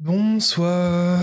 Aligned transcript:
Bonsoir. 0.00 1.20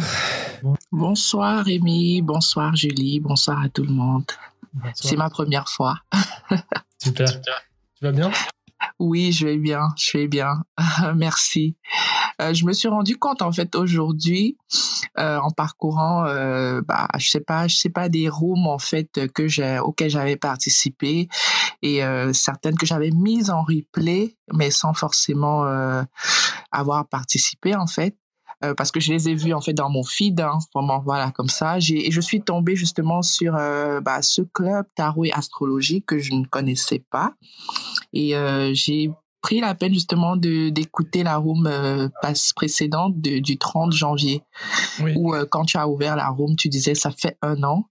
Bonsoir 0.92 1.66
Rémi, 1.66 2.21
bonsoir 2.21 2.76
Julie, 2.76 3.20
bonsoir 3.20 3.62
à 3.62 3.70
tout 3.70 3.83
le 3.83 3.93
monde. 3.93 4.25
C'est 4.93 5.15
ma 5.15 5.29
première 5.29 5.70
fois. 5.70 5.96
Super. 7.01 7.41
Tu 7.41 8.04
vas 8.04 8.12
bien? 8.12 8.31
Oui, 9.00 9.34
je 9.34 9.46
vais 9.46 9.58
bien, 9.58 9.89
je 9.98 10.18
vais 10.18 10.27
bien. 10.27 10.64
Merci. 11.16 11.75
Euh, 12.41 12.54
je 12.54 12.66
me 12.66 12.73
suis 12.73 12.88
rendu 12.88 13.18
compte 13.18 13.41
en 13.41 13.52
fait 13.52 13.75
aujourd'hui 13.75 14.57
euh, 15.18 15.38
en 15.38 15.52
parcourant, 15.52 16.25
euh, 16.25 16.82
bah, 16.82 17.08
je 17.18 17.30
sais 17.30 17.39
pas, 17.39 17.68
je 17.68 17.76
sais 17.76 17.89
pas 17.89 18.09
des 18.09 18.30
rooms 18.30 18.68
en 18.68 18.80
fait 18.80 19.27
que 19.34 19.48
j'ai 19.48 19.80
auxquels 19.80 20.09
j'avais 20.09 20.38
participé 20.38 21.27
et 21.81 22.04
euh, 22.04 22.34
certaines 22.34 22.77
que 22.77 22.86
j'avais 22.86 23.12
mises 23.12 23.50
en 23.50 23.63
replay, 23.63 24.38
mais 24.54 24.71
sans 24.71 24.94
forcément 24.94 25.66
euh, 25.66 26.04
avoir 26.71 27.07
participé 27.07 27.76
en 27.76 27.88
fait. 27.88 28.16
Euh, 28.66 28.74
parce 28.74 28.92
que 28.92 29.00
je 29.00 29.12
les 29.12 29.30
ai 29.30 29.36
vus 29.36 29.54
en 29.54 29.62
fait 29.62 29.74
dans 29.74 29.90
mon 29.90 30.04
feed, 30.04 30.40
hein, 30.42 30.60
vraiment 30.74 31.00
voilà 31.00 31.32
comme 31.32 31.50
ça. 31.50 31.80
J'ai 31.80 32.08
et 32.08 32.12
je 32.12 32.22
suis 32.22 32.42
tombée 32.42 32.76
justement 32.76 33.22
sur 33.22 33.55
euh, 33.55 34.02
bah, 34.02 34.22
ce 34.22 34.41
club 34.41 34.86
tarot 34.96 35.26
et 35.26 35.32
astrologie 35.32 36.04
que 36.04 36.20
je 36.20 36.34
ne 36.34 36.46
connaissais 36.46 37.04
pas. 37.12 37.34
Et 38.14 38.36
euh, 38.36 38.72
j'ai 38.74 39.12
pris 39.41 39.60
la 39.60 39.76
peine 39.76 39.94
justement 39.94 40.36
de 40.36 40.70
d'écouter 40.70 41.24
la 41.24 41.38
room 41.38 41.70
passe 42.22 42.52
précédente 42.54 43.22
de, 43.22 43.38
du 43.40 43.58
30 43.58 43.94
janvier. 43.94 44.41
Oui. 45.02 45.13
où 45.16 45.36
quand 45.52 45.66
tu 45.66 45.77
as 45.77 45.88
ouvert 45.88 46.16
la 46.16 46.30
room 46.30 46.55
tu 46.55 46.70
disais 46.70 46.96
ça 46.96 47.12
fait 47.12 47.38
un 47.41 47.62
an 47.63 47.86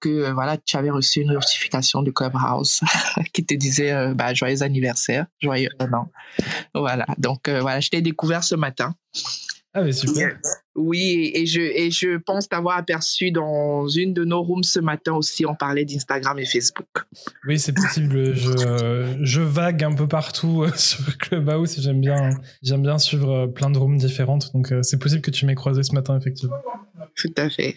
que 0.00 0.30
voilà 0.32 0.58
tu 0.58 0.76
avais 0.76 0.90
reçu 0.90 1.20
une 1.20 1.32
notification 1.32 2.02
du 2.02 2.12
Clubhouse 2.12 2.80
qui 3.32 3.46
te 3.46 3.54
disait 3.54 4.12
bah, 4.14 4.34
joyeux 4.34 4.62
anniversaire 4.62 5.26
joyeux 5.40 5.70
un 5.78 5.90
an. 5.94 6.10
Voilà. 6.74 7.06
Donc 7.16 7.48
voilà 7.48 7.80
je 7.80 7.88
t'ai 7.88 8.02
découvert 8.02 8.44
ce 8.44 8.54
matin 8.54 8.94
Ah, 9.76 9.82
mais 9.82 9.92
super. 9.92 10.38
oui, 10.74 11.30
et 11.34 11.44
je, 11.44 11.60
et 11.60 11.90
je 11.90 12.16
pense 12.16 12.48
t'avoir 12.48 12.78
aperçu 12.78 13.30
dans 13.30 13.86
une 13.88 14.14
de 14.14 14.24
nos 14.24 14.42
rooms 14.42 14.64
ce 14.64 14.80
matin 14.80 15.12
aussi. 15.12 15.44
On 15.44 15.54
parlait 15.54 15.84
d'Instagram 15.84 16.38
et 16.38 16.46
Facebook. 16.46 16.86
Oui, 17.46 17.58
c'est 17.58 17.74
possible. 17.74 18.34
Je, 18.34 19.18
je 19.20 19.40
vague 19.42 19.84
un 19.84 19.94
peu 19.94 20.08
partout 20.08 20.62
euh, 20.62 20.72
sur 20.76 21.18
Clubhouse 21.18 21.78
et 21.78 21.82
j'aime 21.82 22.00
bien, 22.00 22.30
j'aime 22.62 22.80
bien 22.80 22.98
suivre 22.98 23.30
euh, 23.30 23.46
plein 23.46 23.68
de 23.68 23.76
rooms 23.76 23.98
différentes. 23.98 24.50
Donc, 24.54 24.72
euh, 24.72 24.82
c'est 24.82 24.98
possible 24.98 25.20
que 25.20 25.30
tu 25.30 25.44
m'aies 25.44 25.54
croisé 25.54 25.82
ce 25.82 25.92
matin, 25.92 26.18
effectivement. 26.18 26.56
Tout 27.14 27.32
à 27.36 27.50
fait. 27.50 27.74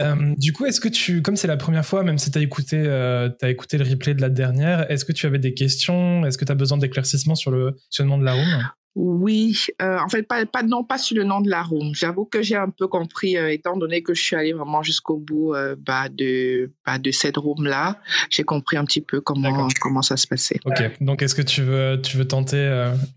Euh, 0.00 0.34
du 0.36 0.52
coup, 0.52 0.66
est-ce 0.66 0.80
que 0.80 0.88
tu, 0.88 1.22
comme 1.22 1.36
c'est 1.36 1.46
la 1.46 1.56
première 1.56 1.84
fois, 1.84 2.02
même 2.02 2.18
si 2.18 2.30
tu 2.30 2.38
as 2.38 2.42
écouté, 2.42 2.76
euh, 2.78 3.28
t'as 3.28 3.48
écouté 3.48 3.78
le 3.78 3.84
replay 3.88 4.14
de 4.14 4.20
la 4.20 4.28
dernière, 4.28 4.90
est-ce 4.90 5.04
que 5.04 5.12
tu 5.12 5.26
avais 5.26 5.38
des 5.38 5.54
questions? 5.54 6.24
Est-ce 6.24 6.38
que 6.38 6.44
tu 6.44 6.52
as 6.52 6.56
besoin 6.56 6.78
d'éclaircissement 6.78 7.34
sur 7.34 7.50
le 7.50 7.72
fonctionnement 7.72 8.18
de 8.18 8.24
la 8.24 8.34
room? 8.34 8.68
Oui, 8.96 9.66
euh, 9.82 9.98
en 9.98 10.08
fait, 10.08 10.22
pas, 10.22 10.46
pas, 10.46 10.62
non, 10.62 10.82
pas 10.82 10.96
sur 10.96 11.18
le 11.18 11.24
nom 11.24 11.42
de 11.42 11.50
la 11.50 11.62
room. 11.62 11.94
J'avoue 11.94 12.24
que 12.24 12.40
j'ai 12.40 12.56
un 12.56 12.70
peu 12.70 12.88
compris, 12.88 13.36
euh, 13.36 13.52
étant 13.52 13.76
donné 13.76 14.02
que 14.02 14.14
je 14.14 14.22
suis 14.22 14.34
allée 14.34 14.54
vraiment 14.54 14.82
jusqu'au 14.82 15.18
bout 15.18 15.54
euh, 15.54 15.76
bah, 15.78 16.08
de, 16.08 16.72
bah, 16.86 16.98
de 16.98 17.10
cette 17.10 17.36
room-là, 17.36 18.00
j'ai 18.30 18.42
compris 18.42 18.78
un 18.78 18.86
petit 18.86 19.02
peu 19.02 19.20
comment, 19.20 19.68
comment 19.80 20.00
ça 20.00 20.16
se 20.16 20.26
passait. 20.26 20.58
Ok, 20.64 20.82
donc 21.02 21.20
est-ce 21.20 21.34
que 21.34 21.42
tu 21.42 21.60
veux, 21.60 22.00
tu 22.02 22.16
veux 22.16 22.26
tenter 22.26 22.56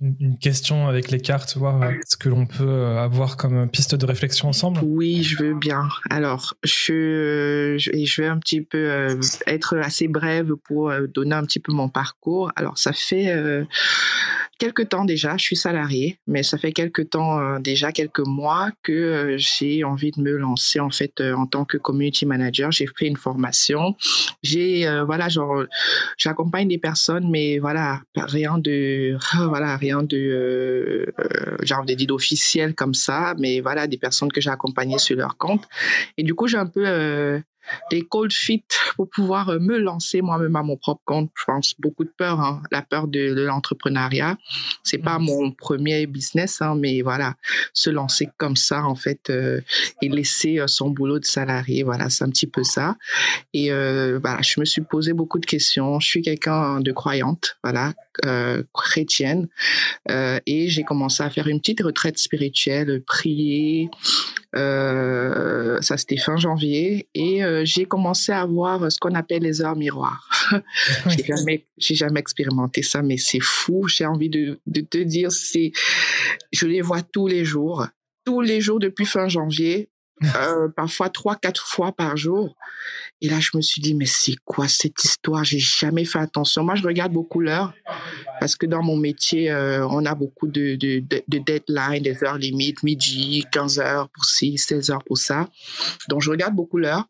une, 0.02 0.38
question 0.40 0.88
avec 0.90 1.12
les 1.12 1.22
cartes, 1.22 1.56
voir 1.56 1.92
ce 2.06 2.18
que 2.18 2.28
l'on 2.28 2.46
peut 2.46 2.86
avoir 2.98 3.38
comme 3.38 3.70
piste 3.70 3.96
de 3.96 4.06
réflexion 4.06 4.50
ensemble? 4.50 4.82
Oui, 4.84 5.24
je 5.24 5.42
veux 5.42 5.54
bien. 5.54 5.88
Alors, 6.10 6.56
je, 6.64 7.76
je, 7.78 7.92
je 8.06 8.22
vais 8.22 8.28
un 8.28 8.38
petit 8.38 8.62
peu 8.62 9.18
être 9.48 9.78
assez 9.78 10.10
brève 10.10 10.56
pour 10.66 10.92
donner 11.08 11.36
un 11.36 11.44
petit 11.44 11.60
peu 11.60 11.72
mon 11.72 11.88
parcours. 11.88 12.52
Alors, 12.58 12.78
ça 12.78 12.92
fait 12.92 13.34
quelques 14.60 14.90
temps 14.90 15.06
déjà, 15.06 15.38
je 15.38 15.44
suis 15.44 15.56
salariée, 15.56 15.69
mais 16.28 16.44
ça 16.44 16.58
fait 16.58 16.72
quelques 16.72 17.10
temps 17.10 17.40
euh, 17.40 17.60
déjà, 17.60 17.92
quelques 17.92 18.26
mois 18.26 18.72
que 18.84 18.92
euh, 18.92 19.36
j'ai 19.38 19.84
envie 19.84 20.12
de 20.12 20.22
me 20.22 20.38
lancer 20.38 20.80
en 20.80 20.90
fait 20.90 21.20
euh, 21.22 21.34
en 21.34 21.46
tant 21.46 21.66
que 21.66 21.78
community 21.78 22.26
manager. 22.26 22.72
J'ai 22.72 22.88
fait 22.88 23.08
une 23.08 23.18
formation. 23.18 23.96
J'ai 24.44 24.88
voilà, 25.06 25.30
genre, 25.30 25.64
j'accompagne 26.18 26.68
des 26.68 26.78
personnes, 26.78 27.30
mais 27.30 27.60
voilà, 27.60 28.02
rien 28.16 28.58
de 28.58 29.18
voilà, 29.48 29.78
rien 29.78 30.04
de 30.04 30.18
euh, 30.18 31.06
genre 31.64 31.86
de 31.86 31.94
dit 31.94 32.08
d'officiel 32.08 32.76
comme 32.76 32.94
ça, 32.94 33.36
mais 33.38 33.62
voilà, 33.62 33.88
des 33.88 33.98
personnes 33.98 34.32
que 34.32 34.42
j'ai 34.42 34.50
accompagnées 34.50 35.00
sur 35.00 35.18
leur 35.18 35.38
compte. 35.38 35.64
Et 36.18 36.24
du 36.24 36.34
coup, 36.34 36.48
j'ai 36.48 36.58
un 36.58 36.68
peu 36.68 37.42
des 37.92 38.02
cold 38.02 38.32
feet 38.34 38.66
pour 38.96 39.10
pouvoir 39.10 39.50
euh, 39.50 39.60
me 39.60 39.78
lancer 39.78 40.22
moi-même 40.22 40.56
à 40.56 40.64
mon 40.64 40.78
propre 40.78 41.02
compte. 41.06 41.32
Je 41.36 41.44
pense 41.46 41.76
beaucoup 41.80 42.04
de 42.04 42.12
peur, 42.18 42.40
hein, 42.40 42.62
la 42.72 42.82
peur 42.82 43.08
de, 43.08 43.34
de 43.34 43.42
l'entrepreneuriat. 43.44 44.38
C'est 44.84 44.98
pas 44.98 45.20
Mhm. 45.20 45.26
mon 45.26 45.52
premier 45.52 46.06
business, 46.08 46.62
hein, 46.62 46.76
mais 46.76 47.02
voilà, 47.02 47.36
se 47.74 47.90
lancer 47.90 48.30
comme 48.38 48.56
ça 48.56 48.84
en 48.86 48.96
fait 48.96 49.30
euh, 49.30 49.62
et 50.02 50.10
laisser 50.10 50.60
euh, 50.60 50.68
son 50.68 50.90
boulot 50.90 51.20
de 51.20 51.26
salarié, 51.26 51.84
voilà, 51.84 52.10
c'est 52.10 52.24
un 52.24 52.30
petit 52.30 52.48
peu 52.48 52.64
ça. 52.64 52.96
Et 53.54 53.72
euh, 53.72 54.20
voilà, 54.22 54.42
je 54.42 54.60
me 54.60 54.66
suis 54.66 54.82
posé 54.82 55.14
beaucoup 55.14 55.40
de 55.40 55.46
questions. 55.46 56.00
Je 56.00 56.08
suis 56.08 56.22
quelqu'un 56.22 56.80
de 56.82 56.92
croyante, 56.92 57.58
voilà, 57.64 57.94
euh, 58.26 58.64
chrétienne, 58.74 59.48
euh, 60.10 60.40
et 60.46 60.70
j'ai 60.70 60.84
commencé 60.84 61.24
à 61.24 61.30
faire 61.30 61.48
une 61.48 61.60
petite 61.60 61.82
retraite 61.82 62.18
spirituelle, 62.18 63.02
prier. 63.06 63.90
Euh, 64.56 65.80
ça 65.82 65.96
c'était 65.98 66.18
fin 66.18 66.36
janvier 66.36 67.08
et 67.14 67.44
euh, 67.44 67.62
j'ai 67.66 67.86
commencé 67.86 68.32
à 68.32 68.46
voir 68.48 68.92
ce 68.92 68.98
qu'on 69.00 69.14
appelle 69.14 69.44
les 69.44 69.62
heures 69.62 69.76
miroirs. 69.76 70.28
j'ai 71.08 71.24
jamais, 71.24 71.68
j'ai 71.78 71.94
jamais 71.94 72.20
expérimenté 72.20 72.82
ça, 72.82 73.04
mais 73.04 73.18
c'est 73.18 73.42
fou. 73.42 73.88
J'ai 73.88 74.06
envie 74.06 74.30
de, 74.30 74.60
de 74.66 74.82
te 74.82 74.98
dire, 74.98 75.32
c'est, 75.32 75.72
je 76.52 76.66
les 76.66 76.82
vois 76.82 77.04
tous 77.04 77.28
les 77.28 77.46
jours, 77.46 77.88
tous 78.26 78.42
les 78.42 78.60
jours 78.60 78.80
depuis 78.80 79.06
fin 79.06 79.28
janvier, 79.28 79.90
euh, 80.36 80.68
parfois 80.70 81.10
trois, 81.10 81.36
quatre 81.36 81.66
fois 81.66 81.92
par 81.92 82.18
jour. 82.18 82.56
Et 83.22 83.30
là, 83.30 83.40
je 83.40 83.52
me 83.56 83.62
suis 83.62 83.82
dit, 83.82 83.94
mais 83.94 84.06
c'est 84.06 84.36
quoi 84.46 84.68
cette 84.68 85.04
histoire? 85.04 85.44
J'ai 85.44 85.60
jamais 85.60 86.06
fait 86.06 86.20
attention. 86.20 86.64
Moi, 86.64 86.76
je 86.76 86.84
regarde 86.84 87.12
beaucoup 87.12 87.40
l'heure 87.40 87.74
parce 88.40 88.56
que 88.56 88.66
dans 88.66 88.84
mon 88.84 88.98
métier, 88.98 89.52
euh, 89.52 89.86
on 89.88 90.06
a 90.06 90.16
beaucoup 90.16 90.48
de, 90.48 90.76
de, 90.76 91.00
de, 91.00 91.24
de 91.28 91.38
deadlines, 91.40 92.04
des 92.04 92.24
heures 92.24 92.38
limites, 92.38 92.84
midi, 92.84 93.46
15 93.52 93.80
heures 93.80 94.10
pour 94.10 94.26
ci, 94.26 94.58
16 94.58 94.92
heures 94.92 95.04
pour 95.04 95.18
ça. 95.18 95.50
Donc, 96.08 96.22
je 96.22 96.30
regarde 96.30 96.56
beaucoup 96.56 96.78
l'heure. 96.78 97.06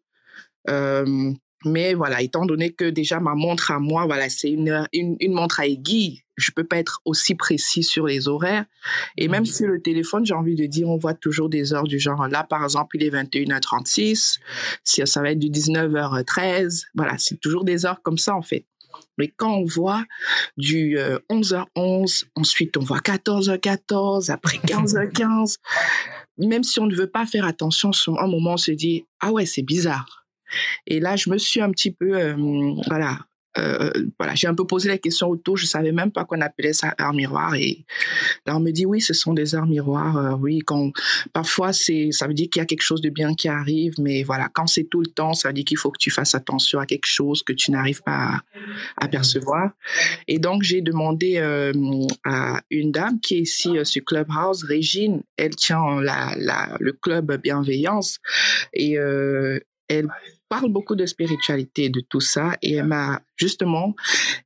Euh, 0.69 1.34
mais 1.66 1.94
voilà, 1.94 2.22
étant 2.22 2.46
donné 2.46 2.72
que 2.72 2.90
déjà 2.90 3.20
ma 3.20 3.36
montre 3.36 3.72
à 3.72 3.80
moi, 3.80 4.06
voilà, 4.06 4.30
c'est 4.30 4.50
une, 4.50 4.88
une, 4.94 5.18
une 5.20 5.34
montre 5.34 5.59
à 5.59 5.68
aiguille, 5.68 6.24
je 6.40 6.52
peux 6.52 6.64
pas 6.64 6.78
être 6.78 7.02
aussi 7.06 7.36
précis 7.36 7.84
sur 7.84 8.08
les 8.08 8.28
horaires. 8.28 8.66
Et 9.18 9.28
même 9.28 9.46
sur 9.46 9.68
le 9.68 9.81
téléphone, 9.81 10.25
j'ai 10.25 10.34
envie 10.34 10.56
de 10.56 10.66
dire, 10.66 10.88
on 10.88 10.98
voit 10.98 11.14
toujours 11.14 11.50
des 11.50 11.74
heures 11.74 11.84
du 11.84 12.00
genre, 12.00 12.28
là, 12.28 12.44
par 12.44 12.64
exemple, 12.64 12.96
il 12.98 13.03
est 13.03 13.09
21h36, 13.09 14.38
si 14.84 15.02
ça 15.06 15.22
va 15.22 15.31
être 15.31 15.40
du 15.40 15.50
19h13, 15.50 16.86
voilà, 16.96 17.18
c'est 17.18 17.40
toujours 17.40 17.66
des 17.66 17.86
heures 17.86 18.02
comme 18.02 18.18
ça, 18.18 18.36
en 18.36 18.42
fait. 18.42 18.66
Mais 19.18 19.28
quand 19.28 19.53
on 19.53 19.66
voit 19.66 20.06
du 20.58 20.98
euh, 20.98 21.19
11h11, 21.30 22.25
ensuite 22.36 22.78
on 22.78 22.84
voit 22.84 23.00
14h14, 23.00 24.31
après 24.31 24.58
15h15, 24.66 25.58
même 26.38 26.64
si 26.64 26.80
on 26.80 26.88
ne 26.88 26.96
veut 26.96 27.09
pas 27.09 27.25
faire 27.25 27.46
attention, 27.46 27.92
sur 27.92 28.19
un 28.19 28.28
moment 28.28 28.53
on 28.53 28.58
se 28.58 28.72
dit, 28.72 29.06
ah 29.19 29.31
ouais, 29.31 29.46
c'est 29.46 29.62
bizarre. 29.62 30.25
Et 30.88 31.00
là, 31.00 31.16
je 31.16 31.30
me 31.30 31.38
suis 31.38 31.62
un 31.62 31.72
petit 31.72 31.92
peu, 31.92 32.16
euh, 32.16 32.36
voilà, 32.88 33.20
euh, 33.58 33.92
voilà, 34.20 34.36
j'ai 34.36 34.48
un 34.48 34.54
peu 34.54 34.66
posé 34.66 34.88
la 34.88 34.98
question 34.98 35.28
autour. 35.28 35.58
Je 35.58 35.66
savais 35.66 35.92
même 35.92 36.12
pas 36.12 36.24
qu'on 36.26 36.42
appelait 36.42 36.74
ça 36.74 36.94
heure 37.02 37.14
miroir. 37.14 37.56
Et 37.56 37.86
là, 38.46 38.56
on 38.56 38.60
me 38.60 38.72
dit 38.72 38.86
oui, 38.86 39.02
ce 39.02 39.14
sont 39.14 39.34
des 39.34 39.56
heures 39.56 39.66
miroirs. 39.66 40.18
Euh, 40.18 40.36
oui, 40.36 40.60
quand 40.60 40.92
parfois 41.34 41.74
c'est, 41.74 42.12
ça 42.12 42.28
veut 42.28 42.34
dire 42.34 42.48
qu'il 42.50 42.60
y 42.60 42.64
a 42.64 42.66
quelque 42.66 42.84
chose 42.84 43.02
de 43.02 43.10
bien 43.10 43.34
qui 43.34 43.48
arrive, 43.48 43.96
mais 44.00 44.24
voilà, 44.24 44.50
quand 44.54 44.68
c'est 44.68 44.84
tout 44.84 45.02
le 45.02 45.08
temps, 45.08 45.34
ça 45.34 45.50
veut 45.50 45.54
dire 45.54 45.66
qu'il 45.66 45.78
faut 45.78 45.92
que 45.92 45.98
tu 45.98 46.12
fasses 46.12 46.36
attention 46.36 46.80
à 46.80 46.86
quelque 46.86 47.08
chose 47.08 47.44
que 47.44 47.54
tu 47.54 47.72
n'arrives 47.72 48.04
pas 48.04 48.42
à, 48.98 49.08
percevoir. 49.08 49.72
Et 50.28 50.38
donc 50.38 50.62
j'ai 50.62 50.81
demandé 50.81 51.38
euh, 51.38 51.74
à 52.24 52.62
une 52.69 52.92
dame 52.92 53.19
qui 53.19 53.36
est 53.36 53.42
ici 53.42 53.72
sur 53.84 54.04
Clubhouse, 54.06 54.63
Régine. 54.63 55.24
Elle 55.38 55.56
tient 55.56 56.00
la, 56.01 56.36
le 56.80 56.94
club 56.94 57.36
Bienveillance 57.42 58.19
et 58.74 58.94
elle 58.94 60.07
parle 60.50 60.72
beaucoup 60.72 60.96
de 60.96 61.06
spiritualité, 61.06 61.90
de 61.90 62.01
tout 62.01 62.19
ça. 62.19 62.57
Et 62.62 62.74
elle 62.74 62.86
m'a, 62.86 63.22
justement, 63.38 63.96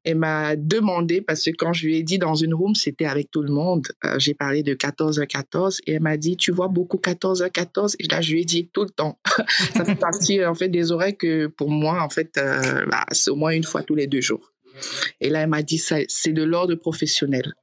elle 0.03 0.17
m'a 0.17 0.55
demandé, 0.55 1.21
parce 1.21 1.44
que 1.44 1.51
quand 1.51 1.73
je 1.73 1.88
lui 1.88 1.97
ai 1.97 2.03
dit 2.03 2.19
dans 2.19 2.35
une 2.35 2.53
room, 2.53 2.75
c'était 2.75 3.05
avec 3.05 3.31
tout 3.31 3.41
le 3.41 3.51
monde, 3.51 3.88
euh, 4.05 4.19
j'ai 4.19 4.33
parlé 4.33 4.61
de 4.61 4.73
14h14, 4.73 5.79
et 5.88 5.94
elle 5.94 6.01
m'a 6.01 6.17
dit, 6.17 6.38
tu 6.38 6.51
vois 6.51 6.67
beaucoup 6.67 6.97
14h14? 6.97 7.95
Et 8.00 8.07
là, 8.07 8.21
je 8.21 8.33
lui 8.33 8.41
ai 8.41 8.45
dit 8.45 8.69
tout 8.71 8.83
le 8.83 8.89
temps. 8.89 9.19
ça 9.73 9.85
fait 9.85 9.95
partie, 9.95 10.45
en 10.45 10.53
fait, 10.53 10.69
des 10.69 10.91
oreilles 10.91 11.17
que, 11.17 11.47
pour 11.47 11.69
moi, 11.69 12.03
en 12.03 12.09
fait, 12.09 12.38
euh, 12.38 12.85
bah, 12.85 13.05
c'est 13.11 13.31
au 13.31 13.35
moins 13.35 13.51
une 13.51 13.63
fois 13.63 13.81
tous 13.81 13.95
les 13.95 14.07
deux 14.07 14.21
jours. 14.21 14.51
Et 15.21 15.29
là, 15.29 15.41
elle 15.41 15.50
m'a 15.50 15.63
dit, 15.63 15.77
ça, 15.77 15.97
c'est 16.07 16.33
de 16.33 16.44
l'ordre 16.44 16.75
professionnel. 16.75 17.53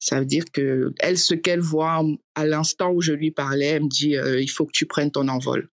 Ça 0.00 0.20
veut 0.20 0.26
dire 0.26 0.44
que 0.52 0.92
elle, 1.00 1.18
ce 1.18 1.34
qu'elle 1.34 1.60
voit 1.60 2.02
à 2.34 2.46
l'instant 2.46 2.92
où 2.92 3.00
je 3.02 3.12
lui 3.12 3.30
parlais, 3.30 3.66
elle 3.66 3.84
me 3.84 3.88
dit, 3.88 4.16
euh, 4.16 4.40
il 4.40 4.48
faut 4.48 4.64
que 4.64 4.72
tu 4.72 4.86
prennes 4.86 5.10
ton 5.10 5.28
envol. 5.28 5.68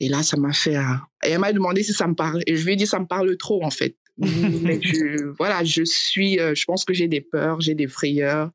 Et 0.00 0.08
là, 0.08 0.22
ça 0.22 0.36
m'a 0.36 0.52
fait. 0.52 0.74
Et 1.24 1.30
elle 1.30 1.38
m'a 1.38 1.52
demandé 1.52 1.82
si 1.82 1.92
ça 1.92 2.06
me 2.06 2.14
parle. 2.14 2.42
Et 2.46 2.56
je 2.56 2.64
lui 2.64 2.72
ai 2.72 2.76
dit, 2.76 2.86
ça 2.86 2.98
me 2.98 3.06
parle 3.06 3.36
trop, 3.36 3.62
en 3.64 3.70
fait. 3.70 3.96
Mais 4.18 4.80
je, 4.80 5.24
voilà, 5.38 5.64
je 5.64 5.82
suis, 5.84 6.38
euh, 6.38 6.54
je 6.54 6.64
pense 6.66 6.84
que 6.84 6.94
j'ai 6.94 7.08
des 7.08 7.20
peurs, 7.20 7.60
j'ai 7.60 7.74
des 7.74 7.88
frayeurs, 7.88 8.50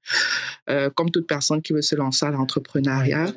euh, 0.69 0.89
comme 0.89 1.11
toute 1.11 1.27
personne 1.27 1.61
qui 1.61 1.73
veut 1.73 1.81
se 1.81 1.95
lancer 1.95 2.25
à 2.25 2.31
l'entrepreneuriat. 2.31 3.33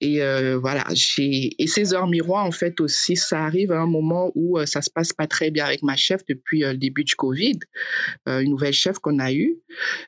Et 0.00 0.22
euh, 0.22 0.58
voilà, 0.58 0.84
j'ai 0.92 1.50
et 1.62 1.66
ces 1.66 1.92
heures 1.92 2.06
miroirs 2.06 2.46
en 2.46 2.52
fait 2.52 2.80
aussi, 2.80 3.16
ça 3.16 3.44
arrive 3.44 3.70
à 3.70 3.80
un 3.80 3.86
moment 3.86 4.32
où 4.34 4.58
euh, 4.58 4.64
ça 4.64 4.80
se 4.80 4.88
passe 4.88 5.12
pas 5.12 5.26
très 5.26 5.50
bien 5.50 5.66
avec 5.66 5.82
ma 5.82 5.94
chef 5.94 6.22
depuis 6.26 6.64
euh, 6.64 6.72
le 6.72 6.78
début 6.78 7.04
du 7.04 7.14
Covid, 7.14 7.58
une 8.26 8.50
nouvelle 8.50 8.72
chef 8.72 8.98
qu'on 8.98 9.18
a 9.18 9.32
eue. 9.32 9.58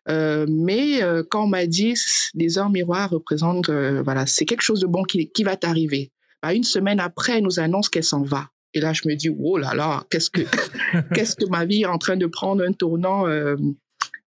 mais 0.09 1.01
quand 1.31 1.45
on 1.45 1.49
m'a 1.49 1.67
dit 1.67 1.95
les 2.35 2.59
heures 2.59 2.71
miroirs 2.71 3.11
représentent, 3.11 3.71
voilà, 3.71 4.27
c'est 4.27 4.45
quelque 4.45 4.63
chose 4.63 4.81
de 4.81 4.87
bon 4.87 5.03
qui, 5.03 5.31
qui 5.31 5.45
va 5.45 5.57
t'arriver. 5.57 6.11
Bah, 6.43 6.55
une 6.55 6.65
semaine 6.65 7.01
après, 7.01 7.39
elle 7.39 7.45
nous 7.45 7.61
annonce 7.61 7.89
qu'elle 7.89 8.05
s'en 8.05 8.23
va. 8.23 8.49
Et 8.75 8.81
là, 8.81 8.93
je 8.93 9.03
me 9.07 9.15
dis, 9.15 9.29
oh 9.29 9.59
là 9.59 9.75
là, 9.75 10.05
qu'est-ce 10.11 10.31
que, 10.31 10.43
qu'est-ce 11.15 11.37
que 11.37 11.47
ma 11.47 11.65
vie 11.65 11.83
est 11.83 11.87
en 11.87 11.99
train 11.99 12.17
de 12.17 12.27
prendre 12.27 12.65
un 12.65 12.73
tournant 12.73 13.27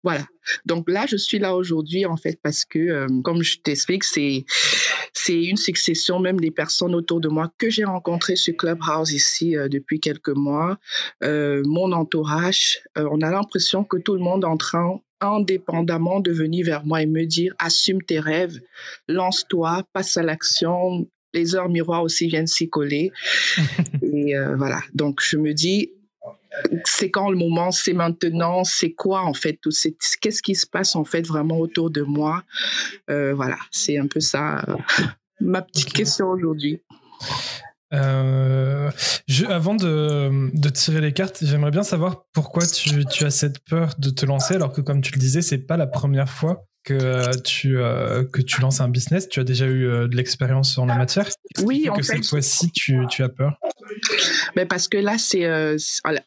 voilà. 0.05 0.23
Donc 0.67 0.87
là, 0.87 1.07
je 1.07 1.17
suis 1.17 1.39
là 1.39 1.55
aujourd'hui 1.55 2.05
en 2.05 2.15
fait 2.15 2.39
parce 2.43 2.63
que, 2.63 2.77
euh, 2.77 3.07
comme 3.23 3.41
je 3.41 3.57
t'explique, 3.57 4.03
c'est 4.03 4.45
c'est 5.13 5.43
une 5.43 5.57
succession 5.57 6.19
même 6.19 6.39
des 6.39 6.51
personnes 6.51 6.93
autour 6.93 7.19
de 7.19 7.27
moi 7.27 7.51
que 7.57 7.71
j'ai 7.71 7.85
rencontrées 7.85 8.35
sur 8.35 8.55
Clubhouse 8.55 9.11
ici 9.11 9.57
euh, 9.57 9.67
depuis 9.67 9.99
quelques 9.99 10.29
mois. 10.29 10.77
Euh, 11.23 11.63
mon 11.65 11.91
entourage, 11.91 12.81
on 12.95 13.19
a 13.21 13.31
l'impression 13.31 13.83
que 13.83 13.97
tout 13.97 14.13
le 14.13 14.19
monde 14.19 14.43
est 14.43 14.47
en 14.47 14.57
train 14.57 14.99
indépendamment 15.21 16.19
de 16.19 16.31
venir 16.31 16.65
vers 16.67 16.85
moi 16.85 17.01
et 17.01 17.07
me 17.07 17.25
dire 17.25 17.55
assume 17.57 18.03
tes 18.03 18.19
rêves, 18.19 18.59
lance-toi, 19.07 19.83
passe 19.91 20.17
à 20.17 20.21
l'action. 20.21 21.07
Les 21.35 21.55
heures 21.55 21.69
miroirs 21.69 22.01
aussi 22.01 22.27
viennent 22.27 22.47
s'y 22.47 22.69
coller. 22.69 23.11
et 24.01 24.33
voilà. 24.57 24.79
Donc 24.93 25.21
je 25.21 25.37
me 25.37 25.53
dis 25.53 25.91
c'est 26.85 27.09
quand 27.09 27.29
le 27.29 27.37
moment, 27.37 27.71
c'est 27.71 27.93
maintenant, 27.93 28.63
c'est 28.63 28.91
quoi 28.91 29.23
en 29.23 29.33
fait, 29.33 29.59
qu'est-ce 30.21 30.41
qui 30.41 30.55
se 30.55 30.65
passe 30.65 30.95
en 30.95 31.03
fait 31.03 31.25
vraiment 31.25 31.59
autour 31.59 31.89
de 31.89 32.01
moi? 32.01 32.43
Euh, 33.09 33.33
voilà, 33.33 33.57
c'est 33.71 33.97
un 33.97 34.07
peu 34.07 34.19
ça 34.19 34.63
euh, 34.67 34.75
ma 35.39 35.61
petite 35.61 35.93
question 35.93 36.29
aujourd'hui. 36.29 36.81
Euh, 37.93 38.89
avant 39.47 39.75
de, 39.75 40.69
tirer 40.69 41.01
les 41.01 41.13
cartes, 41.13 41.39
j'aimerais 41.41 41.71
bien 41.71 41.83
savoir 41.83 42.25
pourquoi 42.33 42.65
tu, 42.65 43.23
as 43.23 43.31
cette 43.31 43.59
peur 43.65 43.93
de 43.97 44.09
te 44.09 44.25
lancer, 44.25 44.55
alors 44.55 44.71
que 44.71 44.81
comme 44.81 45.01
tu 45.01 45.13
le 45.13 45.19
disais, 45.19 45.41
c'est 45.41 45.59
pas 45.59 45.77
la 45.77 45.87
première 45.87 46.29
fois 46.29 46.65
que 46.85 47.37
tu 47.41 47.77
que 48.31 48.41
tu 48.41 48.61
lances 48.61 48.79
un 48.79 48.87
business. 48.87 49.27
Tu 49.27 49.39
as 49.39 49.43
déjà 49.43 49.67
eu 49.67 50.07
de 50.07 50.15
l'expérience 50.15 50.77
en 50.77 50.85
la 50.85 50.95
matière. 50.95 51.27
Oui, 51.63 51.89
en 51.89 51.95
que 51.95 52.03
cette 52.03 52.25
fois-ci, 52.25 52.71
tu, 52.71 52.99
tu 53.09 53.23
as 53.23 53.29
peur? 53.29 53.59
Mais 54.55 54.65
parce 54.65 54.87
que 54.87 54.97
là, 54.97 55.17
c'est. 55.17 55.45
Euh, 55.45 55.77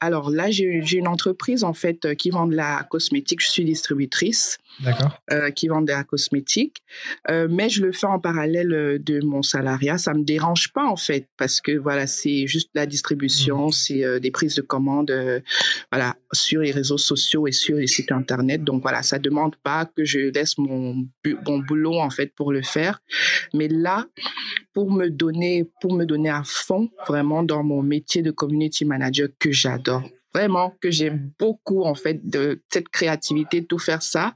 alors 0.01 0.31
là, 0.31 0.51
j'ai 0.51 0.65
une 0.65 1.09
entreprise, 1.09 1.65
en 1.65 1.73
fait, 1.73 2.05
euh, 2.05 2.15
qui 2.15 2.31
vend 2.31 2.47
de 2.47 2.55
la 2.55 2.87
cosmétique. 2.91 3.43
Je 3.43 3.49
suis 3.49 3.65
distributrice. 3.65 4.59
Euh, 5.31 5.51
qui 5.51 5.69
vend 5.69 5.83
de 5.83 5.91
la 5.93 6.05
cosmétique. 6.05 6.83
mais 7.29 7.69
je 7.69 7.83
le 7.83 7.93
fais 7.93 8.07
en 8.07 8.19
parallèle 8.19 9.01
de 9.03 9.25
mon 9.25 9.43
salariat. 9.43 9.99
Ça 9.99 10.15
me 10.15 10.23
dérange 10.23 10.73
pas, 10.73 10.87
en 10.87 10.97
fait, 10.97 11.27
parce 11.37 11.61
que 11.61 11.73
voilà, 11.73 12.07
c'est 12.07 12.47
juste 12.47 12.71
la 12.75 12.87
distribution, 12.87 13.69
mmh. 13.69 13.73
c'est 13.73 14.21
des 14.21 14.31
prises 14.31 14.55
de 14.55 14.63
commandes 14.63 15.13
voilà, 15.93 16.17
sur 16.33 16.61
les 16.61 16.71
réseaux 16.71 16.99
sociaux 16.99 17.47
et 17.47 17.53
sur 17.53 17.77
les 17.77 17.87
sites 17.87 18.13
Internet. 18.13 18.65
Donc 18.65 18.83
voilà, 18.83 19.03
ça 19.03 19.19
demande 19.19 19.57
pas 19.57 19.85
que 19.85 20.05
je 20.05 20.33
laisse 20.33 20.59
mon, 20.59 21.07
mon 21.47 21.59
boulot, 21.59 21.99
en 21.99 22.11
fait, 22.11 22.33
pour 22.35 22.53
le 22.53 22.63
faire. 22.63 23.01
Mais 23.55 23.69
là, 23.69 24.07
pour 24.73 24.91
me 24.91 25.09
donner, 25.09 25.69
pour 25.81 25.95
me 25.95 26.05
donner 26.05 26.31
à 26.31 26.43
fond, 26.45 26.89
vraiment, 27.07 27.43
dans 27.43 27.63
mon 27.63 27.83
métier 27.83 28.23
de 28.23 28.31
community 28.31 28.85
manager 28.85 29.29
que 29.39 29.51
j'adore 29.51 30.05
vraiment 30.35 30.75
que 30.81 30.91
j'aime 30.91 31.31
beaucoup 31.39 31.83
en 31.83 31.95
fait 31.95 32.29
de 32.29 32.61
cette 32.73 32.89
créativité 32.89 33.65
tout 33.65 33.79
faire 33.79 34.03
ça. 34.03 34.35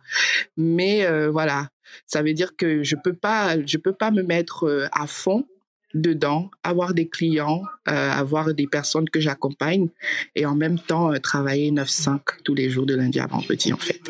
Mais 0.56 1.04
euh, 1.04 1.30
voilà 1.30 1.68
ça 2.06 2.22
veut 2.22 2.32
dire 2.32 2.56
que 2.56 2.82
je 2.82 2.96
peux 2.96 3.14
pas 3.14 3.56
je 3.64 3.76
peux 3.76 3.92
pas 3.92 4.10
me 4.10 4.22
mettre 4.22 4.66
euh, 4.66 4.88
à 4.92 5.06
fond 5.06 5.46
dedans 5.94 6.50
avoir 6.62 6.94
des 6.94 7.08
clients 7.08 7.62
euh, 7.88 8.10
avoir 8.10 8.54
des 8.54 8.66
personnes 8.66 9.10
que 9.10 9.20
j'accompagne 9.20 9.88
et 10.34 10.46
en 10.46 10.54
même 10.54 10.78
temps 10.78 11.12
travailler 11.20 11.70
9-5 11.70 12.20
tous 12.44 12.54
les 12.54 12.70
jours 12.70 12.86
de 12.86 12.94
lundi 12.94 13.20
à 13.20 13.26
vendredi 13.26 13.72
en 13.74 13.78
fait. 13.78 14.00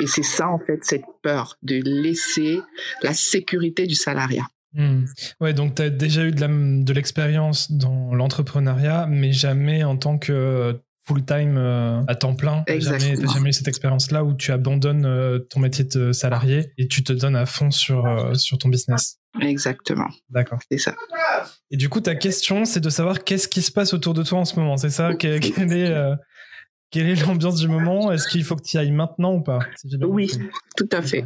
Et 0.00 0.06
c'est 0.06 0.22
ça 0.22 0.48
en 0.48 0.58
fait 0.58 0.82
cette 0.82 1.04
peur 1.22 1.58
de 1.62 1.76
laisser 1.84 2.60
la 3.02 3.12
sécurité 3.12 3.86
du 3.86 3.94
salariat. 3.94 4.46
Hmm. 4.72 5.04
Ouais, 5.40 5.52
donc 5.52 5.74
tu 5.74 5.82
as 5.82 5.90
déjà 5.90 6.24
eu 6.24 6.32
de 6.32 6.92
l'expérience 6.92 7.70
dans 7.70 8.14
l'entrepreneuriat, 8.14 9.06
mais 9.06 9.32
jamais 9.32 9.84
en 9.84 9.96
tant 9.96 10.18
que 10.18 10.78
full-time 11.06 11.56
euh, 11.56 12.02
à 12.08 12.14
temps 12.14 12.34
plein. 12.34 12.64
Tu 12.66 12.80
jamais, 12.80 13.14
jamais 13.16 13.50
eu 13.50 13.52
cette 13.52 13.68
expérience-là 13.68 14.24
où 14.24 14.34
tu 14.34 14.50
abandonnes 14.50 15.06
euh, 15.06 15.38
ton 15.38 15.60
métier 15.60 15.84
de 15.84 16.12
salarié 16.12 16.72
et 16.78 16.88
tu 16.88 17.04
te 17.04 17.12
donnes 17.12 17.36
à 17.36 17.46
fond 17.46 17.70
sur, 17.70 18.06
euh, 18.06 18.34
sur 18.34 18.58
ton 18.58 18.68
business. 18.68 19.18
Exactement. 19.40 20.08
D'accord. 20.30 20.58
C'est 20.70 20.78
ça. 20.78 20.94
Et 21.70 21.76
du 21.76 21.88
coup, 21.88 22.00
ta 22.00 22.14
question, 22.14 22.64
c'est 22.64 22.80
de 22.80 22.90
savoir 22.90 23.22
qu'est-ce 23.22 23.48
qui 23.48 23.62
se 23.62 23.70
passe 23.70 23.94
autour 23.94 24.14
de 24.14 24.22
toi 24.22 24.40
en 24.40 24.44
ce 24.44 24.58
moment. 24.58 24.76
C'est 24.76 24.90
ça? 24.90 25.14
Quelle, 25.18 25.44
est, 25.72 25.94
quelle 26.90 27.08
est 27.08 27.26
l'ambiance 27.26 27.56
du 27.56 27.68
moment? 27.68 28.10
Est-ce 28.10 28.26
qu'il 28.28 28.42
faut 28.44 28.56
que 28.56 28.62
tu 28.62 28.76
y 28.76 28.80
ailles 28.80 28.90
maintenant 28.90 29.34
ou 29.34 29.42
pas? 29.42 29.60
Oui, 30.00 30.30
tout 30.76 30.88
à 30.92 31.02
fait. 31.02 31.24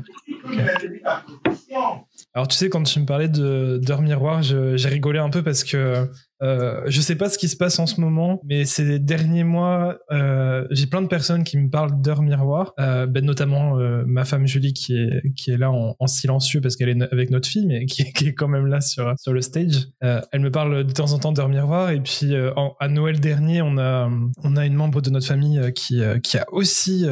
Alors 2.34 2.48
tu 2.48 2.56
sais, 2.56 2.68
quand 2.68 2.82
tu 2.82 3.00
me 3.00 3.06
parlais 3.06 3.28
de 3.28 3.78
d'heure 3.82 4.02
miroir, 4.02 4.42
j'ai 4.42 4.88
rigolé 4.88 5.18
un 5.18 5.30
peu 5.30 5.42
parce 5.42 5.64
que 5.64 6.08
euh, 6.42 6.82
je 6.86 7.00
sais 7.00 7.16
pas 7.16 7.28
ce 7.28 7.38
qui 7.38 7.48
se 7.48 7.56
passe 7.56 7.78
en 7.78 7.86
ce 7.86 8.00
moment, 8.00 8.40
mais 8.44 8.64
ces 8.64 8.98
derniers 8.98 9.44
mois, 9.44 9.98
euh, 10.10 10.66
j'ai 10.70 10.86
plein 10.86 11.02
de 11.02 11.06
personnes 11.06 11.44
qui 11.44 11.58
me 11.58 11.68
parlent 11.68 12.00
d'heure 12.00 12.22
miroir, 12.22 12.72
euh, 12.80 13.06
ben 13.06 13.24
notamment 13.24 13.78
euh, 13.78 14.04
ma 14.06 14.24
femme 14.24 14.46
Julie 14.46 14.72
qui 14.72 14.96
est 14.96 15.34
qui 15.36 15.50
est 15.50 15.58
là 15.58 15.70
en, 15.70 15.96
en 15.98 16.06
silencieux 16.06 16.60
parce 16.60 16.76
qu'elle 16.76 16.88
est 16.88 17.12
avec 17.12 17.30
notre 17.30 17.48
fille, 17.48 17.66
mais 17.66 17.84
qui, 17.86 18.02
est 18.02 18.34
quand 18.34 18.48
même 18.48 18.66
là 18.66 18.80
sur 18.80 19.12
sur 19.18 19.32
le 19.32 19.42
stage. 19.42 19.88
Euh, 20.02 20.20
elle 20.32 20.40
me 20.40 20.50
parle 20.50 20.84
de 20.84 20.92
temps 20.92 21.12
en 21.12 21.18
temps 21.18 21.32
d'heure 21.32 21.48
miroir 21.48 21.90
et 21.90 22.00
puis 22.00 22.34
en, 22.56 22.74
à 22.80 22.88
Noël 22.88 23.20
dernier, 23.20 23.62
on 23.62 23.76
a 23.78 24.10
on 24.42 24.56
a 24.56 24.66
une 24.66 24.74
membre 24.74 25.02
de 25.02 25.10
notre 25.10 25.26
famille 25.26 25.60
qui 25.74 26.00
qui 26.22 26.38
a 26.38 26.46
aussi 26.52 27.06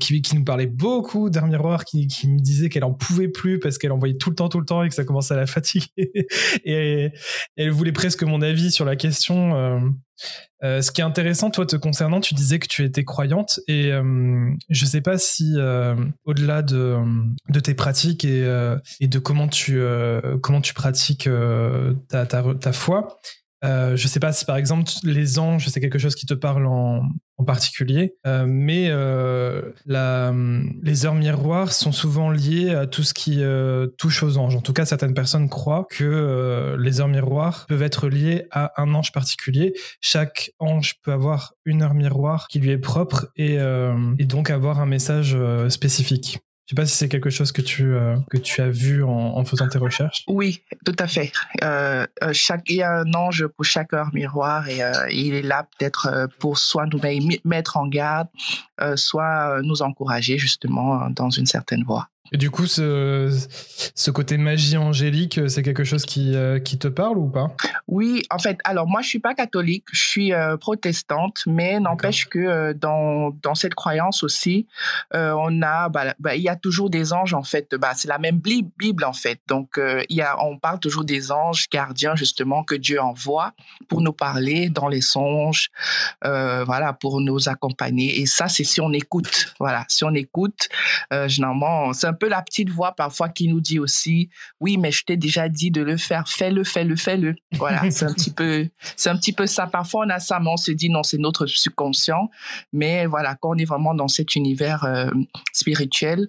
qui 0.00 0.22
qui 0.22 0.36
nous 0.36 0.44
parlait 0.44 0.66
beaucoup 0.66 1.30
d'heure 1.30 1.46
miroir, 1.46 1.84
qui 1.84 2.08
qui 2.08 2.28
me 2.28 2.38
disait 2.38 2.68
qu'elle 2.68 2.84
en 2.84 2.92
pouvait 2.92 3.28
plus 3.28 3.60
parce 3.60 3.78
qu'elle 3.78 3.92
envoyait 3.92 4.16
tout 4.16 4.30
le 4.30 4.36
temps 4.36 4.48
tout 4.48 4.60
le 4.60 4.66
temps 4.66 4.82
et 4.82 4.88
que 4.88 4.94
ça 4.94 5.04
commençait 5.04 5.34
à 5.34 5.36
la 5.36 5.46
fatiguer 5.52 6.26
et 6.64 7.10
elle 7.56 7.70
voulait 7.70 7.92
presque 7.92 8.22
mon 8.32 8.42
avis 8.42 8.70
sur 8.70 8.84
la 8.84 8.96
question. 8.96 9.54
Euh, 9.54 9.80
euh, 10.64 10.80
ce 10.80 10.90
qui 10.90 11.00
est 11.00 11.04
intéressant, 11.04 11.50
toi, 11.50 11.66
te 11.66 11.76
concernant, 11.76 12.20
tu 12.20 12.34
disais 12.34 12.58
que 12.58 12.66
tu 12.66 12.84
étais 12.84 13.04
croyante 13.04 13.60
et 13.68 13.90
je 13.90 13.96
euh, 13.96 14.54
je 14.70 14.86
sais 14.86 15.00
pas 15.00 15.18
si, 15.18 15.56
au-delà 16.24 16.62
de, 16.62 16.98
de, 17.48 17.60
tes 17.60 17.74
pratiques 17.74 18.24
et, 18.24 18.44
et 19.00 19.06
de 19.06 19.18
comment 19.18 19.48
tu, 19.48 19.82
comment 20.42 20.60
tu 20.60 20.74
pratiques 20.74 21.28
ta, 22.08 22.26
ta, 22.26 22.72
foi, 22.72 23.20
euh, 23.64 23.96
je 23.96 24.08
sais 24.08 24.20
pas 24.20 24.32
si 24.32 24.44
par 24.44 24.56
exemple 24.56 24.90
les 25.04 25.38
anges 25.38 25.68
c'est 25.68 25.80
quelque 25.80 25.98
chose 25.98 26.14
qui 26.14 26.26
te 26.26 26.34
parle 26.34 26.66
en, 26.66 27.02
en 27.38 27.44
particulier, 27.44 28.14
euh, 28.26 28.44
mais 28.46 28.86
euh, 28.88 29.62
la, 29.86 30.32
les 30.82 31.06
heures 31.06 31.14
miroirs 31.14 31.72
sont 31.72 31.92
souvent 31.92 32.30
liées 32.30 32.74
à 32.74 32.86
tout 32.86 33.02
ce 33.02 33.14
qui 33.14 33.42
euh, 33.42 33.86
touche 33.98 34.22
aux 34.22 34.38
anges. 34.38 34.56
En 34.56 34.60
tout 34.60 34.72
cas, 34.72 34.84
certaines 34.84 35.14
personnes 35.14 35.48
croient 35.48 35.86
que 35.90 36.04
euh, 36.04 36.76
les 36.78 37.00
heures 37.00 37.08
miroirs 37.08 37.66
peuvent 37.68 37.82
être 37.82 38.08
liées 38.08 38.46
à 38.50 38.80
un 38.80 38.94
ange 38.94 39.12
particulier. 39.12 39.74
Chaque 40.00 40.52
ange 40.58 40.94
peut 41.02 41.12
avoir 41.12 41.54
une 41.64 41.82
heure 41.82 41.94
miroir 41.94 42.46
qui 42.48 42.58
lui 42.58 42.70
est 42.70 42.78
propre 42.78 43.28
et, 43.36 43.58
et 44.18 44.24
donc 44.24 44.50
avoir 44.50 44.80
un 44.80 44.86
message 44.86 45.36
spécifique. 45.68 46.40
Sais 46.72 46.76
pas 46.76 46.86
si 46.86 46.96
c'est 46.96 47.08
quelque 47.10 47.28
chose 47.28 47.52
que 47.52 47.60
tu, 47.60 47.92
euh, 47.92 48.16
que 48.30 48.38
tu 48.38 48.62
as 48.62 48.70
vu 48.70 49.04
en, 49.04 49.44
faisant 49.44 49.68
tes 49.68 49.76
recherches. 49.76 50.24
Oui, 50.26 50.62
tout 50.86 50.96
à 50.98 51.06
fait. 51.06 51.30
Euh, 51.62 52.06
euh, 52.22 52.30
chaque, 52.32 52.62
il 52.70 52.76
y 52.76 52.82
a 52.82 53.00
un 53.00 53.12
ange 53.12 53.46
pour 53.46 53.66
chaque 53.66 53.92
heure 53.92 54.08
miroir 54.14 54.66
et 54.70 54.80
il 55.10 55.34
est 55.34 55.42
là 55.42 55.66
peut-être 55.78 56.28
pour 56.38 56.56
soit 56.56 56.86
nous 56.86 56.98
mettre 57.44 57.76
en 57.76 57.86
garde, 57.88 58.28
soit 58.96 59.60
nous 59.60 59.82
encourager 59.82 60.38
justement 60.38 61.10
dans 61.10 61.28
une 61.28 61.44
certaine 61.44 61.84
voie. 61.84 62.08
Et 62.32 62.38
du 62.38 62.50
coup, 62.50 62.66
ce, 62.66 63.30
ce 63.94 64.10
côté 64.10 64.38
magie 64.38 64.78
angélique, 64.78 65.38
c'est 65.48 65.62
quelque 65.62 65.84
chose 65.84 66.06
qui, 66.06 66.34
euh, 66.34 66.58
qui 66.58 66.78
te 66.78 66.88
parle 66.88 67.18
ou 67.18 67.28
pas? 67.28 67.54
Oui, 67.88 68.22
en 68.30 68.38
fait, 68.38 68.58
alors 68.64 68.86
moi, 68.86 69.02
je 69.02 69.08
suis 69.08 69.18
pas 69.18 69.34
catholique, 69.34 69.84
je 69.92 70.00
suis 70.00 70.32
euh, 70.32 70.56
protestante, 70.56 71.42
mais 71.46 71.78
n'empêche 71.78 72.26
que 72.26 72.38
euh, 72.38 72.74
dans, 72.74 73.36
dans 73.42 73.54
cette 73.54 73.74
croyance 73.74 74.22
aussi, 74.22 74.66
on 75.12 75.62
a, 75.62 75.88
bah, 75.90 76.14
bah, 76.18 76.34
il 76.34 76.42
y 76.42 76.48
a 76.48 76.56
toujours 76.56 76.88
des 76.88 77.12
anges 77.12 77.34
en 77.34 77.42
fait. 77.42 77.74
Bah, 77.74 77.92
c'est 77.94 78.08
la 78.08 78.18
même 78.18 78.38
Bible 78.38 79.04
en 79.04 79.12
fait. 79.12 79.40
Donc, 79.46 79.78
il 79.78 80.16
y 80.16 80.22
a, 80.22 80.42
on 80.42 80.58
parle 80.58 80.80
toujours 80.80 81.04
des 81.04 81.30
anges 81.30 81.68
gardiens 81.70 82.16
justement 82.16 82.64
que 82.64 82.74
Dieu 82.74 83.00
envoie 83.00 83.52
pour 83.88 84.00
nous 84.00 84.12
parler 84.12 84.70
dans 84.70 84.88
les 84.88 85.02
songes, 85.02 85.70
voilà, 86.22 86.92
pour 86.94 87.20
nous 87.20 87.48
accompagner. 87.48 88.20
Et 88.20 88.26
ça, 88.26 88.48
c'est 88.48 88.64
si 88.64 88.80
on 88.80 88.92
écoute. 88.92 89.52
Voilà, 89.60 89.84
si 89.88 90.04
on 90.04 90.14
écoute, 90.14 90.68
généralement, 91.26 91.92
c'est 91.92 92.06
un 92.06 92.14
peu 92.22 92.28
la 92.28 92.40
petite 92.40 92.70
voix 92.70 92.92
parfois 92.92 93.28
qui 93.28 93.48
nous 93.48 93.60
dit 93.60 93.80
aussi, 93.80 94.30
oui, 94.60 94.76
mais 94.76 94.92
je 94.92 95.02
t'ai 95.04 95.16
déjà 95.16 95.48
dit 95.48 95.72
de 95.72 95.82
le 95.82 95.96
faire, 95.96 96.28
fais-le, 96.28 96.62
fais-le, 96.62 96.94
fais-le. 96.94 97.34
Voilà, 97.54 97.82
c'est 97.90 98.04
un 98.04 98.14
petit 98.14 98.30
peu, 98.30 98.68
c'est 98.96 99.10
un 99.10 99.16
petit 99.16 99.32
peu 99.32 99.48
ça. 99.48 99.66
Parfois, 99.66 100.04
on 100.06 100.08
a 100.08 100.20
ça, 100.20 100.38
mais 100.38 100.48
on 100.48 100.56
se 100.56 100.70
dit 100.70 100.88
non, 100.88 101.02
c'est 101.02 101.18
notre 101.18 101.46
subconscient. 101.46 102.30
Mais 102.72 103.06
voilà, 103.06 103.34
quand 103.34 103.50
on 103.50 103.58
est 103.58 103.64
vraiment 103.64 103.92
dans 103.92 104.06
cet 104.06 104.36
univers 104.36 104.84
euh, 104.84 105.10
spirituel, 105.52 106.28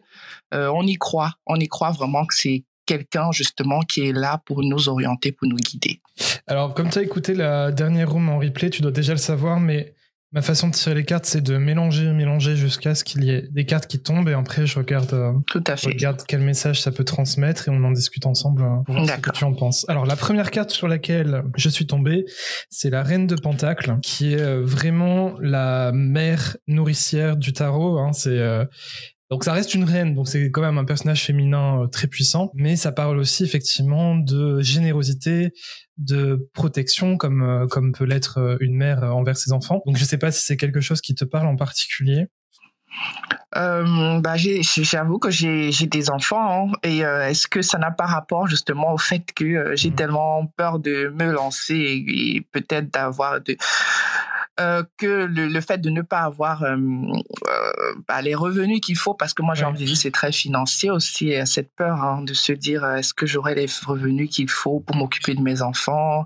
euh, 0.55 0.71
on 0.73 0.81
y 0.87 0.95
croit, 0.95 1.33
on 1.45 1.57
y 1.57 1.67
croit 1.67 1.91
vraiment 1.91 2.25
que 2.25 2.33
c'est 2.33 2.63
quelqu'un 2.87 3.31
justement 3.31 3.81
qui 3.81 4.07
est 4.07 4.13
là 4.13 4.41
pour 4.47 4.63
nous 4.63 4.89
orienter, 4.89 5.31
pour 5.31 5.47
nous 5.47 5.57
guider. 5.57 6.01
Alors, 6.47 6.73
comme 6.73 6.89
tu 6.89 6.97
as 6.97 7.03
écouté 7.03 7.35
la 7.35 7.71
dernière 7.71 8.09
room 8.09 8.29
en 8.29 8.39
replay, 8.39 8.71
tu 8.71 8.81
dois 8.81 8.91
déjà 8.91 9.13
le 9.13 9.19
savoir, 9.19 9.59
mais 9.59 9.93
Ma 10.33 10.41
façon 10.41 10.67
de 10.67 10.73
tirer 10.73 10.95
les 10.95 11.05
cartes, 11.05 11.25
c'est 11.25 11.41
de 11.41 11.57
mélanger, 11.57 12.11
mélanger 12.11 12.55
jusqu'à 12.55 12.95
ce 12.95 13.03
qu'il 13.03 13.23
y 13.23 13.29
ait 13.29 13.47
des 13.51 13.65
cartes 13.65 13.85
qui 13.85 13.99
tombent 13.99 14.27
et 14.27 14.33
après 14.33 14.65
je 14.65 14.79
regarde, 14.79 15.13
euh, 15.13 15.31
Tout 15.45 15.63
à 15.67 15.77
fait. 15.77 15.89
regarde 15.89 16.23
quel 16.27 16.41
message 16.41 16.81
ça 16.81 16.91
peut 16.91 17.03
transmettre 17.03 17.67
et 17.67 17.71
on 17.71 17.83
en 17.83 17.91
discute 17.91 18.25
ensemble 18.25 18.63
euh, 18.63 18.77
pour 18.83 18.95
voir 18.95 19.07
ce 19.07 19.17
que 19.17 19.29
tu 19.29 19.43
en 19.43 19.53
penses. 19.53 19.85
Alors 19.89 20.07
la 20.07 20.15
première 20.15 20.49
carte 20.49 20.71
sur 20.71 20.87
laquelle 20.87 21.43
je 21.55 21.69
suis 21.69 21.85
tombé, 21.85 22.25
c'est 22.71 22.89
la 22.89 23.03
Reine 23.03 23.27
de 23.27 23.35
Pentacle, 23.35 23.97
qui 24.01 24.33
est 24.33 24.41
euh, 24.41 24.63
vraiment 24.63 25.35
la 25.39 25.91
mère 25.93 26.57
nourricière 26.67 27.37
du 27.37 27.53
tarot. 27.53 27.99
Hein. 27.99 28.11
C'est 28.13 28.41
donc 29.29 29.43
ça 29.43 29.53
reste 29.53 29.73
une 29.73 29.83
reine, 29.83 30.13
donc 30.15 30.27
c'est 30.27 30.51
quand 30.51 30.61
même 30.61 30.77
un 30.77 30.85
personnage 30.85 31.23
féminin 31.23 31.87
très 31.91 32.07
puissant, 32.07 32.51
mais 32.53 32.75
ça 32.75 32.91
parle 32.91 33.17
aussi 33.17 33.43
effectivement 33.43 34.15
de 34.15 34.61
générosité, 34.61 35.53
de 35.97 36.49
protection 36.53 37.17
comme 37.17 37.43
euh, 37.43 37.67
comme 37.67 37.91
peut 37.91 38.05
l'être 38.05 38.39
euh, 38.39 38.57
une 38.59 38.75
mère 38.75 39.03
euh, 39.03 39.09
envers 39.09 39.37
ses 39.37 39.51
enfants. 39.51 39.81
Donc 39.85 39.97
je 39.97 40.03
sais 40.03 40.17
pas 40.17 40.31
si 40.31 40.41
c'est 40.45 40.57
quelque 40.57 40.81
chose 40.81 41.01
qui 41.01 41.15
te 41.15 41.25
parle 41.25 41.47
en 41.47 41.55
particulier. 41.55 42.27
Euh, 43.55 44.19
bah 44.19 44.35
j'avoue 44.37 45.17
que 45.17 45.31
j'ai 45.31 45.71
des 45.87 46.09
enfants 46.11 46.69
hein, 46.69 46.71
et 46.83 46.99
est-ce 46.99 47.47
que 47.47 47.63
ça 47.63 47.79
n'a 47.79 47.89
pas 47.89 48.05
rapport 48.05 48.47
justement 48.47 48.93
au 48.93 48.99
fait 48.99 49.31
que 49.33 49.75
j'ai 49.75 49.89
mmh. 49.89 49.95
tellement 49.95 50.45
peur 50.45 50.77
de 50.77 51.11
me 51.15 51.31
lancer 51.31 52.03
et 52.07 52.41
peut-être 52.51 52.93
d'avoir 52.93 53.41
de 53.41 53.57
euh, 54.59 54.83
que 54.97 55.25
le, 55.25 55.47
le, 55.47 55.61
fait 55.61 55.79
de 55.79 55.89
ne 55.89 56.03
pas 56.03 56.19
avoir 56.19 56.61
euh, 56.61 56.75
euh 56.75 57.93
bah, 58.07 58.21
les 58.21 58.35
revenus 58.35 58.81
qu'il 58.81 58.95
faut, 58.95 59.15
parce 59.15 59.33
que 59.33 59.41
moi 59.41 59.55
j'ai 59.55 59.65
envie 59.65 59.89
de 59.89 59.95
c'est 59.95 60.11
très 60.11 60.31
financier 60.31 60.91
aussi, 60.91 61.33
cette 61.45 61.73
peur 61.75 62.03
hein, 62.03 62.21
de 62.21 62.35
se 62.35 62.51
dire 62.51 62.85
est-ce 62.85 63.15
que 63.15 63.25
j'aurai 63.25 63.55
les 63.55 63.65
revenus 63.83 64.29
qu'il 64.29 64.47
faut 64.47 64.79
pour 64.79 64.95
m'occuper 64.95 65.33
de 65.33 65.41
mes 65.41 65.63
enfants, 65.63 66.25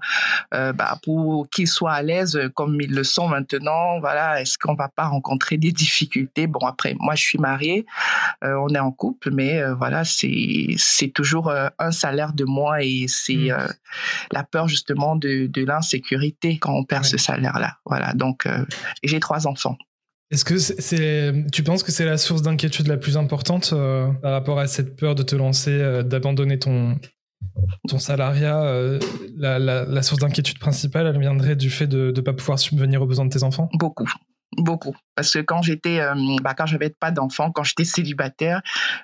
bah, 0.51 0.99
pour 1.03 1.49
qu'ils 1.49 1.69
soient 1.69 1.93
à 1.93 2.01
l'aise 2.01 2.37
comme 2.53 2.81
ils 2.81 2.93
le 2.93 3.05
sont 3.05 3.29
maintenant, 3.29 4.01
voilà, 4.01 4.41
est-ce 4.41 4.57
qu'on 4.57 4.73
va 4.73 4.89
pas 4.89 5.05
rencontrer 5.05 5.55
des 5.57 5.71
difficultés? 5.71 6.47
Bon 6.47 6.65
après, 6.67 6.95
moi 6.99 7.15
je 7.15 7.23
suis 7.23 7.39
mariée, 7.39 7.85
on 8.41 8.67
est 8.69 8.79
en 8.79 8.91
couple, 8.91 9.31
mais 9.31 9.63
voilà, 9.73 10.03
c'est 10.03 11.11
toujours 11.13 11.49
un 11.79 11.91
salaire 11.91 12.33
de 12.33 12.43
moi 12.43 12.83
et 12.83 13.05
c'est 13.07 13.51
mmh. 13.51 13.73
la 14.33 14.43
peur 14.43 14.67
justement 14.67 15.15
de, 15.15 15.47
de 15.47 15.63
l'insécurité 15.63 16.57
quand 16.57 16.73
on 16.73 16.83
perd 16.83 17.05
ce 17.05 17.17
salaire-là, 17.17 17.77
voilà. 17.85 18.13
Donc, 18.17 18.45
euh, 18.45 18.65
j'ai 19.03 19.19
trois 19.19 19.47
enfants. 19.47 19.77
Est-ce 20.29 20.43
que 20.43 20.57
c'est, 20.57 21.45
tu 21.53 21.63
penses 21.63 21.83
que 21.83 21.91
c'est 21.91 22.03
la 22.03 22.17
source 22.17 22.41
d'inquiétude 22.41 22.87
la 22.87 22.97
plus 22.97 23.15
importante 23.15 23.71
euh, 23.71 24.11
par 24.21 24.33
rapport 24.33 24.59
à 24.59 24.67
cette 24.67 24.97
peur 24.97 25.15
de 25.15 25.23
te 25.23 25.35
lancer, 25.35 25.71
euh, 25.71 26.03
d'abandonner 26.03 26.59
ton, 26.59 26.99
ton 27.87 27.97
salariat 27.97 28.69
la, 29.37 30.01
source 30.01 30.19
d'inquiétude 30.19 30.59
principale, 30.59 31.07
elle 31.07 31.19
viendrait 31.19 31.55
du 31.55 31.69
fait 31.69 31.87
de 31.87 32.11
ne 32.13 32.21
pas 32.21 32.33
pouvoir 32.33 32.59
subvenir 32.59 33.01
aux 33.01 33.05
besoins 33.05 33.25
de 33.25 33.29
tes 33.29 33.43
enfants? 33.43 33.69
Beaucoup. 33.73 34.09
Beaucoup. 34.55 34.95
Parce 35.13 35.33
que 35.33 35.39
quand 35.39 35.61
j'étais, 35.61 35.99
euh, 35.99 36.15
bah, 36.41 36.53
quand 36.53 36.65
j'avais 36.65 36.89
pas 36.89 37.11
d'enfant, 37.11 37.51
quand 37.51 37.63
j'étais 37.63 37.83
célibataire, 37.83 38.61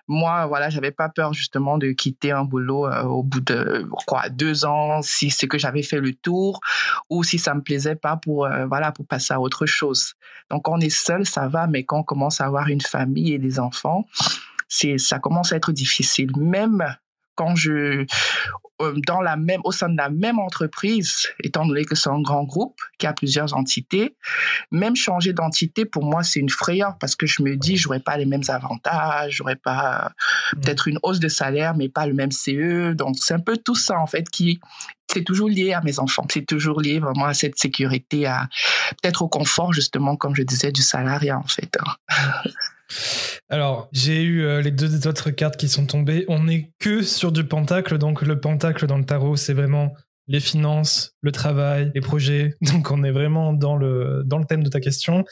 moi, 0.07 0.45
voilà, 0.45 0.69
j'avais 0.69 0.91
pas 0.91 1.09
peur 1.09 1.33
justement 1.33 1.77
de 1.77 1.91
quitter 1.91 2.31
un 2.31 2.45
boulot 2.45 2.87
euh, 2.87 3.03
au 3.03 3.23
bout 3.23 3.41
de 3.41 3.85
quoi 4.07 4.29
deux 4.29 4.63
ans, 4.63 5.01
si 5.01 5.29
c'est 5.29 5.47
que 5.47 5.57
j'avais 5.57 5.83
fait 5.83 5.99
le 5.99 6.13
tour 6.13 6.61
ou 7.09 7.23
si 7.23 7.39
ça 7.39 7.53
me 7.55 7.61
plaisait 7.61 7.95
pas 7.95 8.15
pour 8.15 8.45
euh, 8.45 8.65
voilà 8.67 8.93
pour 8.93 9.05
passer 9.05 9.33
à 9.33 9.41
autre 9.41 9.65
chose. 9.65 10.13
Donc, 10.49 10.63
quand 10.63 10.73
on 10.73 10.79
est 10.79 10.89
seul, 10.89 11.25
ça 11.25 11.49
va, 11.49 11.67
mais 11.67 11.83
quand 11.83 11.99
on 11.99 12.03
commence 12.03 12.39
à 12.39 12.45
avoir 12.45 12.69
une 12.69 12.81
famille 12.81 13.33
et 13.33 13.39
des 13.39 13.59
enfants, 13.59 14.05
c'est 14.69 14.97
ça 14.97 15.19
commence 15.19 15.51
à 15.51 15.57
être 15.57 15.73
difficile. 15.73 16.31
Même 16.37 16.95
quand 17.35 17.55
je 17.55 18.05
euh, 18.81 18.93
dans 19.07 19.21
la 19.21 19.35
même 19.35 19.61
au 19.63 19.71
sein 19.71 19.87
de 19.87 19.97
la 19.97 20.09
même 20.09 20.39
entreprise, 20.39 21.27
étant 21.43 21.65
donné 21.65 21.85
que 21.85 21.95
c'est 21.95 22.09
un 22.09 22.21
grand 22.21 22.43
groupe 22.43 22.79
qui 22.97 23.05
a 23.05 23.13
plusieurs 23.13 23.53
entités, 23.53 24.15
même 24.71 24.95
changer 24.95 25.31
d'entité 25.31 25.85
pour 25.85 26.03
moi 26.03 26.23
c'est 26.23 26.39
une 26.39 26.49
frayeur 26.49 26.97
parce 26.99 27.15
que 27.15 27.25
je 27.25 27.43
me 27.43 27.55
dis 27.55 27.77
j'aurais 27.77 27.99
pas 27.99 28.17
les 28.17 28.25
mêmes 28.25 28.43
avantages, 28.47 29.35
j'aurais 29.35 29.55
pas 29.55 30.11
mmh. 30.55 30.59
peut-être 30.61 30.87
une 30.87 30.99
hausse 31.03 31.19
de 31.19 31.27
salaire 31.27 31.75
mais 31.75 31.87
pas 31.87 32.07
le 32.07 32.13
même 32.13 32.31
CE, 32.31 32.93
donc 32.93 33.15
c'est 33.19 33.35
un 33.35 33.39
peu 33.39 33.57
tout 33.57 33.75
ça 33.75 33.99
en 33.99 34.07
fait 34.07 34.27
qui 34.29 34.59
c'est 35.11 35.23
toujours 35.23 35.49
lié 35.49 35.73
à 35.73 35.81
mes 35.81 35.99
enfants, 35.99 36.25
c'est 36.31 36.45
toujours 36.45 36.81
lié 36.81 36.99
vraiment 36.99 37.25
à 37.25 37.35
cette 37.35 37.59
sécurité, 37.59 38.25
à 38.25 38.47
peut-être 39.01 39.21
au 39.21 39.27
confort 39.27 39.71
justement 39.71 40.15
comme 40.15 40.35
je 40.35 40.41
disais 40.41 40.71
du 40.71 40.81
salariat 40.81 41.37
en 41.37 41.47
fait. 41.47 41.77
Alors, 43.49 43.89
j'ai 43.91 44.21
eu 44.21 44.43
euh, 44.43 44.61
les 44.61 44.71
deux 44.71 45.07
autres 45.07 45.31
cartes 45.31 45.57
qui 45.57 45.69
sont 45.69 45.85
tombées. 45.85 46.25
On 46.27 46.43
n'est 46.43 46.71
que 46.79 47.01
sur 47.01 47.31
du 47.31 47.43
pentacle. 47.43 47.97
Donc, 47.97 48.21
le 48.21 48.39
pentacle 48.39 48.87
dans 48.87 48.97
le 48.97 49.05
tarot, 49.05 49.35
c'est 49.35 49.53
vraiment 49.53 49.93
les 50.27 50.39
finances, 50.39 51.15
le 51.21 51.31
travail, 51.31 51.91
les 51.93 52.01
projets. 52.01 52.55
Donc, 52.61 52.91
on 52.91 53.03
est 53.03 53.11
vraiment 53.11 53.53
dans 53.53 53.75
le, 53.75 54.23
dans 54.25 54.37
le 54.37 54.45
thème 54.45 54.63
de 54.63 54.69
ta 54.69 54.79
question. 54.79 55.25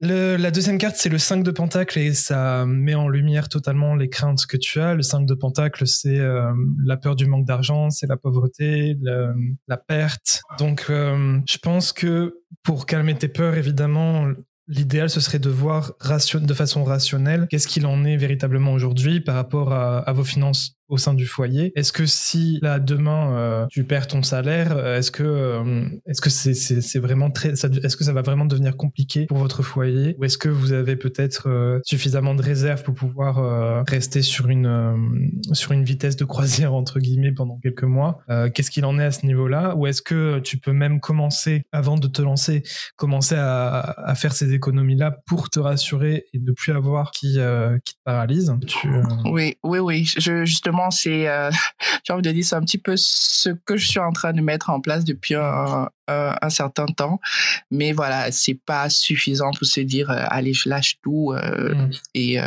la 0.00 0.50
deuxième 0.50 0.78
carte, 0.78 0.96
c'est 0.96 1.08
le 1.08 1.18
5 1.18 1.42
de 1.42 1.50
pentacle 1.50 1.98
et 1.98 2.12
ça 2.12 2.66
met 2.66 2.94
en 2.94 3.08
lumière 3.08 3.48
totalement 3.48 3.94
les 3.94 4.08
craintes 4.08 4.46
que 4.46 4.56
tu 4.56 4.80
as. 4.80 4.94
Le 4.94 5.02
5 5.02 5.26
de 5.26 5.34
pentacle, 5.34 5.86
c'est 5.86 6.18
euh, 6.18 6.52
la 6.84 6.96
peur 6.96 7.16
du 7.16 7.26
manque 7.26 7.46
d'argent, 7.46 7.90
c'est 7.90 8.06
la 8.06 8.16
pauvreté, 8.16 8.96
la 9.66 9.76
perte. 9.76 10.42
Donc, 10.58 10.86
euh, 10.90 11.38
je 11.48 11.58
pense 11.58 11.92
que 11.92 12.40
pour 12.62 12.86
calmer 12.86 13.16
tes 13.16 13.28
peurs, 13.28 13.54
évidemment, 13.54 14.26
L'idéal, 14.70 15.10
ce 15.10 15.20
serait 15.20 15.40
de 15.40 15.50
voir 15.50 15.94
de 16.46 16.54
façon 16.54 16.84
rationnelle 16.84 17.48
qu'est-ce 17.50 17.66
qu'il 17.66 17.86
en 17.86 18.04
est 18.04 18.16
véritablement 18.16 18.72
aujourd'hui 18.72 19.20
par 19.20 19.34
rapport 19.34 19.72
à, 19.72 20.12
vos 20.12 20.22
finances 20.22 20.76
au 20.90 20.98
sein 20.98 21.14
du 21.14 21.24
foyer. 21.24 21.72
Est-ce 21.76 21.92
que 21.92 22.04
si 22.04 22.58
là 22.62 22.78
demain 22.78 23.32
euh, 23.34 23.66
tu 23.70 23.84
perds 23.84 24.08
ton 24.08 24.22
salaire, 24.22 24.76
euh, 24.76 24.98
est-ce 24.98 25.10
que 25.10 25.22
euh, 25.22 25.84
est-ce 26.06 26.20
que 26.20 26.28
c'est 26.30 26.98
vraiment 26.98 27.30
très 27.30 27.50
est-ce 27.50 27.96
que 27.96 28.04
ça 28.04 28.12
va 28.12 28.22
vraiment 28.22 28.44
devenir 28.44 28.76
compliqué 28.76 29.26
pour 29.26 29.38
votre 29.38 29.62
foyer 29.62 30.16
ou 30.18 30.24
est-ce 30.24 30.36
que 30.36 30.48
vous 30.48 30.72
avez 30.72 30.96
peut-être 30.96 31.80
suffisamment 31.84 32.34
de 32.34 32.42
réserves 32.42 32.82
pour 32.82 32.94
pouvoir 32.94 33.84
rester 33.86 34.22
sur 34.22 34.48
une 34.48 35.40
sur 35.52 35.72
une 35.72 35.84
vitesse 35.84 36.16
de 36.16 36.24
croisière 36.24 36.74
entre 36.74 36.98
guillemets 36.98 37.32
pendant 37.32 37.58
quelques 37.62 37.84
mois? 37.84 38.18
Qu'est-ce 38.54 38.70
qu'il 38.70 38.84
en 38.84 38.98
est 38.98 39.04
à 39.04 39.12
ce 39.12 39.24
niveau-là? 39.26 39.76
Ou 39.76 39.86
est-ce 39.86 40.02
que 40.02 40.40
tu 40.40 40.58
peux 40.58 40.72
même 40.72 41.00
commencer 41.00 41.62
avant 41.72 41.96
de 41.96 42.08
te 42.08 42.20
lancer, 42.20 42.64
commencer 42.96 43.36
à, 43.36 43.78
à 43.78 44.14
faire 44.16 44.32
ces 44.32 44.52
économies-là 44.52 45.18
pour 45.26 45.50
te 45.50 45.60
rassurer 45.60 46.24
et 46.32 46.38
ne 46.40 46.52
plus 46.52 46.72
avoir 46.72 47.12
qui 47.12 47.38
qui 47.84 47.94
te 47.94 48.00
paralyse? 48.04 48.52
Oui, 49.26 49.56
oui, 49.62 49.78
oui. 49.78 50.04
Je, 50.18 50.44
justement 50.44 50.79
c'est, 50.88 51.28
euh, 51.28 51.50
j'ai 52.04 52.12
envie 52.14 52.22
de 52.22 52.32
dire, 52.32 52.44
c'est 52.44 52.54
un 52.54 52.62
petit 52.62 52.78
peu 52.78 52.94
ce 52.96 53.50
que 53.50 53.76
je 53.76 53.86
suis 53.86 54.00
en 54.00 54.12
train 54.12 54.32
de 54.32 54.40
mettre 54.40 54.70
en 54.70 54.80
place 54.80 55.04
depuis 55.04 55.34
un, 55.34 55.90
certain 56.48 56.86
temps. 56.86 57.20
Mais 57.70 57.92
voilà, 57.92 58.32
c'est 58.32 58.58
pas 58.66 58.88
suffisant 58.88 59.50
pour 59.52 59.66
se 59.66 59.80
dire, 59.80 60.10
euh, 60.10 60.24
allez, 60.28 60.54
je 60.54 60.68
lâche 60.68 60.96
tout 61.02 61.32
euh, 61.32 61.74
mm. 61.74 61.90
et 62.14 62.38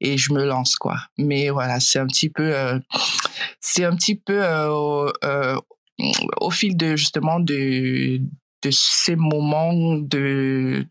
et 0.00 0.18
je 0.18 0.32
me 0.32 0.44
lance 0.44 0.76
quoi. 0.76 0.96
Mais 1.16 1.48
voilà, 1.48 1.80
c'est 1.80 1.98
un 1.98 2.06
petit 2.06 2.28
peu, 2.28 2.54
c'est 3.60 3.84
un 3.84 3.96
petit 3.96 4.16
peu 4.16 4.44
au 6.40 6.50
fil 6.50 6.76
de 6.76 6.96
justement 6.96 7.40
de 7.40 8.20
de 8.62 8.70
ces 8.70 9.16
moments 9.16 9.96
de, 9.96 10.86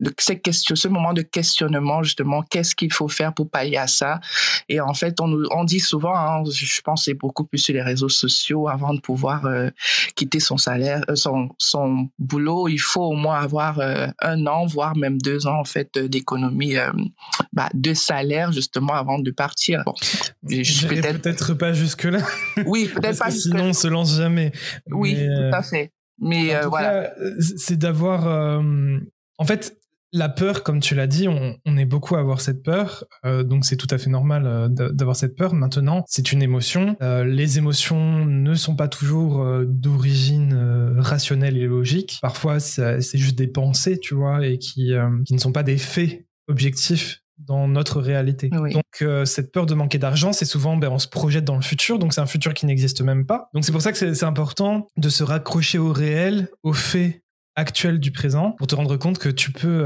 de 0.00 0.14
ces 0.18 0.38
questions, 0.38 0.76
ce 0.76 0.88
moment 0.88 1.12
de 1.12 1.22
questionnement 1.22 2.02
justement, 2.02 2.42
qu'est-ce 2.42 2.74
qu'il 2.74 2.92
faut 2.92 3.08
faire 3.08 3.32
pour 3.32 3.50
pallier 3.50 3.76
à 3.76 3.86
ça? 3.86 4.20
Et 4.68 4.80
en 4.80 4.94
fait, 4.94 5.20
on, 5.20 5.42
on 5.50 5.64
dit 5.64 5.80
souvent, 5.80 6.14
hein, 6.14 6.42
je 6.50 6.80
pense 6.82 7.04
c'est 7.04 7.14
beaucoup 7.14 7.44
plus 7.44 7.58
sur 7.58 7.74
les 7.74 7.82
réseaux 7.82 8.08
sociaux, 8.08 8.68
avant 8.68 8.94
de 8.94 9.00
pouvoir 9.00 9.46
euh, 9.46 9.70
quitter 10.14 10.40
son 10.40 10.56
salaire, 10.56 11.02
euh, 11.08 11.14
son, 11.14 11.48
son 11.58 12.08
boulot, 12.18 12.68
il 12.68 12.78
faut 12.78 13.02
au 13.04 13.14
moins 13.14 13.38
avoir 13.38 13.78
euh, 13.78 14.06
un 14.20 14.46
an, 14.46 14.66
voire 14.66 14.96
même 14.96 15.20
deux 15.20 15.46
ans 15.46 15.58
en 15.58 15.64
fait 15.64 15.98
d'économie 15.98 16.76
bah, 17.52 17.68
de 17.74 17.94
salaire 17.94 18.52
justement 18.52 18.94
avant 18.94 19.18
de 19.18 19.30
partir. 19.30 19.82
Bon, 19.84 19.94
peut-être 20.48 21.54
peut 21.54 21.58
pas 21.58 21.72
jusque 21.72 22.04
là. 22.04 22.18
Oui, 22.66 22.88
peut-être 22.88 23.18
pas. 23.18 23.30
sinon, 23.30 23.66
on 23.66 23.72
se 23.72 23.88
lance 23.88 24.16
jamais. 24.16 24.52
Oui, 24.90 25.14
tout 25.14 25.56
à 25.56 25.62
fait. 25.62 25.92
Mais 26.18 26.54
euh, 26.54 26.68
voilà. 26.68 27.12
C'est 27.40 27.76
d'avoir. 27.76 28.26
Euh, 28.26 28.98
en 29.38 29.44
fait, 29.44 29.78
la 30.12 30.28
peur, 30.28 30.62
comme 30.62 30.78
tu 30.78 30.94
l'as 30.94 31.08
dit, 31.08 31.26
on, 31.28 31.76
est 31.76 31.84
beaucoup 31.84 32.14
à 32.14 32.20
avoir 32.20 32.40
cette 32.40 32.62
peur, 32.62 33.04
euh, 33.26 33.42
donc 33.42 33.64
c'est 33.64 33.76
tout 33.76 33.88
à 33.90 33.98
fait 33.98 34.10
normal 34.10 34.68
d'avoir 34.70 35.16
cette 35.16 35.34
peur. 35.34 35.54
Maintenant, 35.54 36.04
c'est 36.06 36.30
une 36.30 36.40
émotion. 36.40 36.96
les 37.00 37.58
émotions 37.58 38.24
ne 38.24 38.54
sont 38.54 38.76
pas 38.76 38.86
toujours 38.86 39.44
d'origine 39.66 40.54
rationnelle 40.98 41.56
et 41.56 41.66
logique. 41.66 42.20
Parfois, 42.22 42.60
c'est 42.60 43.18
juste 43.18 43.36
des 43.36 43.48
pensées, 43.48 43.98
tu 43.98 44.14
vois, 44.14 44.46
et 44.46 44.58
qui, 44.58 44.92
qui 45.26 45.34
ne 45.34 45.38
sont 45.38 45.52
pas 45.52 45.64
des 45.64 45.78
faits 45.78 46.24
objectifs 46.46 47.23
dans 47.38 47.68
notre 47.68 48.00
réalité. 48.00 48.48
Donc 48.48 49.04
cette 49.24 49.52
peur 49.52 49.66
de 49.66 49.74
manquer 49.74 49.98
d'argent, 49.98 50.32
c'est 50.32 50.44
souvent 50.44 50.76
ben, 50.76 50.88
on 50.90 50.98
se 50.98 51.08
projette 51.08 51.44
dans 51.44 51.56
le 51.56 51.62
futur, 51.62 51.98
donc 51.98 52.14
c'est 52.14 52.20
un 52.20 52.26
futur 52.26 52.54
qui 52.54 52.66
n'existe 52.66 53.00
même 53.02 53.26
pas. 53.26 53.48
Donc 53.54 53.64
c'est 53.64 53.72
pour 53.72 53.82
ça 53.82 53.92
que 53.92 53.98
c'est 53.98 54.24
important 54.24 54.86
de 54.96 55.08
se 55.08 55.22
raccrocher 55.22 55.78
au 55.78 55.92
réel, 55.92 56.48
au 56.62 56.72
fait 56.72 57.22
actuel 57.56 58.00
du 58.00 58.10
présent 58.10 58.52
pour 58.52 58.66
te 58.66 58.74
rendre 58.74 58.96
compte 58.96 59.18
que 59.18 59.28
tu 59.28 59.52
peux 59.52 59.84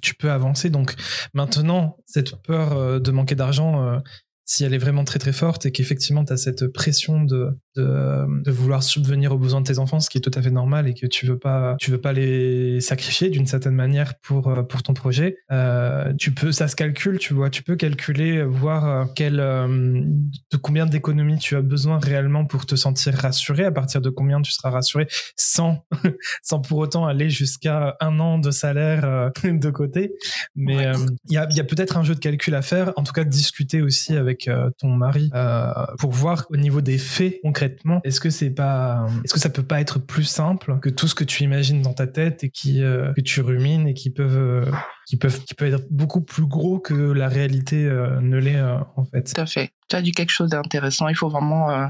tu 0.00 0.14
peux 0.14 0.30
avancer 0.30 0.70
donc 0.70 0.94
maintenant 1.34 1.98
cette 2.06 2.36
peur 2.42 3.00
de 3.00 3.10
manquer 3.10 3.34
d'argent 3.34 4.00
si 4.48 4.64
elle 4.64 4.72
est 4.72 4.78
vraiment 4.78 5.04
très 5.04 5.18
très 5.18 5.34
forte 5.34 5.66
et 5.66 5.72
qu'effectivement 5.72 6.24
tu 6.24 6.32
as 6.32 6.38
cette 6.38 6.68
pression 6.68 7.22
de, 7.22 7.50
de, 7.76 8.50
vouloir 8.50 8.82
subvenir 8.82 9.32
aux 9.32 9.38
besoins 9.38 9.60
de 9.60 9.66
tes 9.66 9.78
enfants, 9.78 10.00
ce 10.00 10.08
qui 10.08 10.16
est 10.16 10.22
tout 10.22 10.30
à 10.34 10.40
fait 10.40 10.50
normal 10.50 10.88
et 10.88 10.94
que 10.94 11.06
tu 11.06 11.26
veux 11.26 11.38
pas 11.38 11.76
tu 11.78 11.90
veux 11.90 12.00
pas 12.00 12.14
les 12.14 12.80
sacrifier 12.80 13.28
d'une 13.28 13.46
certaine 13.46 13.74
manière 13.74 14.14
pour 14.20 14.48
euh, 14.48 14.62
pour 14.62 14.82
ton 14.82 14.94
projet, 14.94 15.36
euh, 15.52 16.14
tu 16.18 16.32
peux 16.32 16.50
ça 16.50 16.66
se 16.66 16.76
calcule, 16.76 17.18
tu 17.18 17.34
vois, 17.34 17.50
tu 17.50 17.62
peux 17.62 17.76
calculer 17.76 18.42
voir 18.42 18.86
euh, 18.86 19.04
quel 19.14 19.36
de 19.36 20.56
combien 20.56 20.86
d'économies 20.86 21.38
tu 21.38 21.54
as 21.54 21.60
besoin 21.60 21.98
réellement 21.98 22.46
pour 22.46 22.64
te 22.64 22.74
sentir 22.74 23.14
rassuré, 23.14 23.66
à 23.66 23.70
partir 23.70 24.00
de 24.00 24.08
combien 24.08 24.40
tu 24.40 24.50
seras 24.50 24.70
rassuré 24.70 25.08
sans 25.36 25.84
sans 26.42 26.60
pour 26.60 26.78
autant 26.78 27.06
aller 27.06 27.28
jusqu'à 27.28 27.96
un 28.00 28.18
an 28.18 28.38
de 28.38 28.50
salaire 28.50 29.30
de 29.44 29.70
côté. 29.70 30.14
Mais 30.56 30.90
il 31.26 31.34
y 31.34 31.36
a, 31.36 31.46
y 31.50 31.60
a 31.60 31.64
peut-être 31.64 31.98
un 31.98 32.02
jeu 32.02 32.14
de 32.14 32.20
calcul 32.20 32.54
à 32.54 32.62
faire, 32.62 32.94
en 32.96 33.02
tout 33.02 33.12
cas 33.12 33.24
discuter 33.24 33.82
aussi 33.82 34.16
avec 34.16 34.37
euh, 34.46 34.70
ton 34.78 34.88
mari 34.88 35.30
euh, 35.34 35.72
pour 35.98 36.12
voir 36.12 36.46
au 36.50 36.56
niveau 36.56 36.80
des 36.80 36.98
faits 36.98 37.40
concrètement 37.42 38.00
est-ce 38.04 38.20
que 38.20 38.30
c'est 38.30 38.50
pas 38.50 39.06
est-ce 39.24 39.34
que 39.34 39.40
ça 39.40 39.50
peut 39.50 39.62
pas 39.62 39.80
être 39.80 39.98
plus 39.98 40.24
simple 40.24 40.78
que 40.80 40.88
tout 40.88 41.08
ce 41.08 41.14
que 41.14 41.24
tu 41.24 41.42
imagines 41.42 41.82
dans 41.82 41.94
ta 41.94 42.06
tête 42.06 42.44
et 42.44 42.50
qui 42.50 42.82
euh, 42.82 43.12
que 43.14 43.20
tu 43.20 43.40
rumines 43.40 43.88
et 43.88 43.94
qui 43.94 44.10
peuvent 44.10 44.70
qui 45.06 45.16
peuvent 45.16 45.44
qui 45.44 45.54
peuvent 45.54 45.74
être 45.74 45.88
beaucoup 45.90 46.20
plus 46.20 46.46
gros 46.46 46.78
que 46.78 46.94
la 46.94 47.28
réalité 47.28 47.84
ne 47.84 48.36
l'est 48.36 48.60
en 48.60 49.04
fait? 49.10 49.32
Tout 49.32 49.40
à 49.40 49.46
fait. 49.46 49.70
Tu 49.88 49.96
as 49.96 50.02
dit 50.02 50.12
quelque 50.12 50.30
chose 50.30 50.50
d'intéressant. 50.50 51.08
Il 51.08 51.16
faut 51.16 51.30
vraiment 51.30 51.88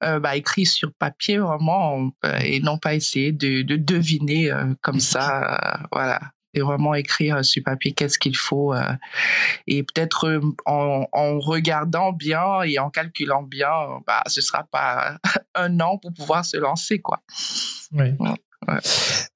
bah, 0.00 0.36
écrire 0.36 0.68
sur 0.68 0.92
papier 0.92 1.38
vraiment 1.38 2.12
et 2.40 2.60
non 2.60 2.78
pas 2.78 2.94
essayer 2.94 3.32
de, 3.32 3.62
de 3.62 3.74
deviner 3.74 4.52
comme 4.80 5.00
ça. 5.00 5.88
voilà 5.90 6.20
et 6.54 6.60
vraiment 6.60 6.94
écrire 6.94 7.44
sur 7.44 7.62
papier 7.62 7.92
qu'est-ce 7.92 8.18
qu'il 8.18 8.36
faut 8.36 8.74
euh, 8.74 8.92
et 9.66 9.82
peut-être 9.82 10.28
euh, 10.28 10.40
en, 10.66 11.06
en, 11.12 11.38
regardant 11.38 12.12
bien 12.12 12.62
et 12.62 12.78
en 12.78 12.90
calculant 12.90 13.42
bien 13.42 13.70
bah 14.06 14.22
ce 14.26 14.40
sera 14.40 14.64
pas 14.64 15.18
un 15.54 15.80
an 15.80 15.98
pour 15.98 16.12
pouvoir 16.12 16.44
se 16.44 16.56
lancer 16.56 16.98
quoi 16.98 17.22
oui. 17.92 18.14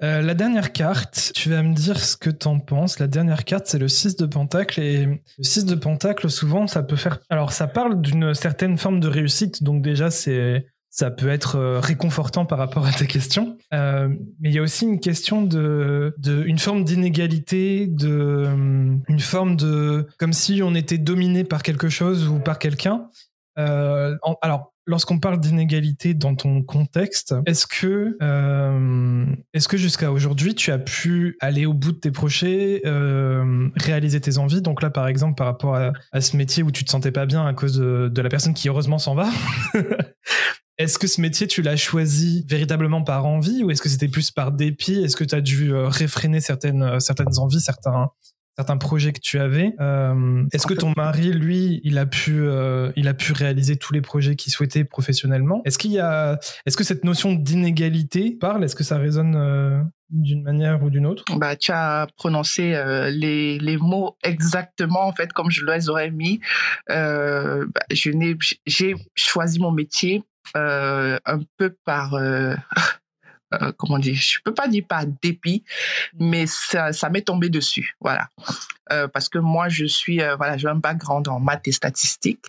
Euh, 0.03 0.23
la 0.23 0.35
dernière 0.35 0.73
carte, 0.73 1.33
tu 1.35 1.51
vas 1.51 1.63
me 1.63 1.75
dire 1.75 1.99
ce 1.99 2.17
que 2.17 2.31
t'en 2.31 2.59
penses. 2.59 2.99
La 2.99 3.07
dernière 3.07 3.45
carte, 3.45 3.67
c'est 3.67 3.79
le 3.79 3.89
6 3.89 4.17
de 4.17 4.27
Pentacle. 4.27 4.81
Et 4.81 5.07
le 5.07 5.43
6 5.43 5.65
de 5.65 5.75
Pentacle, 5.75 6.31
souvent, 6.31 6.67
ça 6.67 6.83
peut 6.83 6.97
faire. 6.97 7.19
Alors, 7.29 7.53
ça 7.53 7.67
parle 7.67 8.01
d'une 8.01 8.35
certaine 8.35 8.79
forme 8.79 9.01
de 9.01 9.09
réussite. 9.09 9.63
Donc, 9.63 9.83
déjà, 9.83 10.11
c'est 10.11 10.67
ça 10.97 11.11
peut 11.11 11.29
être 11.29 11.57
euh, 11.57 11.79
réconfortant 11.79 12.47
par 12.47 12.57
rapport 12.57 12.87
à 12.87 12.91
tes 12.91 13.07
questions. 13.07 13.59
Euh, 13.75 14.09
mais 14.41 14.49
il 14.49 14.55
y 14.55 14.59
a 14.59 14.63
aussi 14.63 14.87
une 14.87 14.99
question 14.99 15.43
de, 15.43 16.15
une 16.25 16.59
forme 16.59 16.85
d'inégalité, 16.85 17.87
de 17.87 18.09
euh, 18.09 18.97
une 19.07 19.21
forme 19.21 19.57
de 19.57 20.07
comme 20.19 20.33
si 20.33 20.63
on 20.63 20.75
était 20.75 20.97
dominé 20.97 21.45
par 21.45 21.63
quelque 21.63 21.91
chose 21.91 22.27
ou 22.27 22.39
par 22.39 22.59
quelqu'un. 22.59 23.11
Alors, 23.57 24.73
lorsqu'on 24.87 25.19
parle 25.19 25.41
d'inégalité 25.41 26.13
dans 26.13 26.35
ton 26.35 26.63
contexte, 26.63 27.35
est-ce 27.47 27.67
que 27.67 28.17
est-ce 29.55 29.69
que 29.69 29.79
jusqu'à 29.79 30.13
aujourd'hui 30.13 30.55
tu 30.55 30.73
as 30.73 30.79
pu 30.79 31.39
aller 31.41 31.65
au 31.65 31.73
bout 31.73 31.93
de 31.93 31.99
tes 31.99 32.11
projets, 32.11 32.83
réaliser 33.77 34.21
tes 34.21 34.37
envies? 34.37 34.61
Donc 34.61 34.83
là, 34.83 34.91
par 34.91 35.09
exemple, 35.09 35.37
par 35.37 35.47
rapport 35.47 35.75
à, 35.75 36.21
ce 36.21 36.37
métier 36.37 36.63
où 36.63 36.71
tu 36.71 36.85
te 36.85 36.91
sentais 36.91 37.13
pas 37.13 37.25
bien 37.25 37.47
à 37.47 37.55
cause 37.55 37.79
de 37.79 38.21
la 38.21 38.29
personne 38.29 38.53
qui 38.53 38.69
heureusement 38.69 38.99
s'en 38.99 39.15
va. 39.15 39.31
Est-ce 40.79 40.99
que 40.99 41.07
ce 41.07 41.23
métier, 41.23 41.47
tu 41.47 41.63
l'as 41.63 41.77
choisi 41.77 42.45
véritablement 42.49 43.03
par 43.03 43.25
envie 43.25 43.65
ou 43.65 43.71
est-ce 43.71 43.81
que 43.81 43.89
c'était 43.89 44.09
plus 44.09 44.31
par 44.31 44.53
dépit? 44.53 45.03
Est-ce 45.03 45.17
que 45.17 45.25
tu 45.25 45.35
as 45.35 45.41
dû 45.41 45.73
euh, 45.73 45.89
réfréner 45.89 46.41
certaines, 46.41 46.83
euh, 46.83 46.99
certaines 46.99 47.39
envies, 47.39 47.61
certains, 47.61 48.11
certains 48.59 48.77
projets 48.77 49.15
que 49.15 49.21
tu 49.21 49.39
avais? 49.39 49.73
Euh, 49.81 50.45
Est-ce 50.53 50.67
que 50.67 50.75
ton 50.75 50.93
mari, 50.95 51.33
lui, 51.33 51.81
il 51.83 51.97
a 51.97 52.05
pu, 52.05 52.47
il 52.95 53.09
a 53.09 53.15
pu 53.15 53.33
réaliser 53.33 53.77
tous 53.77 53.95
les 53.95 54.03
projets 54.03 54.37
qu'il 54.37 54.53
souhaitait 54.53 54.85
professionnellement? 54.85 55.63
Est-ce 55.65 55.79
qu'il 55.79 55.93
y 55.93 55.99
a, 55.99 56.39
est-ce 56.67 56.77
que 56.77 56.85
cette 56.85 57.05
notion 57.05 57.33
d'inégalité 57.33 58.33
parle? 58.39 58.63
Est-ce 58.63 58.77
que 58.77 58.85
ça 58.85 58.99
résonne 58.99 59.91
d'une 60.11 60.43
manière 60.43 60.83
ou 60.83 60.91
d'une 60.91 61.07
autre? 61.07 61.25
Bah, 61.37 61.57
tu 61.57 61.73
as 61.73 62.07
prononcé 62.19 62.79
les, 63.15 63.59
les, 63.59 63.77
mots 63.79 64.19
exactement 64.23 65.07
en 65.07 65.13
fait 65.13 65.33
comme 65.33 65.51
je 65.51 65.65
les 65.65 65.89
aurais 65.89 66.11
mis. 66.11 66.41
bah, 66.87 67.65
je 67.91 68.11
n'ai, 68.11 68.37
j'ai 68.67 68.95
choisi 69.15 69.59
mon 69.59 69.73
métier 69.73 70.23
euh, 70.57 71.19
un 71.25 71.41
peu 71.57 71.77
par 71.85 72.15
euh, 72.15 72.55
euh, 73.55 73.73
comment 73.77 73.99
dire, 73.99 74.15
je 74.15 74.39
peux 74.45 74.55
pas 74.55 74.69
dire 74.69 74.85
par 74.89 75.07
dépit, 75.07 75.65
mmh. 76.15 76.31
mais 76.31 76.47
ça, 76.47 76.93
ça 76.93 77.09
m'est 77.11 77.23
tombé 77.23 77.49
dessus, 77.49 77.97
voilà. 78.01 78.29
Parce 79.13 79.29
que 79.29 79.39
moi, 79.39 79.69
je 79.69 79.85
suis, 79.85 80.21
voilà, 80.37 80.57
j'ai 80.57 80.69
un 80.69 80.77
background 80.77 81.27
en 81.27 81.41
maths 81.41 81.67
et 81.67 81.73
statistiques. 81.73 82.47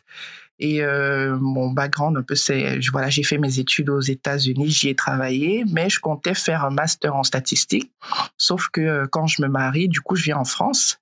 Et 0.59 0.81
euh, 0.81 1.37
mon 1.39 1.69
background, 1.69 2.17
un 2.17 2.23
peu, 2.23 2.35
c'est, 2.35 2.79
voilà, 2.91 3.09
j'ai 3.09 3.23
fait 3.23 3.37
mes 3.37 3.59
études 3.59 3.89
aux 3.89 4.01
États-Unis, 4.01 4.69
j'y 4.69 4.89
ai 4.89 4.95
travaillé, 4.95 5.63
mais 5.71 5.89
je 5.89 5.99
comptais 5.99 6.33
faire 6.33 6.65
un 6.65 6.71
master 6.71 7.15
en 7.15 7.23
statistique. 7.23 7.91
Sauf 8.37 8.69
que 8.69 8.81
euh, 8.81 9.05
quand 9.09 9.27
je 9.27 9.41
me 9.43 9.47
marie, 9.47 9.87
du 9.87 10.01
coup, 10.01 10.15
je 10.15 10.23
viens 10.23 10.37
en 10.37 10.45
France 10.45 10.97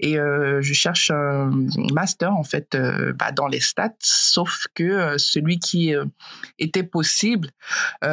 et 0.00 0.18
euh, 0.18 0.60
je 0.60 0.72
cherche 0.74 1.10
un 1.10 1.50
master 1.92 2.32
en 2.32 2.42
fait 2.42 2.76
bah, 3.16 3.30
dans 3.30 3.46
les 3.46 3.60
stats. 3.60 3.94
Sauf 4.00 4.66
que 4.74 5.16
celui 5.18 5.58
qui 5.58 5.94
était 6.58 6.82
possible, 6.82 7.50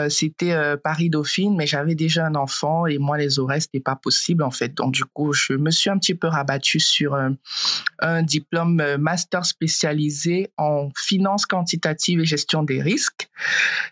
c'était 0.09 0.55
Paris 0.83 1.09
Dauphine, 1.09 1.55
mais 1.55 1.67
j'avais 1.67 1.95
déjà 1.95 2.25
un 2.25 2.35
enfant 2.35 2.85
et 2.85 2.97
moi 2.97 3.17
les 3.17 3.39
horaires 3.39 3.61
c'était 3.61 3.79
pas 3.79 3.95
possible 3.95 4.43
en 4.43 4.51
fait. 4.51 4.73
Donc 4.73 4.93
du 4.93 5.05
coup, 5.05 5.33
je 5.33 5.53
me 5.53 5.71
suis 5.71 5.89
un 5.89 5.97
petit 5.97 6.15
peu 6.15 6.27
rabattu 6.27 6.79
sur 6.79 7.15
un 7.99 8.23
diplôme 8.23 8.97
master 8.97 9.45
spécialisé 9.45 10.51
en 10.57 10.82
finance 10.95 11.45
quantitative 11.45 12.21
et 12.21 12.25
gestion 12.25 12.63
des 12.63 12.81
risques. 12.81 13.29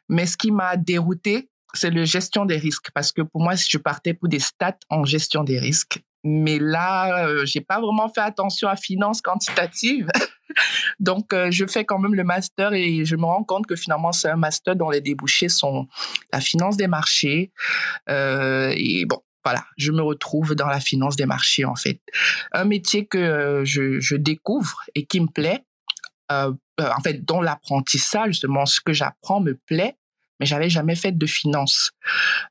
Mais 0.09 0.25
ce 0.25 0.37
qui 0.37 0.51
m'a 0.51 0.77
dérouté, 0.77 1.49
c'est 1.73 1.89
le 1.89 2.05
gestion 2.05 2.45
des 2.45 2.57
risques 2.57 2.89
parce 2.93 3.11
que 3.11 3.21
pour 3.21 3.41
moi, 3.41 3.53
je 3.55 3.77
partais 3.77 4.13
pour 4.13 4.27
des 4.27 4.39
stats 4.39 4.77
en 4.89 5.05
gestion 5.05 5.43
des 5.43 5.59
risques. 5.59 6.01
Mais 6.23 6.59
là, 6.59 7.25
euh, 7.25 7.45
j'ai 7.45 7.61
pas 7.61 7.79
vraiment 7.79 8.09
fait 8.09 8.21
attention 8.21 8.67
à 8.67 8.75
finance 8.75 9.21
quantitative. 9.21 10.07
Donc, 10.99 11.33
euh, 11.33 11.49
je 11.49 11.65
fais 11.65 11.85
quand 11.85 11.97
même 11.97 12.13
le 12.13 12.23
master 12.23 12.73
et 12.73 13.05
je 13.05 13.15
me 13.15 13.25
rends 13.25 13.43
compte 13.43 13.65
que 13.65 13.75
finalement, 13.75 14.11
c'est 14.11 14.29
un 14.29 14.35
master 14.35 14.75
dont 14.75 14.89
les 14.89 15.01
débouchés 15.01 15.49
sont 15.49 15.87
la 16.31 16.39
finance 16.39 16.77
des 16.77 16.87
marchés. 16.87 17.51
Euh, 18.09 18.71
et 18.75 19.05
bon, 19.05 19.19
voilà, 19.43 19.65
je 19.77 19.91
me 19.91 20.01
retrouve 20.03 20.53
dans 20.53 20.67
la 20.67 20.79
finance 20.79 21.15
des 21.15 21.25
marchés 21.25 21.65
en 21.65 21.75
fait. 21.75 22.01
Un 22.51 22.65
métier 22.65 23.07
que 23.07 23.63
je, 23.65 23.99
je 23.99 24.15
découvre 24.15 24.81
et 24.93 25.05
qui 25.07 25.19
me 25.21 25.27
plaît, 25.27 25.63
euh, 26.31 26.51
euh, 26.51 26.53
en 26.95 27.01
fait, 27.01 27.25
dans 27.25 27.41
l'apprentissage, 27.41 28.29
justement, 28.29 28.65
ce 28.65 28.81
que 28.81 28.93
j'apprends 28.93 29.41
me 29.41 29.55
plaît, 29.55 29.95
mais 30.39 30.45
j'avais 30.45 30.69
jamais 30.69 30.95
fait 30.95 31.11
de 31.11 31.25
finance. 31.25 31.91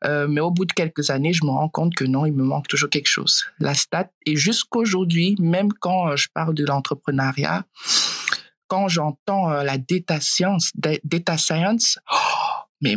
Euh, 0.05 0.29
mais 0.29 0.41
au 0.41 0.51
bout 0.51 0.65
de 0.65 0.73
quelques 0.73 1.11
années, 1.11 1.33
je 1.33 1.45
me 1.45 1.51
rends 1.51 1.69
compte 1.69 1.95
que 1.95 2.05
non, 2.05 2.25
il 2.25 2.33
me 2.33 2.45
manque 2.45 2.69
toujours 2.69 2.89
quelque 2.89 3.09
chose. 3.09 3.45
La 3.59 3.75
stat, 3.75 4.11
et 4.27 4.37
jusqu'aujourd'hui, 4.37 5.37
même 5.41 5.73
quand 5.73 6.15
je 6.17 6.29
parle 6.33 6.55
de 6.55 6.65
l'entrepreneuriat, 6.65 7.65
quand 8.69 8.87
j'entends 8.87 9.49
la 9.49 9.79
data 9.79 10.21
science, 10.21 10.71
data 10.77 11.37
science, 11.37 11.99
oh, 12.13 12.17
mais 12.81 12.97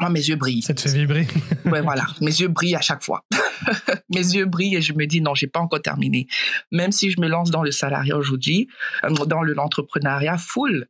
moi, 0.00 0.10
mes 0.10 0.20
yeux 0.20 0.36
brillent. 0.36 0.62
Ça 0.62 0.74
te 0.74 0.80
fait 0.80 0.92
vibrer. 0.92 1.26
ouais, 1.66 1.80
voilà. 1.80 2.06
Mes 2.20 2.40
yeux 2.40 2.48
brillent 2.48 2.76
à 2.76 2.80
chaque 2.80 3.02
fois. 3.02 3.24
mes 4.10 4.34
yeux 4.34 4.46
brillent 4.46 4.76
et 4.76 4.82
je 4.82 4.92
me 4.92 5.06
dis 5.06 5.20
non, 5.20 5.34
j'ai 5.34 5.46
pas 5.46 5.60
encore 5.60 5.82
terminé. 5.82 6.26
Même 6.72 6.92
si 6.92 7.10
je 7.10 7.20
me 7.20 7.28
lance 7.28 7.50
dans 7.50 7.62
le 7.62 7.70
salariat 7.70 8.16
aujourd'hui, 8.16 8.68
euh, 9.04 9.10
dans 9.26 9.42
l'entrepreneuriat 9.42 10.38
full, 10.38 10.86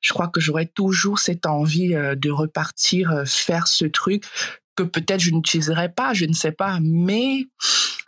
je 0.00 0.12
crois 0.12 0.28
que 0.28 0.40
j'aurais 0.40 0.66
toujours 0.66 1.18
cette 1.18 1.46
envie 1.46 1.94
euh, 1.94 2.14
de 2.14 2.30
repartir, 2.30 3.10
euh, 3.10 3.24
faire 3.24 3.66
ce 3.66 3.84
truc 3.84 4.24
que 4.76 4.82
peut-être 4.82 5.20
je 5.20 5.30
n'utiliserai 5.30 5.88
pas, 5.88 6.12
je 6.12 6.26
ne 6.26 6.34
sais 6.34 6.52
pas, 6.52 6.78
mais 6.82 7.46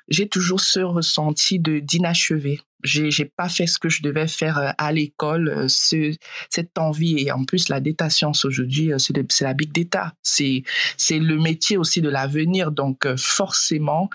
j'ai 0.08 0.28
toujours 0.28 0.60
ce 0.60 0.80
ressenti 0.80 1.58
de 1.58 1.78
d'inachevé. 1.78 2.60
J'ai 2.84 3.10
j'ai 3.10 3.24
pas 3.24 3.48
fait 3.48 3.66
ce 3.66 3.78
que 3.78 3.88
je 3.88 4.02
devais 4.02 4.28
faire 4.28 4.58
euh, 4.58 4.70
à 4.78 4.92
l'école, 4.92 5.48
euh, 5.48 5.68
ce, 5.68 6.14
cette 6.48 6.78
envie 6.78 7.18
et 7.18 7.32
en 7.32 7.44
plus 7.44 7.68
la 7.68 7.80
data 7.80 8.08
science 8.08 8.44
aujourd'hui 8.44 8.92
euh, 8.92 8.98
c'est 8.98 9.42
la 9.42 9.54
big 9.54 9.72
data, 9.72 10.14
c'est 10.22 10.62
c'est 10.96 11.18
le 11.18 11.38
métier 11.38 11.76
aussi 11.76 12.00
de 12.00 12.08
l'avenir 12.08 12.70
donc 12.70 13.06
forcément 13.16 14.08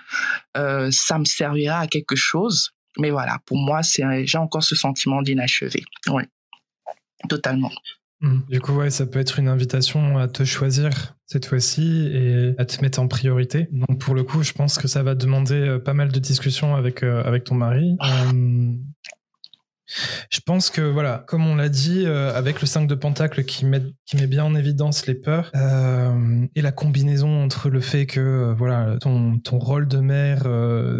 ça 0.54 1.18
me 1.18 1.24
servira 1.24 1.80
à 1.80 1.86
quelque 1.86 2.16
chose. 2.16 2.70
Mais 2.98 3.10
voilà, 3.10 3.40
pour 3.44 3.58
moi 3.58 3.82
c'est 3.82 4.26
j'ai 4.26 4.38
encore 4.38 4.62
ce 4.62 4.74
sentiment 4.74 5.20
d'inachevé. 5.22 5.84
Oui. 6.08 6.22
Totalement. 7.28 7.70
Mmh. 8.24 8.40
Du 8.48 8.60
coup, 8.60 8.72
ouais, 8.72 8.90
ça 8.90 9.04
peut 9.04 9.18
être 9.18 9.38
une 9.38 9.48
invitation 9.48 10.16
à 10.18 10.28
te 10.28 10.44
choisir 10.44 11.14
cette 11.26 11.44
fois-ci 11.44 12.10
et 12.12 12.54
à 12.58 12.64
te 12.64 12.80
mettre 12.80 12.98
en 13.00 13.06
priorité. 13.06 13.68
Donc, 13.70 13.98
pour 14.00 14.14
le 14.14 14.22
coup, 14.24 14.42
je 14.42 14.52
pense 14.52 14.78
que 14.78 14.88
ça 14.88 15.02
va 15.02 15.14
demander 15.14 15.54
euh, 15.54 15.78
pas 15.78 15.92
mal 15.92 16.10
de 16.10 16.18
discussions 16.18 16.74
avec, 16.74 17.02
euh, 17.02 17.22
avec 17.24 17.44
ton 17.44 17.54
mari. 17.54 17.96
Euh, 18.02 18.72
je 20.30 20.40
pense 20.40 20.70
que, 20.70 20.80
voilà, 20.80 21.24
comme 21.26 21.46
on 21.46 21.56
l'a 21.56 21.68
dit, 21.68 22.04
euh, 22.06 22.34
avec 22.34 22.60
le 22.60 22.66
5 22.66 22.86
de 22.86 22.94
Pentacle 22.94 23.44
qui 23.44 23.66
met, 23.66 23.82
bien 24.26 24.44
en 24.44 24.54
évidence 24.54 25.06
les 25.06 25.14
peurs, 25.14 25.50
euh, 25.54 26.46
et 26.54 26.62
la 26.62 26.72
combinaison 26.72 27.42
entre 27.42 27.68
le 27.68 27.80
fait 27.80 28.06
que, 28.06 28.20
euh, 28.20 28.54
voilà, 28.54 28.96
ton, 29.00 29.40
rôle 29.52 29.86
de 29.86 29.98
mère 29.98 30.46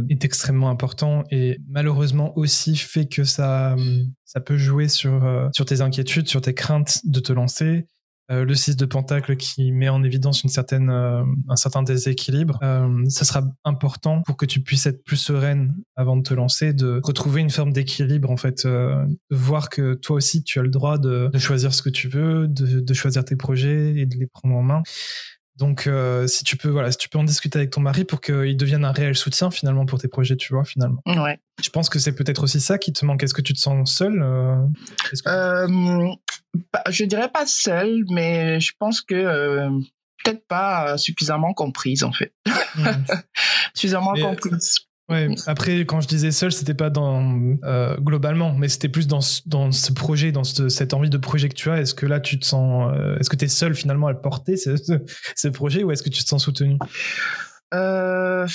est 0.08 0.24
extrêmement 0.24 0.70
important 0.70 1.24
et 1.30 1.58
malheureusement 1.68 2.36
aussi 2.38 2.76
fait 2.76 3.06
que 3.06 3.24
ça, 3.24 3.74
peut 4.46 4.56
jouer 4.56 4.88
sur 4.88 5.50
tes 5.66 5.80
inquiétudes, 5.80 6.28
sur 6.28 6.40
tes 6.40 6.54
craintes 6.54 7.00
de 7.04 7.20
te 7.20 7.32
lancer. 7.32 7.86
Euh, 8.30 8.44
le 8.46 8.54
6 8.54 8.76
de 8.76 8.86
Pentacle 8.86 9.36
qui 9.36 9.70
met 9.70 9.90
en 9.90 10.02
évidence 10.02 10.44
une 10.44 10.48
certaine, 10.48 10.88
euh, 10.88 11.22
un 11.48 11.56
certain 11.56 11.82
déséquilibre, 11.82 12.58
euh, 12.62 13.04
ça 13.08 13.26
sera 13.26 13.42
important 13.64 14.22
pour 14.22 14.38
que 14.38 14.46
tu 14.46 14.60
puisses 14.60 14.86
être 14.86 15.04
plus 15.04 15.18
sereine 15.18 15.74
avant 15.94 16.16
de 16.16 16.22
te 16.22 16.32
lancer, 16.32 16.72
de 16.72 17.02
retrouver 17.04 17.42
une 17.42 17.50
forme 17.50 17.74
d'équilibre 17.74 18.30
en 18.30 18.38
fait, 18.38 18.66
de 18.66 19.06
voir 19.30 19.68
que 19.68 19.92
toi 19.92 20.16
aussi 20.16 20.42
tu 20.42 20.58
as 20.58 20.62
le 20.62 20.70
droit 20.70 20.96
de, 20.96 21.28
de 21.30 21.38
choisir 21.38 21.74
ce 21.74 21.82
que 21.82 21.90
tu 21.90 22.08
veux, 22.08 22.48
de, 22.48 22.80
de, 22.80 22.94
choisir 22.94 23.26
tes 23.26 23.36
projets 23.36 23.94
et 23.94 24.06
de 24.06 24.16
les 24.16 24.26
prendre 24.26 24.54
en 24.54 24.62
main. 24.62 24.82
Donc, 25.56 25.88
si 26.26 26.42
tu 26.42 26.56
peux, 26.56 26.68
voilà, 26.68 26.90
si 26.90 26.98
tu 26.98 27.08
peux 27.08 27.18
en 27.18 27.24
discuter 27.24 27.58
avec 27.58 27.70
ton 27.70 27.80
mari 27.80 28.04
pour 28.04 28.20
qu'il 28.20 28.56
devienne 28.56 28.84
un 28.84 28.90
réel 28.90 29.14
soutien 29.14 29.52
finalement 29.52 29.86
pour 29.86 30.00
tes 30.00 30.08
projets, 30.08 30.34
tu 30.34 30.52
vois, 30.52 30.64
finalement. 30.64 31.00
Ouais. 31.06 31.38
Je 31.62 31.70
pense 31.70 31.88
que 31.88 32.00
c'est 32.00 32.14
peut-être 32.14 32.42
aussi 32.42 32.60
ça 32.60 32.76
qui 32.76 32.92
te 32.92 33.04
manque. 33.04 33.22
Est-ce 33.22 33.34
que 33.34 33.42
tu 33.42 33.52
te 33.52 33.60
sens 33.60 33.94
seul 33.94 34.20
je 36.88 37.04
dirais 37.04 37.30
pas 37.30 37.46
seule, 37.46 38.04
mais 38.10 38.60
je 38.60 38.72
pense 38.78 39.00
que 39.00 39.14
euh, 39.14 39.70
peut-être 40.22 40.46
pas 40.46 40.96
suffisamment 40.98 41.52
comprise 41.52 42.02
en 42.04 42.12
fait. 42.12 42.32
Mmh. 42.76 42.82
suffisamment 43.74 44.14
comprise. 44.14 44.86
Ouais, 45.10 45.28
après, 45.46 45.80
quand 45.80 46.00
je 46.00 46.08
disais 46.08 46.30
seul, 46.30 46.50
c'était 46.50 46.72
pas 46.72 46.88
dans 46.88 47.56
euh, 47.64 47.94
globalement, 47.98 48.54
mais 48.54 48.68
c'était 48.68 48.88
plus 48.88 49.06
dans 49.06 49.20
ce, 49.20 49.42
dans 49.44 49.70
ce 49.70 49.92
projet, 49.92 50.32
dans 50.32 50.44
cette 50.44 50.94
envie 50.94 51.10
de 51.10 51.18
projet 51.18 51.50
que 51.50 51.54
tu 51.54 51.70
as. 51.70 51.80
Est-ce 51.80 51.94
que 51.94 52.06
là, 52.06 52.20
tu 52.20 52.38
te 52.38 52.46
sens, 52.46 52.90
euh, 52.94 53.18
est-ce 53.18 53.28
que 53.28 53.36
tu 53.36 53.44
es 53.44 53.48
seul 53.48 53.74
finalement 53.74 54.06
à 54.06 54.14
porter, 54.14 54.56
ce, 54.56 54.76
ce, 55.36 55.48
projet, 55.48 55.84
ou 55.84 55.90
est-ce 55.90 56.02
que 56.02 56.08
tu 56.08 56.22
te 56.22 56.28
sens 56.28 56.44
soutenu 56.44 56.78
euh, 57.74 58.46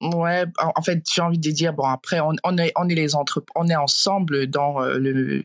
Ouais, 0.00 0.44
en 0.58 0.82
fait, 0.82 1.02
j'ai 1.14 1.22
envie 1.22 1.38
de 1.38 1.50
dire, 1.50 1.72
bon, 1.72 1.84
après, 1.84 2.20
on, 2.20 2.32
on 2.44 2.58
est, 2.58 2.72
on 2.76 2.88
est 2.88 2.94
les 2.94 3.14
on 3.14 3.68
est 3.68 3.76
ensemble 3.76 4.46
dans 4.46 4.80
le, 4.80 5.42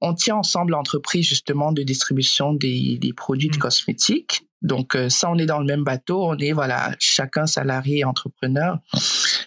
on 0.00 0.14
tient 0.14 0.36
ensemble 0.36 0.72
l'entreprise 0.72 1.26
justement 1.26 1.72
de 1.72 1.82
distribution 1.82 2.52
des, 2.52 2.98
des 2.98 3.12
produits 3.12 3.48
de 3.48 3.56
mmh. 3.56 3.60
cosmétiques. 3.60 4.46
Donc 4.62 4.94
euh, 4.94 5.08
ça, 5.08 5.30
on 5.30 5.38
est 5.38 5.46
dans 5.46 5.58
le 5.58 5.64
même 5.64 5.84
bateau, 5.84 6.22
on 6.22 6.36
est 6.36 6.52
voilà 6.52 6.94
chacun 6.98 7.46
salarié 7.46 8.00
et 8.00 8.04
entrepreneur, 8.04 8.78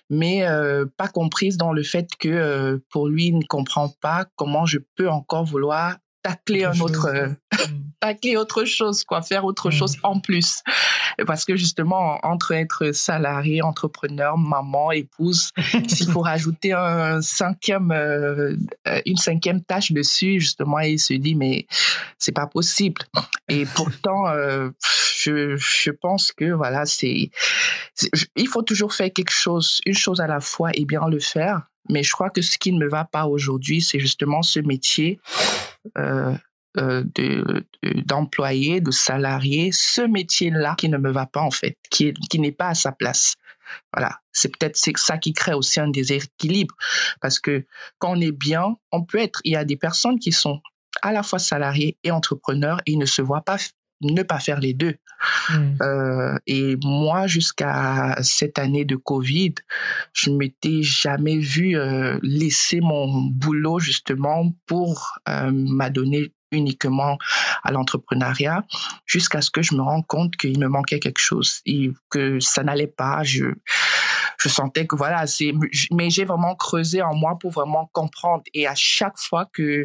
mais 0.09 0.43
euh, 0.43 0.85
pas 0.97 1.07
comprise 1.07 1.57
dans 1.57 1.71
le 1.71 1.83
fait 1.83 2.07
que 2.19 2.29
euh, 2.29 2.79
pour 2.89 3.07
lui, 3.07 3.27
il 3.27 3.37
ne 3.37 3.45
comprend 3.45 3.89
pas 4.01 4.25
comment 4.35 4.65
je 4.65 4.79
peux 4.95 5.09
encore 5.09 5.45
vouloir 5.45 5.97
tacler 6.23 6.63
un 6.63 6.79
autre, 6.79 7.09
euh. 7.13 7.27
Tacler 8.03 8.35
autre 8.35 8.65
chose, 8.65 9.05
quoi, 9.05 9.21
faire 9.21 9.45
autre 9.45 9.69
mm. 9.69 9.71
chose 9.71 9.95
en 10.03 10.19
plus. 10.19 10.61
Parce 11.25 11.45
que 11.45 11.55
justement, 11.55 12.19
entre 12.23 12.51
être 12.51 12.91
salarié, 12.91 13.61
entrepreneur, 13.61 14.37
maman, 14.37 14.91
épouse, 14.91 15.51
s'il 15.87 16.11
faut 16.11 16.19
rajouter 16.19 16.73
un 16.73 17.21
cinquième, 17.21 17.91
euh, 17.91 18.55
une 19.05 19.15
cinquième 19.15 19.63
tâche 19.63 19.93
dessus, 19.93 20.41
justement, 20.41 20.79
il 20.79 20.99
se 20.99 21.13
dit, 21.13 21.35
mais 21.35 21.65
c'est 22.17 22.33
pas 22.33 22.47
possible. 22.47 23.01
Et 23.47 23.65
pourtant, 23.75 24.27
euh, 24.27 24.69
je, 25.17 25.55
je 25.55 25.91
pense 25.91 26.33
que 26.33 26.51
voilà, 26.51 26.85
c'est, 26.85 27.29
il 28.35 28.47
faut 28.49 28.63
toujours 28.63 28.93
faire 28.93 29.13
quelque 29.13 29.31
chose, 29.31 29.79
une 29.85 29.93
chose 29.93 30.19
à 30.19 30.27
la 30.27 30.41
fois 30.41 30.71
et 30.73 30.83
bien 30.83 31.07
le 31.07 31.19
faire. 31.19 31.61
Mais 31.89 32.03
je 32.03 32.11
crois 32.11 32.29
que 32.29 32.41
ce 32.41 32.57
qui 32.57 32.71
ne 32.73 32.79
me 32.79 32.89
va 32.89 33.05
pas 33.05 33.27
aujourd'hui, 33.27 33.81
c'est 33.81 33.99
justement 33.99 34.41
ce 34.41 34.59
métier 34.59 35.19
euh, 35.97 36.33
euh, 36.77 37.03
de, 37.15 37.65
d'employé, 38.05 38.81
de, 38.81 38.91
salarié, 38.91 39.71
ce 39.71 40.01
métier-là 40.01 40.75
qui 40.77 40.89
ne 40.89 40.97
me 40.97 41.11
va 41.11 41.25
pas 41.25 41.41
en 41.41 41.51
fait, 41.51 41.77
qui, 41.89 42.13
qui 42.29 42.39
n'est 42.39 42.51
pas 42.51 42.69
à 42.69 42.73
sa 42.75 42.91
place. 42.91 43.35
Voilà, 43.95 44.19
c'est 44.31 44.49
peut-être 44.49 44.75
c'est 44.75 44.97
ça 44.97 45.17
qui 45.17 45.33
crée 45.33 45.53
aussi 45.53 45.79
un 45.79 45.87
déséquilibre 45.87 46.75
parce 47.21 47.39
que 47.39 47.65
quand 47.99 48.17
on 48.17 48.21
est 48.21 48.31
bien, 48.31 48.75
on 48.91 49.03
peut 49.03 49.19
être. 49.19 49.39
Il 49.43 49.53
y 49.53 49.55
a 49.55 49.65
des 49.65 49.77
personnes 49.77 50.19
qui 50.19 50.31
sont 50.31 50.61
à 51.01 51.11
la 51.11 51.23
fois 51.23 51.39
salariés 51.39 51.97
et 52.03 52.11
entrepreneurs 52.11 52.81
et 52.85 52.91
ils 52.91 52.99
ne 52.99 53.05
se 53.05 53.21
voient 53.21 53.41
pas 53.41 53.57
ne 54.01 54.23
pas 54.23 54.39
faire 54.39 54.59
les 54.59 54.73
deux. 54.73 54.95
Hmm. 55.49 55.75
Euh, 55.81 56.37
et 56.47 56.75
moi, 56.83 57.27
jusqu'à 57.27 58.17
cette 58.21 58.59
année 58.59 58.85
de 58.85 58.95
Covid, 58.95 59.55
je 60.13 60.29
m'étais 60.29 60.83
jamais 60.83 61.37
vu 61.37 61.77
euh, 61.77 62.19
laisser 62.21 62.81
mon 62.81 63.21
boulot 63.21 63.79
justement 63.79 64.53
pour 64.65 65.19
euh, 65.29 65.51
m'adonner 65.51 66.33
uniquement 66.53 67.17
à 67.63 67.71
l'entrepreneuriat 67.71 68.63
jusqu'à 69.05 69.41
ce 69.41 69.51
que 69.51 69.61
je 69.61 69.75
me 69.75 69.81
rende 69.81 70.07
compte 70.07 70.35
qu'il 70.35 70.59
me 70.59 70.67
manquait 70.67 70.99
quelque 70.99 71.19
chose 71.19 71.61
et 71.65 71.91
que 72.09 72.39
ça 72.39 72.63
n'allait 72.63 72.87
pas. 72.87 73.23
Je 74.43 74.49
sentais 74.49 74.85
que 74.85 74.97
voilà, 74.97 75.25
c'est, 75.25 75.53
mais 75.91 76.09
j'ai 76.09 76.25
vraiment 76.25 76.55
creusé 76.55 77.01
en 77.01 77.15
moi 77.15 77.37
pour 77.39 77.51
vraiment 77.51 77.89
comprendre. 77.93 78.43
Et 78.53 78.67
à 78.67 78.75
chaque 78.75 79.17
fois 79.17 79.47
que 79.53 79.83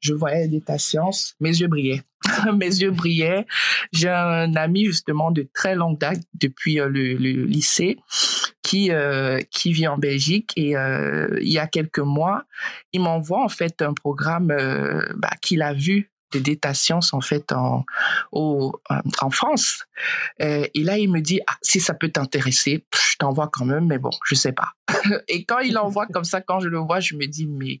je 0.00 0.12
voyais 0.12 0.48
des 0.48 0.60
science, 0.78 1.36
mes 1.38 1.50
yeux 1.50 1.68
brillaient. 1.68 2.02
mes 2.56 2.66
yeux 2.66 2.90
brillaient. 2.90 3.46
J'ai 3.92 4.08
un 4.08 4.56
ami 4.56 4.86
justement 4.86 5.30
de 5.30 5.48
très 5.54 5.76
longue 5.76 5.98
date 5.98 6.20
depuis 6.34 6.80
euh, 6.80 6.88
le, 6.88 7.14
lycée 7.14 7.96
qui 8.62 8.90
euh, 8.90 9.40
qui 9.50 9.72
vit 9.72 9.86
en 9.86 9.98
Belgique 9.98 10.52
et 10.56 10.76
euh, 10.76 11.38
il 11.40 11.52
y 11.52 11.58
a 11.58 11.66
quelques 11.68 11.98
mois, 11.98 12.44
il 12.92 13.02
m'envoie 13.02 13.44
en 13.44 13.48
fait 13.48 13.82
un 13.82 13.92
programme 13.92 14.48
bah, 15.16 15.30
qu'il 15.40 15.62
a 15.62 15.74
vu 15.74 16.11
de 16.32 16.38
data 16.38 16.74
science 16.74 17.12
en 17.12 17.20
fait 17.20 17.52
en 17.52 17.84
au, 18.32 18.72
en 19.20 19.30
France. 19.30 19.84
et 20.38 20.70
là, 20.74 20.98
il 20.98 21.10
me 21.10 21.20
dit 21.20 21.40
ah, 21.46 21.56
si 21.62 21.80
ça 21.80 21.94
peut 21.94 22.08
t'intéresser, 22.08 22.84
je 22.94 23.16
t'envoie 23.18 23.48
quand 23.52 23.64
même, 23.64 23.86
mais 23.86 23.98
bon, 23.98 24.10
je 24.26 24.34
sais 24.34 24.52
pas. 24.52 24.72
et 25.28 25.44
quand 25.44 25.60
il 25.60 25.78
envoie 25.78 26.06
comme 26.06 26.24
ça, 26.24 26.40
quand 26.40 26.60
je 26.60 26.68
le 26.68 26.78
vois, 26.78 27.00
je 27.00 27.14
me 27.14 27.26
dis 27.26 27.46
mais 27.46 27.80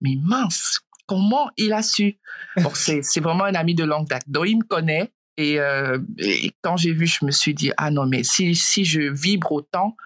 mais 0.00 0.16
mince, 0.20 0.80
comment 1.06 1.50
il 1.56 1.72
a 1.72 1.82
su? 1.82 2.18
Bon, 2.56 2.70
c'est 2.74 3.20
vraiment 3.20 3.44
un 3.44 3.54
ami 3.54 3.74
de 3.74 3.84
longue 3.84 4.08
date. 4.08 4.24
Donc, 4.26 4.48
il 4.48 4.58
me 4.58 4.64
connaît. 4.64 5.12
Euh, 5.40 5.98
et, 6.18 6.52
quand 6.62 6.76
j'ai 6.76 6.92
vu, 6.92 7.06
je 7.06 7.24
me 7.24 7.30
suis 7.30 7.54
dit, 7.54 7.72
ah 7.76 7.90
non, 7.90 8.06
mais 8.06 8.22
si, 8.22 8.54
si 8.54 8.84
je 8.84 9.00
vibre 9.00 9.52
autant, 9.52 9.96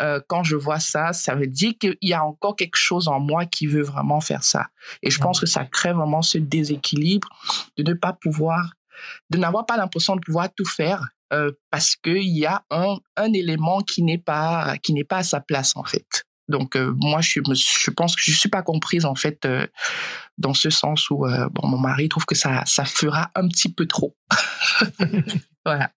euh, 0.00 0.20
quand 0.28 0.44
je 0.44 0.56
vois 0.56 0.80
ça, 0.80 1.12
ça 1.12 1.34
veut 1.34 1.46
dire 1.46 1.72
qu'il 1.78 1.96
y 2.02 2.12
a 2.12 2.24
encore 2.24 2.56
quelque 2.56 2.76
chose 2.76 3.08
en 3.08 3.20
moi 3.20 3.46
qui 3.46 3.66
veut 3.66 3.82
vraiment 3.82 4.20
faire 4.20 4.44
ça. 4.44 4.68
Et 5.02 5.10
je 5.10 5.18
pense 5.18 5.40
que 5.40 5.46
ça 5.46 5.64
crée 5.64 5.92
vraiment 5.92 6.22
ce 6.22 6.38
déséquilibre 6.38 7.28
de 7.76 7.82
ne 7.82 7.94
pas 7.94 8.12
pouvoir, 8.12 8.74
de 9.30 9.38
n'avoir 9.38 9.66
pas 9.66 9.76
l'impression 9.76 10.16
de 10.16 10.20
pouvoir 10.20 10.48
tout 10.54 10.64
faire. 10.64 11.08
Euh, 11.30 11.52
parce 11.70 11.94
qu'il 11.94 12.38
y 12.38 12.46
a 12.46 12.64
un, 12.70 12.96
élément 13.34 13.82
qui 13.82 14.02
n'est 14.02 14.16
pas 14.16 14.76
pas 15.10 15.16
à 15.18 15.22
sa 15.22 15.40
place 15.40 15.76
en 15.76 15.84
fait. 15.84 16.24
Donc 16.48 16.74
euh, 16.74 16.94
moi, 16.96 17.20
je, 17.20 17.90
pense 17.90 18.16
que 18.16 18.22
je 18.24 18.32
suis 18.32 18.48
pas 18.48 18.62
comprise 18.62 19.04
en 19.04 19.14
fait 19.14 19.46
dans 20.38 20.54
ce 20.54 20.70
sens 20.70 21.10
où 21.10 21.26
bon, 21.50 21.68
mon 21.68 21.76
mari 21.76 22.08
trouve 22.08 22.24
que 22.24 22.34
ça, 22.34 22.62
ça 22.64 22.86
fera 22.86 23.30
un 23.34 23.46
petit 23.48 23.70
peu 23.70 23.84
trop. 23.84 24.16
voilà. 25.66 25.92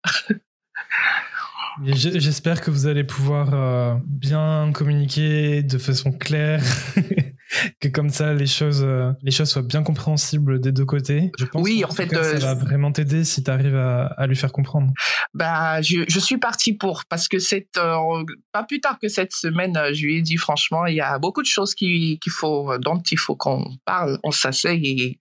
J'espère 1.84 2.60
que 2.60 2.70
vous 2.70 2.86
allez 2.86 3.04
pouvoir 3.04 4.00
bien 4.04 4.70
communiquer 4.72 5.62
de 5.62 5.78
façon 5.78 6.12
claire 6.12 6.62
que 7.80 7.88
comme 7.88 8.10
ça 8.10 8.32
les 8.32 8.46
choses 8.46 8.82
euh, 8.84 9.12
les 9.22 9.30
choses 9.30 9.50
soient 9.50 9.62
bien 9.62 9.82
compréhensibles 9.82 10.60
des 10.60 10.72
deux 10.72 10.84
côtés. 10.84 11.30
Je 11.38 11.44
pense 11.44 11.62
oui, 11.62 11.84
en, 11.84 11.90
fait, 11.90 12.08
ça 12.14 12.38
va 12.38 12.54
vraiment 12.54 12.92
t'aider 12.92 13.24
si 13.24 13.42
tu 13.42 13.50
arrives 13.50 13.76
à, 13.76 14.06
à, 14.06 14.26
lui 14.26 14.36
faire 14.36 14.52
comprendre. 14.52 14.92
Bah, 15.34 15.82
je, 15.82 16.04
je 16.08 16.20
suis 16.20 16.38
partie 16.38 16.74
pour 16.74 17.04
parce 17.08 17.28
que 17.28 17.38
cette 17.38 17.76
euh, 17.76 18.24
pas 18.52 18.62
plus 18.62 18.80
tard 18.80 18.98
que 19.00 19.08
cette 19.08 19.32
semaine, 19.32 19.76
euh, 19.76 19.92
je 19.92 20.04
lui 20.04 20.18
ai 20.18 20.22
dit 20.22 20.36
franchement, 20.36 20.86
il 20.86 20.94
y 20.94 21.00
a 21.00 21.18
beaucoup 21.18 21.42
de 21.42 21.46
choses 21.46 21.74
qu'il 21.74 22.18
faut 22.28 22.78
dont 22.78 23.02
il 23.10 23.18
faut 23.18 23.36
qu'on 23.36 23.64
parle, 23.84 24.18
on 24.22 24.30
s'asseye 24.30 25.02
et 25.02 25.18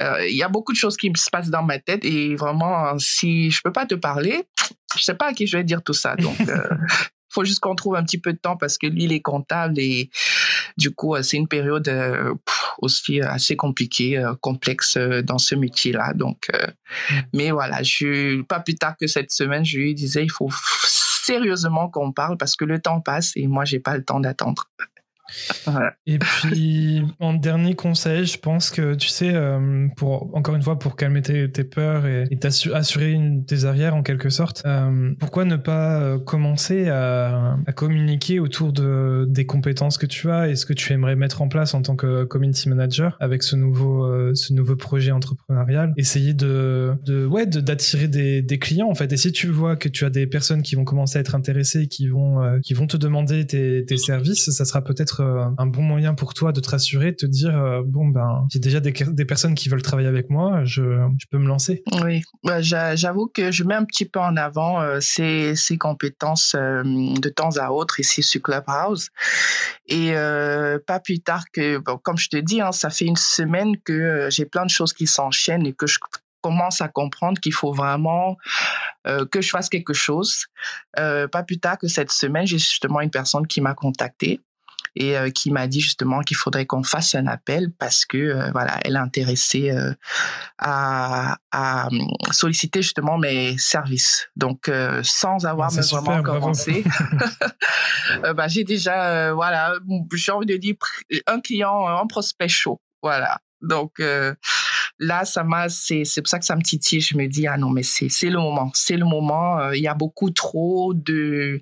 il 0.00 0.36
y 0.36 0.42
a 0.42 0.48
beaucoup 0.48 0.72
de 0.72 0.76
choses 0.76 0.96
qui 0.96 1.10
se 1.14 1.30
passent 1.30 1.50
dans 1.50 1.62
ma 1.62 1.78
tête 1.78 2.04
et 2.04 2.34
vraiment 2.36 2.98
si 2.98 3.50
je 3.50 3.60
peux 3.62 3.72
pas 3.72 3.86
te 3.86 3.94
parler, 3.94 4.44
je 4.96 5.02
sais 5.02 5.14
pas 5.14 5.28
à 5.28 5.32
qui 5.32 5.46
je 5.46 5.56
vais 5.56 5.64
dire 5.64 5.82
tout 5.82 5.94
ça. 5.94 6.16
Donc 6.16 6.36
faut 7.36 7.44
juste 7.44 7.60
qu'on 7.60 7.74
trouve 7.74 7.96
un 7.96 8.02
petit 8.02 8.18
peu 8.18 8.32
de 8.32 8.38
temps 8.38 8.56
parce 8.56 8.78
que 8.78 8.86
lui, 8.86 9.04
il 9.04 9.12
est 9.12 9.20
comptable 9.20 9.78
et 9.78 10.10
du 10.78 10.90
coup, 10.90 11.14
euh, 11.14 11.22
c'est 11.22 11.36
une 11.36 11.48
période 11.48 11.86
euh, 11.88 12.34
aussi 12.78 13.20
assez 13.20 13.56
compliquée, 13.56 14.18
euh, 14.18 14.34
complexe 14.40 14.96
dans 14.96 15.38
ce 15.38 15.54
métier-là. 15.54 16.12
Donc, 16.14 16.48
mm. 16.50 17.14
mais 17.34 17.50
voilà, 17.50 17.82
je, 17.82 18.42
pas 18.42 18.60
plus 18.60 18.74
tard 18.74 18.96
que 18.98 19.06
cette 19.06 19.30
semaine, 19.30 19.64
je 19.64 19.78
lui 19.78 19.94
disais, 19.94 20.24
il 20.24 20.30
faut 20.30 20.50
sérieusement 20.86 21.90
qu'on 21.90 22.12
parle 22.12 22.38
parce 22.38 22.56
que 22.56 22.64
le 22.64 22.80
temps 22.80 23.00
passe 23.00 23.32
et 23.36 23.46
moi, 23.46 23.64
j'ai 23.64 23.80
pas 23.80 23.96
le 23.96 24.04
temps 24.04 24.20
d'attendre. 24.20 24.70
Et 26.06 26.18
puis, 26.18 27.02
en 27.20 27.34
dernier 27.34 27.74
conseil, 27.74 28.26
je 28.26 28.38
pense 28.38 28.70
que, 28.70 28.94
tu 28.94 29.08
sais, 29.08 29.32
euh, 29.34 29.88
pour, 29.96 30.34
encore 30.36 30.54
une 30.54 30.62
fois, 30.62 30.78
pour 30.78 30.96
calmer 30.96 31.22
tes, 31.22 31.48
peurs 31.64 32.06
et, 32.06 32.28
assurer 32.72 33.10
une, 33.10 33.44
tes 33.44 33.64
arrières 33.64 33.94
en 33.94 34.02
quelque 34.02 34.30
sorte, 34.30 34.62
euh, 34.66 35.12
pourquoi 35.18 35.44
ne 35.44 35.56
pas 35.56 36.00
euh, 36.00 36.18
commencer 36.18 36.88
à, 36.88 37.56
communiquer 37.74 38.40
autour 38.40 38.72
de, 38.72 39.26
des 39.28 39.46
compétences 39.46 39.98
que 39.98 40.06
tu 40.06 40.30
as 40.30 40.48
et 40.48 40.56
ce 40.56 40.64
que 40.64 40.72
tu 40.72 40.92
aimerais 40.92 41.16
mettre 41.16 41.42
en 41.42 41.48
place 41.48 41.74
en 41.74 41.82
tant 41.82 41.96
que 41.96 42.24
community 42.24 42.68
manager 42.68 43.16
avec 43.20 43.42
ce 43.42 43.56
nouveau, 43.56 44.34
ce 44.34 44.52
nouveau 44.52 44.76
projet 44.76 45.10
entrepreneurial? 45.10 45.92
Essayer 45.96 46.34
de, 46.34 46.96
ouais, 47.28 47.46
d'attirer 47.46 48.08
des, 48.08 48.58
clients, 48.58 48.88
en 48.88 48.94
fait. 48.94 49.12
Et 49.12 49.16
si 49.16 49.32
tu 49.32 49.48
vois 49.48 49.76
que 49.76 49.88
tu 49.88 50.04
as 50.04 50.10
des 50.10 50.26
personnes 50.26 50.62
qui 50.62 50.76
vont 50.76 50.84
commencer 50.84 51.18
à 51.18 51.20
être 51.20 51.34
intéressées, 51.34 51.88
qui 51.88 52.08
vont, 52.08 52.60
qui 52.62 52.74
vont 52.74 52.86
te 52.86 52.96
demander 52.96 53.46
tes 53.46 53.96
services, 53.96 54.50
ça 54.50 54.64
sera 54.64 54.82
peut-être 54.82 55.15
euh, 55.20 55.44
un 55.58 55.66
bon 55.66 55.82
moyen 55.82 56.14
pour 56.14 56.34
toi 56.34 56.52
de 56.52 56.60
te 56.60 56.70
rassurer, 56.70 57.12
de 57.12 57.16
te 57.16 57.26
dire 57.26 57.56
euh, 57.56 57.82
bon 57.84 58.06
ben 58.08 58.46
j'ai 58.50 58.58
déjà 58.58 58.80
des, 58.80 58.92
personnes 59.24 59.54
qui 59.54 59.68
veulent 59.68 59.82
travailler 59.82 60.08
avec 60.08 60.30
moi, 60.30 60.64
je, 60.64 60.82
peux 61.30 61.38
me 61.38 61.46
lancer. 61.46 61.82
Oui, 62.02 62.22
bah, 62.44 62.60
j'avoue 62.60 63.26
que 63.26 63.50
je 63.50 63.64
mets 63.64 63.74
un 63.74 63.84
petit 63.84 64.04
peu 64.04 64.20
en 64.20 64.36
avant 64.36 64.80
euh, 64.80 64.98
ces, 65.00 65.54
ces, 65.56 65.78
compétences 65.78 66.54
de 66.54 67.28
temps 67.28 67.56
à 67.58 67.70
autre 67.70 68.00
ici 68.00 68.22
sur 68.22 68.40
Clubhouse 68.42 69.08
et 69.86 70.12
pas 70.86 71.00
plus 71.00 71.20
tard 71.20 71.44
que 71.52 71.78
comme 71.78 72.18
je 72.18 72.28
te 72.28 72.36
dis, 72.36 72.60
hein, 72.60 72.72
ça 72.72 72.90
fait 72.90 73.06
une 73.06 73.16
semaine 73.16 73.76
que 73.84 74.28
j'ai 74.30 74.46
plein 74.46 74.64
de 74.64 74.70
choses 74.70 74.92
qui 74.92 75.06
s'enchaînent 75.06 75.66
et 75.66 75.72
que 75.72 75.86
je 75.86 75.98
commence 76.40 76.80
à 76.80 76.88
comprendre 76.88 77.40
qu'il 77.40 77.52
faut 77.52 77.72
vraiment 77.72 78.36
que 79.04 79.40
je 79.40 79.50
fasse 79.50 79.68
quelque 79.68 79.92
chose. 79.92 80.46
pas 80.94 81.42
plus 81.46 81.58
tard 81.58 81.78
que 81.78 81.88
cette 81.88 82.10
semaine, 82.10 82.46
j'ai 82.46 82.58
justement 82.58 83.00
une 83.00 83.10
personne 83.10 83.46
qui 83.46 83.60
m'a 83.60 83.74
contacté 83.74 84.40
et 84.96 85.16
euh, 85.16 85.30
qui 85.30 85.50
m'a 85.50 85.66
dit 85.66 85.80
justement 85.80 86.20
qu'il 86.20 86.36
faudrait 86.36 86.66
qu'on 86.66 86.82
fasse 86.82 87.14
un 87.14 87.26
appel 87.26 87.70
parce 87.78 88.06
que 88.06 88.16
euh, 88.16 88.50
voilà, 88.52 88.80
elle 88.82 88.94
est 88.94 88.98
intéressée 88.98 89.70
euh, 89.70 89.92
à, 90.58 91.36
à, 91.52 91.88
hum, 91.88 92.08
solliciter 92.32 92.82
justement 92.82 93.18
mes 93.18 93.56
services. 93.58 94.28
Donc 94.36 94.70
sans 95.02 95.44
avoir 95.44 95.72
même 95.72 95.84
vraiment 95.84 96.22
commencé, 96.22 96.84
bah, 98.34 98.48
j'ai 98.48 98.64
déjà 98.64 99.32
voilà, 99.32 99.74
j'ai 100.14 100.32
envie 100.32 100.46
de 100.46 100.56
dire 100.56 100.74
un 101.26 101.40
client, 101.40 101.86
un 101.86 102.06
prospect 102.06 102.48
chaud. 102.48 102.80
Voilà. 103.02 103.38
Donc 103.60 104.00
là, 104.98 105.24
ça 105.24 105.44
m'a, 105.44 105.68
c'est, 105.68 106.04
c'est 106.04 106.22
pour 106.22 106.28
ça 106.28 106.38
que 106.38 106.44
ça 106.44 106.56
me 106.56 106.62
titille. 106.62 107.00
Je 107.00 107.16
me 107.16 107.26
dis, 107.26 107.46
ah 107.46 107.56
non, 107.56 107.70
mais 107.70 107.82
c'est, 107.82 108.08
c'est 108.08 108.30
le 108.30 108.38
moment. 108.38 108.70
C'est 108.74 108.96
le 108.96 109.04
moment. 109.04 109.70
Il 109.72 109.82
y 109.82 109.88
a 109.88 109.94
beaucoup 109.94 110.30
trop 110.30 110.94
de, 110.94 111.60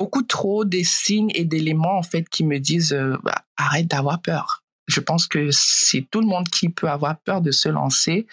beaucoup 0.00 0.22
trop 0.22 0.64
des 0.64 0.82
signes 0.82 1.30
et 1.34 1.44
d'éléments 1.44 1.98
en 1.98 2.02
fait 2.02 2.26
qui 2.28 2.42
me 2.42 2.58
disent 2.58 2.94
euh, 2.94 3.18
bah, 3.22 3.44
arrête 3.58 3.86
d'avoir 3.86 4.22
peur. 4.22 4.64
Je 4.88 4.98
pense 4.98 5.28
que 5.28 5.50
c'est 5.52 6.08
tout 6.10 6.20
le 6.20 6.26
monde 6.26 6.48
qui 6.48 6.70
peut 6.70 6.88
avoir 6.88 7.16
peur 7.20 7.42
de 7.42 7.52
se 7.52 7.68
lancer, 7.68 8.26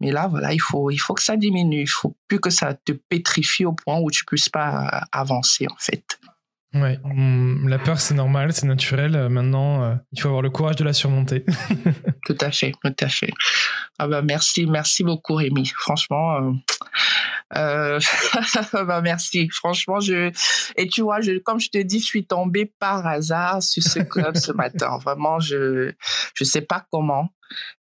mais 0.00 0.10
là 0.10 0.26
voilà 0.26 0.52
il 0.52 0.60
faut 0.60 0.90
il 0.90 0.98
faut 0.98 1.14
que 1.14 1.22
ça 1.22 1.36
diminue, 1.36 1.82
il 1.82 1.88
faut 1.88 2.14
plus 2.28 2.40
que 2.40 2.50
ça 2.50 2.74
te 2.74 2.92
pétrifie 2.92 3.64
au 3.64 3.72
point 3.72 4.00
où 4.00 4.10
tu 4.10 4.24
puisses 4.26 4.48
pas 4.48 4.84
euh, 4.84 5.00
avancer 5.12 5.66
en 5.70 5.76
fait. 5.78 6.18
Ouais, 6.74 6.98
la 7.64 7.78
peur 7.78 8.00
c'est 8.00 8.14
normal, 8.14 8.52
c'est 8.52 8.66
naturel. 8.66 9.14
Euh, 9.14 9.28
maintenant, 9.28 9.96
il 10.10 10.20
faut 10.20 10.26
avoir 10.26 10.42
le 10.42 10.50
courage 10.50 10.74
de 10.74 10.82
la 10.82 10.92
surmonter. 10.92 11.44
tout 12.26 12.36
à 12.40 12.50
fait, 12.50 12.72
tout 12.82 12.96
à 13.00 13.08
fait. 13.08 13.30
Ah 13.98 14.08
bah 14.08 14.22
merci, 14.22 14.66
merci 14.66 15.04
beaucoup 15.04 15.34
Rémi. 15.34 15.66
Franchement, 15.76 16.52
euh, 17.56 17.98
bah 18.72 19.00
merci. 19.02 19.48
Franchement, 19.52 20.00
je 20.00 20.32
et 20.76 20.88
tu 20.88 21.02
vois, 21.02 21.20
je 21.20 21.38
comme 21.38 21.60
je 21.60 21.70
te 21.70 21.78
dis, 21.78 22.00
je 22.00 22.04
suis 22.04 22.26
tombée 22.26 22.72
par 22.78 23.06
hasard 23.06 23.62
sur 23.62 23.82
ce 23.82 24.00
club 24.00 24.36
ce 24.36 24.52
matin. 24.52 24.98
Vraiment, 25.04 25.38
je 25.38 25.92
je 26.34 26.44
sais 26.44 26.62
pas 26.62 26.84
comment. 26.90 27.28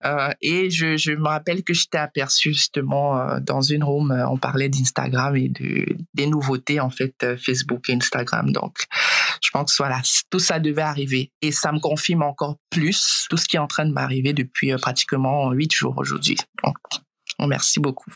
Euh, 0.04 0.30
et 0.40 0.70
je, 0.70 0.96
je 0.96 1.12
me 1.12 1.28
rappelle 1.28 1.62
que 1.62 1.74
je 1.74 1.86
t'ai 1.86 1.98
aperçu 1.98 2.52
justement 2.52 3.18
euh, 3.18 3.40
dans 3.40 3.60
une 3.60 3.84
room, 3.84 4.10
euh, 4.10 4.26
on 4.28 4.38
parlait 4.38 4.68
d'Instagram 4.68 5.36
et 5.36 5.48
de, 5.48 5.86
des 6.14 6.26
nouveautés 6.26 6.80
en 6.80 6.90
fait 6.90 7.36
Facebook 7.36 7.88
et 7.88 7.94
Instagram. 7.94 8.50
Donc, 8.52 8.78
je 9.40 9.50
pense 9.50 9.72
que 9.72 9.82
voilà, 9.82 10.00
tout 10.30 10.38
ça 10.38 10.58
devait 10.58 10.82
arriver 10.82 11.32
et 11.42 11.52
ça 11.52 11.72
me 11.72 11.80
confirme 11.80 12.22
encore 12.22 12.56
plus 12.70 13.26
tout 13.30 13.36
ce 13.36 13.46
qui 13.46 13.56
est 13.56 13.60
en 13.60 13.66
train 13.66 13.86
de 13.86 13.92
m'arriver 13.92 14.32
depuis 14.32 14.72
pratiquement 14.76 15.50
huit 15.52 15.74
jours 15.74 15.94
aujourd'hui. 15.96 16.36
Donc, 16.64 16.76
merci 17.46 17.80
beaucoup. 17.80 18.12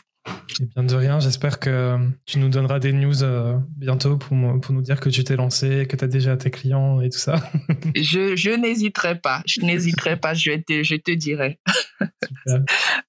Et 0.59 0.65
bien 0.65 0.83
de 0.83 0.95
rien, 0.95 1.19
j'espère 1.19 1.59
que 1.59 1.97
tu 2.25 2.39
nous 2.39 2.49
donneras 2.49 2.79
des 2.79 2.93
news 2.93 3.23
euh, 3.23 3.57
bientôt 3.77 4.17
pour, 4.17 4.35
pour, 4.61 4.73
nous 4.73 4.81
dire 4.81 4.99
que 4.99 5.09
tu 5.09 5.23
t'es 5.23 5.35
lancé, 5.35 5.85
que 5.87 5.95
tu 5.95 6.03
as 6.03 6.07
déjà 6.07 6.35
tes 6.37 6.49
clients 6.49 7.01
et 7.01 7.09
tout 7.09 7.19
ça. 7.19 7.35
je, 7.95 8.35
je 8.35 8.49
n'hésiterai 8.49 9.19
pas, 9.19 9.43
je 9.45 9.61
n'hésiterai 9.61 10.17
pas, 10.17 10.33
je 10.33 10.51
te, 10.53 10.83
je 10.83 10.95
te 10.95 11.11
dirai. 11.11 11.59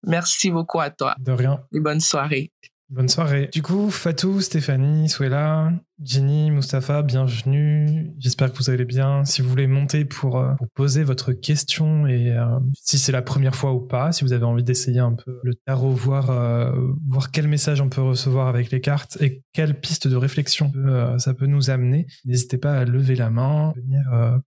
Merci 0.06 0.50
beaucoup 0.50 0.80
à 0.80 0.90
toi. 0.90 1.14
De 1.18 1.32
rien. 1.32 1.60
Et 1.72 1.80
bonne 1.80 2.00
soirée. 2.00 2.52
Bonne 2.88 3.08
soirée. 3.08 3.48
Du 3.52 3.62
coup, 3.62 3.90
Fatou, 3.90 4.40
Stéphanie, 4.40 5.08
Souela, 5.08 5.72
Jenny, 6.02 6.50
Mustapha, 6.50 7.00
bienvenue. 7.00 8.12
J'espère 8.18 8.52
que 8.52 8.58
vous 8.58 8.68
allez 8.68 8.84
bien. 8.84 9.24
Si 9.24 9.40
vous 9.40 9.48
voulez 9.48 9.66
monter 9.66 10.04
pour, 10.04 10.38
euh, 10.38 10.52
poser 10.74 11.04
votre 11.04 11.32
question 11.32 12.06
et 12.06 12.32
euh, 12.32 12.44
si 12.74 12.98
c'est 12.98 13.12
la 13.12 13.22
première 13.22 13.54
fois 13.54 13.72
ou 13.72 13.80
pas, 13.80 14.12
si 14.12 14.22
vous 14.22 14.34
avez 14.34 14.44
envie 14.44 14.62
d'essayer 14.62 15.00
un 15.00 15.14
peu 15.14 15.40
le 15.42 15.54
tarot, 15.54 15.92
voir, 15.92 16.30
euh, 16.30 16.70
voir 17.08 17.30
quel 17.30 17.48
message 17.48 17.80
on 17.80 17.88
peut 17.88 18.02
recevoir 18.02 18.46
avec 18.46 18.70
les 18.70 18.82
cartes 18.82 19.16
et 19.22 19.42
quelle 19.54 19.80
piste 19.80 20.06
de 20.06 20.16
réflexion 20.16 20.70
ça 21.16 21.32
peut 21.32 21.46
nous 21.46 21.70
amener, 21.70 22.06
n'hésitez 22.26 22.58
pas 22.58 22.74
à 22.74 22.84
lever 22.84 23.14
la 23.14 23.30
main, 23.30 23.72
venir 23.76 24.02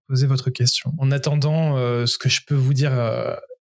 poser 0.06 0.26
votre 0.26 0.50
question. 0.50 0.92
En 0.98 1.10
attendant, 1.10 1.76
ce 2.06 2.18
que 2.18 2.28
je 2.28 2.40
peux 2.46 2.54
vous 2.54 2.74
dire 2.74 2.92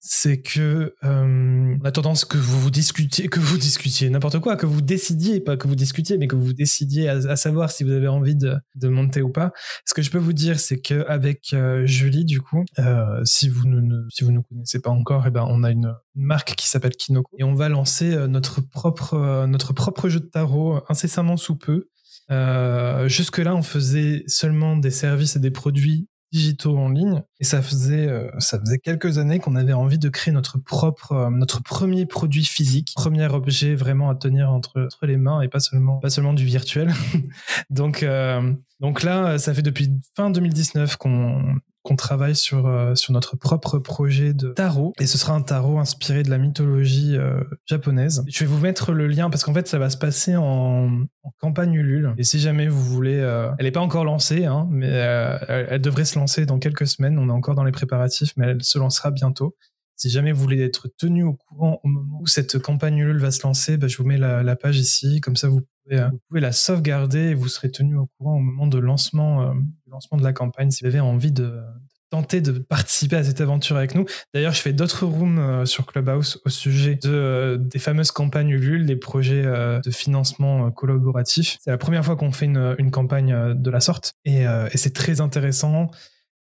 c'est 0.08 0.40
que 0.40 0.94
euh, 1.04 1.76
on 1.82 1.84
a 1.84 1.92
tendance 1.92 2.26
que 2.26 2.38
vous, 2.38 2.70
discutiez, 2.70 3.28
que 3.28 3.40
vous 3.40 3.58
discutiez 3.58 4.08
n'importe 4.12 4.40
quoi, 4.40 4.56
que 4.56 4.68
vous 4.68 4.82
décidiez, 4.82 5.40
pas 5.40 5.58
que 5.58 5.68
vous 5.68 5.76
discutiez, 5.76 6.20
mais 6.20 6.28
que 6.28 6.36
vous 6.36 6.54
décidiez 6.54 7.10
à, 7.10 7.36
savoir 7.36 7.72
si 7.72 7.84
vous 7.84 7.92
avez 7.92 8.08
envie 8.08 8.36
de, 8.36 8.56
de, 8.76 8.88
monter 8.88 9.24
ou 9.24 9.30
pas. 9.30 9.52
Ce 9.84 9.96
que 9.96 10.04
je 10.04 10.12
peux 10.12 10.20
vous 10.20 10.34
dire, 10.34 10.60
c'est 10.60 10.80
que 10.80 11.04
avec 11.08 11.54
euh, 11.54 11.88
Julie, 11.88 12.24
du 12.24 12.40
coup, 12.40 12.64
euh, 12.78 13.20
si 13.24 13.50
vous 13.50 13.66
ne 13.66 14.08
si 14.10 14.24
vous 14.24 14.32
ne 14.32 14.42
connaissez 14.42 14.80
pas 14.80 14.92
encore, 14.92 15.26
eh 15.26 15.32
ben 15.32 15.44
on 15.50 15.64
a 15.64 15.72
une, 15.72 15.92
marque 16.14 16.54
qui 16.56 16.70
s'appelle 16.70 16.96
Kinoko 16.96 17.36
et 17.38 17.44
on 17.44 17.56
va 17.56 17.68
lancer 17.68 18.14
euh, 18.14 18.28
notre 18.28 18.62
propre 18.62 19.16
euh, 19.16 19.48
notre 19.48 19.74
propre 19.74 20.08
jeu 20.08 20.20
de 20.20 20.26
tarot 20.26 20.82
incessamment 20.88 21.36
sous 21.36 21.58
peu. 21.58 21.90
jusque 23.08 23.40
là, 23.40 23.56
on 23.56 23.64
faisait 23.64 24.24
seulement 24.28 24.78
des 24.78 24.92
services 24.92 25.36
et 25.36 25.40
des 25.40 25.52
produits 25.52 26.08
digitaux 26.36 26.78
en 26.78 26.90
ligne. 26.90 27.24
Et 27.40 27.46
ça 27.46 27.62
faisait, 27.62 28.08
euh, 28.08 28.30
ça 28.40 28.60
faisait 28.60 28.78
quelques 28.78 29.18
années 29.18 29.40
qu'on 29.40 29.56
avait 29.56 29.74
envie 29.74 29.98
de 29.98 30.10
créer 30.10 30.34
notre 30.34 30.58
propre, 30.58 31.14
euh, 31.14 31.30
notre 31.30 31.64
premier 31.64 32.06
produit 32.06 32.44
physique, 32.44 32.92
premier 32.96 33.26
objet 33.28 33.74
vraiment 33.74 34.10
à 34.10 34.16
tenir 34.16 34.52
entre, 34.52 34.82
entre 34.82 35.06
les 35.06 35.18
mains 35.18 35.42
et 35.42 35.48
pas 35.48 35.60
seulement, 35.60 35.98
pas 35.98 36.10
seulement 36.10 36.34
du 36.34 36.46
virtuel. 36.46 36.94
donc, 37.70 38.04
euh, 38.04 38.54
donc 38.82 39.04
là, 39.04 39.38
ça 39.38 39.54
fait 39.54 39.62
depuis 39.62 39.90
fin 40.16 40.30
2019 40.30 40.98
qu'on 40.98 41.56
qu'on 41.86 41.96
travaille 41.96 42.36
sur, 42.36 42.66
euh, 42.66 42.96
sur 42.96 43.14
notre 43.14 43.38
propre 43.38 43.78
projet 43.78 44.34
de 44.34 44.50
tarot. 44.50 44.94
Et 45.00 45.06
ce 45.06 45.20
sera 45.20 45.34
un 45.34 45.42
tarot 45.42 45.78
inspiré 45.78 46.24
de 46.24 46.32
la 46.32 46.40
mythologie 46.40 47.16
euh, 47.16 47.40
japonaise. 47.68 48.24
Je 48.28 48.40
vais 48.40 48.48
vous 48.48 48.60
mettre 48.60 48.92
le 48.92 49.06
lien 49.08 49.30
parce 49.30 49.44
qu'en 49.44 49.54
fait, 49.54 49.68
ça 49.68 49.78
va 49.78 49.92
se 49.92 49.98
passer 49.98 50.36
en, 50.36 51.06
campagne 51.40 51.74
Ulule. 51.74 52.14
Et 52.18 52.24
si 52.24 52.40
jamais 52.40 52.68
vous 52.68 52.82
voulez, 52.82 53.20
euh, 53.20 53.52
elle 53.60 53.66
n'est 53.66 53.72
pas 53.72 53.82
encore 53.82 54.04
lancée, 54.04 54.46
hein, 54.46 54.68
mais 54.72 54.88
elle, 54.88 55.82
devrait 55.82 56.06
se 56.06 56.18
lancer 56.18 56.46
dans 56.48 56.58
quelques 56.58 56.88
semaines. 56.88 57.20
On 57.20 57.30
est 57.30 57.32
encore 57.32 57.56
dans 57.56 57.64
les 57.64 57.72
préparatifs, 57.72 58.34
mais 58.36 58.48
elle 58.48 58.64
se 58.64 58.80
lancera 58.80 59.12
bientôt. 59.12 59.56
Si 59.96 60.10
jamais 60.10 60.32
vous 60.32 60.42
voulez 60.42 60.62
être 60.62 60.90
tenu 60.98 61.24
au 61.24 61.34
courant 61.34 61.80
au 61.84 61.88
moment 61.88 62.20
où 62.20 62.28
cette 62.28 62.58
campagne 62.60 62.98
Ulule 62.98 63.20
va 63.20 63.32
se 63.32 63.44
lancer, 63.44 63.78
bah, 63.78 63.88
je 63.88 63.98
vous 63.98 64.06
mets 64.06 64.18
la, 64.18 64.56
page 64.56 64.80
ici. 64.80 65.22
Comme 65.22 65.36
ça, 65.36 65.50
vous 65.50 65.62
pouvez, 65.84 66.42
la 66.42 66.52
sauvegarder 66.52 67.30
et 67.30 67.34
vous 67.36 67.48
serez 67.48 67.70
tenu 67.70 67.96
au 67.96 68.08
courant 68.18 68.38
au 68.38 68.40
moment 68.40 68.66
de 68.68 68.80
lancement 68.80 69.54
de 70.18 70.24
la 70.24 70.34
campagne 70.34 70.72
si 70.72 70.84
vous 70.84 70.90
avez 70.90 71.00
envie 71.00 71.32
de, 71.32 71.62
tenter 72.10 72.42
de 72.42 72.52
participer 72.52 73.18
à 73.18 73.24
cette 73.24 73.42
aventure 73.42 73.78
avec 73.78 73.96
nous. 73.96 74.06
D'ailleurs, 74.34 74.54
je 74.54 74.62
fais 74.62 74.74
d'autres 74.74 75.06
rooms 75.06 75.40
euh, 75.40 75.66
sur 75.66 75.86
Clubhouse 75.86 76.42
au 76.46 76.50
sujet 76.50 76.96
de, 76.96 77.10
euh, 77.10 77.58
des 77.58 77.80
fameuses 77.80 78.12
campagnes 78.12 78.50
Ulule, 78.50 78.86
des 78.86 78.96
projets 78.96 79.44
euh, 79.46 79.80
de 79.82 79.92
financement 79.92 80.72
collaboratif. 80.72 81.58
C'est 81.62 81.72
la 81.72 81.78
première 81.78 82.06
fois 82.06 82.16
qu'on 82.16 82.32
fait 82.32 82.46
une, 82.46 82.92
campagne 82.92 83.54
de 83.56 83.70
la 83.70 83.80
sorte 83.80 84.14
et 84.24 84.46
c'est 84.76 84.94
très 84.94 85.20
intéressant. 85.20 85.90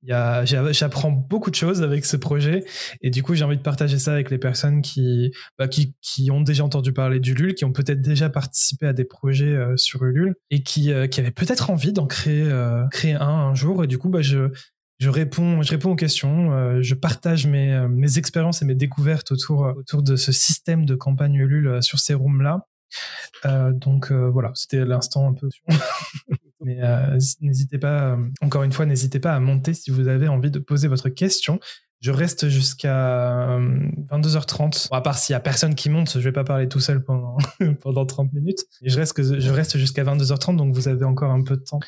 J'apprends 0.07 1.11
beaucoup 1.11 1.49
de 1.49 1.55
choses 1.55 1.81
avec 1.81 2.05
ce 2.05 2.17
projet 2.17 2.65
et 3.01 3.09
du 3.09 3.23
coup 3.23 3.35
j'ai 3.35 3.43
envie 3.43 3.57
de 3.57 3.61
partager 3.61 3.97
ça 3.97 4.11
avec 4.11 4.29
les 4.29 4.37
personnes 4.37 4.81
qui, 4.81 5.31
bah, 5.57 5.67
qui, 5.67 5.93
ont 6.31 6.41
déjà 6.41 6.63
entendu 6.63 6.91
parler 6.91 7.19
d'Ulule, 7.19 7.53
qui 7.53 7.65
ont 7.65 7.71
peut-être 7.71 8.01
déjà 8.01 8.29
participé 8.29 8.87
à 8.87 8.93
des 8.93 9.05
projets 9.05 9.55
sur 9.75 10.03
Ulule 10.03 10.35
et 10.49 10.63
qui, 10.63 10.91
qui 11.11 11.19
avaient 11.19 11.31
peut-être 11.31 11.69
envie 11.69 11.93
d'en 11.93 12.07
créer, 12.07 12.49
créer 12.91 13.13
un 13.13 13.35
un 13.35 13.55
jour. 13.55 13.83
Et 13.83 13.87
du 13.87 13.97
coup, 13.97 14.09
bah, 14.09 14.21
je, 14.21 14.49
je 14.99 15.09
réponds, 15.09 15.61
je 15.61 15.71
réponds 15.71 15.91
aux 15.91 15.95
questions, 15.95 16.53
euh, 16.53 16.81
je 16.81 16.95
partage 16.95 17.47
mes, 17.47 17.73
euh, 17.73 17.87
mes 17.87 18.17
expériences 18.17 18.61
et 18.61 18.65
mes 18.65 18.75
découvertes 18.75 19.31
autour, 19.31 19.73
autour 19.77 20.03
de 20.03 20.15
ce 20.15 20.31
système 20.31 20.85
de 20.85 20.95
campagne 20.95 21.35
Ulule 21.35 21.67
euh, 21.67 21.81
sur 21.81 21.99
ces 21.99 22.13
rooms-là. 22.13 22.67
Donc 23.73 24.11
voilà, 24.11 24.51
c'était 24.55 24.85
l'instant 24.85 25.29
un 25.29 25.33
peu 25.33 25.49
Mais 26.61 26.79
n'hésitez 27.41 27.77
pas, 27.77 28.17
encore 28.41 28.63
une 28.63 28.71
fois, 28.71 28.85
n'hésitez 28.87 29.19
pas 29.19 29.33
à 29.33 29.39
monter 29.39 29.73
si 29.75 29.91
vous 29.91 30.07
avez 30.07 30.27
envie 30.27 30.49
de 30.49 30.57
poser 30.57 30.87
votre 30.87 31.09
question. 31.09 31.59
Je 32.01 32.11
reste 32.11 32.49
jusqu'à 32.49 33.57
22h30. 34.11 34.89
Bon, 34.89 34.95
à 34.95 35.01
part 35.01 35.17
s'il 35.17 35.33
y 35.33 35.35
a 35.35 35.39
personne 35.39 35.75
qui 35.75 35.89
monte, 35.89 36.19
je 36.19 36.19
vais 36.19 36.31
pas 36.31 36.43
parler 36.43 36.67
tout 36.67 36.79
seul 36.79 37.03
pendant, 37.03 37.37
pendant 37.81 38.05
30 38.05 38.33
minutes. 38.33 38.65
Je 38.83 38.95
reste, 38.97 39.39
je 39.39 39.49
reste 39.51 39.77
jusqu'à 39.77 40.03
22h30, 40.03 40.55
donc 40.55 40.75
vous 40.75 40.87
avez 40.87 41.05
encore 41.05 41.31
un 41.31 41.41
peu 41.41 41.55
de 41.55 41.63
temps. 41.63 41.79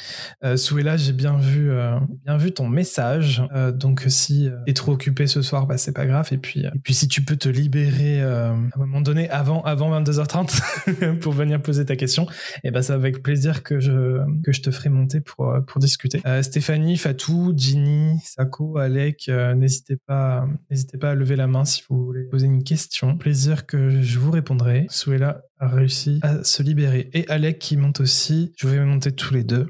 Euh, 0.43 0.57
Souela, 0.57 0.97
j'ai 0.97 1.13
bien 1.13 1.37
vu, 1.37 1.69
euh, 1.69 1.99
bien 2.25 2.37
vu 2.37 2.51
ton 2.51 2.67
message. 2.67 3.43
Euh, 3.53 3.71
donc 3.71 4.05
si 4.07 4.49
tu 4.65 4.71
es 4.71 4.73
trop 4.73 4.93
occupé 4.93 5.27
ce 5.27 5.41
soir, 5.41 5.67
bah, 5.67 5.77
c'est 5.77 5.93
pas 5.93 6.05
grave. 6.05 6.29
Et 6.31 6.37
puis, 6.37 6.61
et 6.61 6.79
puis 6.83 6.93
si 6.93 7.07
tu 7.07 7.23
peux 7.23 7.35
te 7.35 7.49
libérer 7.49 8.21
à 8.21 8.51
un 8.51 8.69
moment 8.77 9.01
donné 9.01 9.29
avant, 9.29 9.61
avant 9.63 10.01
22h30 10.01 11.19
pour 11.19 11.33
venir 11.33 11.61
poser 11.61 11.85
ta 11.85 11.95
question, 11.95 12.23
et 12.63 12.69
eh 12.69 12.71
ben, 12.71 12.81
c'est 12.81 12.93
avec 12.93 13.21
plaisir 13.21 13.61
que 13.61 13.79
je, 13.79 14.19
que 14.43 14.51
je 14.51 14.61
te 14.61 14.71
ferai 14.71 14.89
monter 14.89 15.19
pour, 15.19 15.53
pour 15.67 15.79
discuter. 15.79 16.21
Stéphanie, 16.41 16.97
Fatou, 16.97 17.53
Ginny, 17.55 18.19
Sako, 18.23 18.77
Alec, 18.77 19.29
n'hésitez 19.55 19.96
pas 20.05 20.47
n'hésitez 20.69 20.97
pas 20.97 21.11
à 21.11 21.15
lever 21.15 21.35
la 21.35 21.47
main 21.47 21.65
si 21.65 21.83
vous 21.89 22.05
voulez 22.05 22.23
poser 22.23 22.45
une 22.47 22.63
question. 22.63 23.17
Plaisir 23.17 23.65
que 23.65 24.01
je 24.01 24.19
vous 24.19 24.31
répondrai. 24.31 24.85
Souela 24.89 25.41
a 25.59 25.67
réussi 25.67 26.19
à 26.23 26.43
se 26.43 26.63
libérer. 26.63 27.09
Et 27.13 27.27
Alec 27.29 27.59
qui 27.59 27.77
monte 27.77 27.99
aussi. 27.99 28.53
Je 28.57 28.67
vais 28.67 28.83
monter 28.83 29.11
tous 29.11 29.33
les 29.33 29.43
deux. 29.43 29.67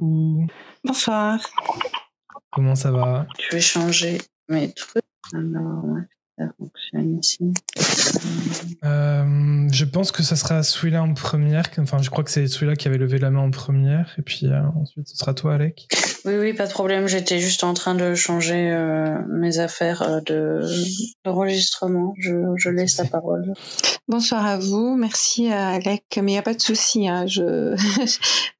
Bonsoir. 0.84 1.40
Comment 2.52 2.76
ça 2.76 2.92
va? 2.92 3.28
Je 3.40 3.56
vais 3.56 3.62
changer 3.62 4.18
mes 4.50 4.74
trucs. 4.74 5.04
Alors. 5.34 5.84
Euh, 8.84 9.68
je 9.72 9.86
pense 9.86 10.12
que 10.12 10.22
ça 10.22 10.36
sera 10.36 10.62
celui-là 10.62 11.02
en 11.02 11.14
première. 11.14 11.66
Enfin, 11.80 11.98
je 12.02 12.10
crois 12.10 12.24
que 12.24 12.30
c'est 12.30 12.48
celui-là 12.48 12.76
qui 12.76 12.88
avait 12.88 12.98
levé 12.98 13.18
la 13.18 13.32
main 13.32 13.40
en 13.42 13.52
première. 13.52 14.14
Et 14.20 14.22
puis 14.22 14.46
euh, 14.46 14.62
ensuite, 14.76 15.08
ce 15.08 15.18
sera 15.18 15.34
toi, 15.34 15.56
Alec. 15.56 15.88
Oui, 16.26 16.38
oui, 16.38 16.54
pas 16.54 16.68
de 16.68 16.72
problème. 16.72 17.08
J'étais 17.08 17.40
juste 17.40 17.64
en 17.64 17.74
train 17.74 17.96
de 17.96 18.14
changer 18.14 18.72
euh, 18.72 19.18
mes 19.30 19.60
affaires 19.60 20.22
de 20.26 20.62
d'enregistrement. 21.26 22.14
Je, 22.20 22.54
je 22.56 22.70
laisse 22.70 22.98
la 22.98 23.06
parole. 23.06 23.54
Bonsoir 24.08 24.46
à 24.46 24.60
vous. 24.60 24.96
Merci, 24.96 25.52
Alec. 25.52 26.04
Mais 26.18 26.32
il 26.32 26.36
n'y 26.36 26.38
a 26.38 26.44
pas 26.44 26.54
de 26.54 26.62
souci. 26.62 27.08
Hein. 27.08 27.26
Je... 27.26 27.76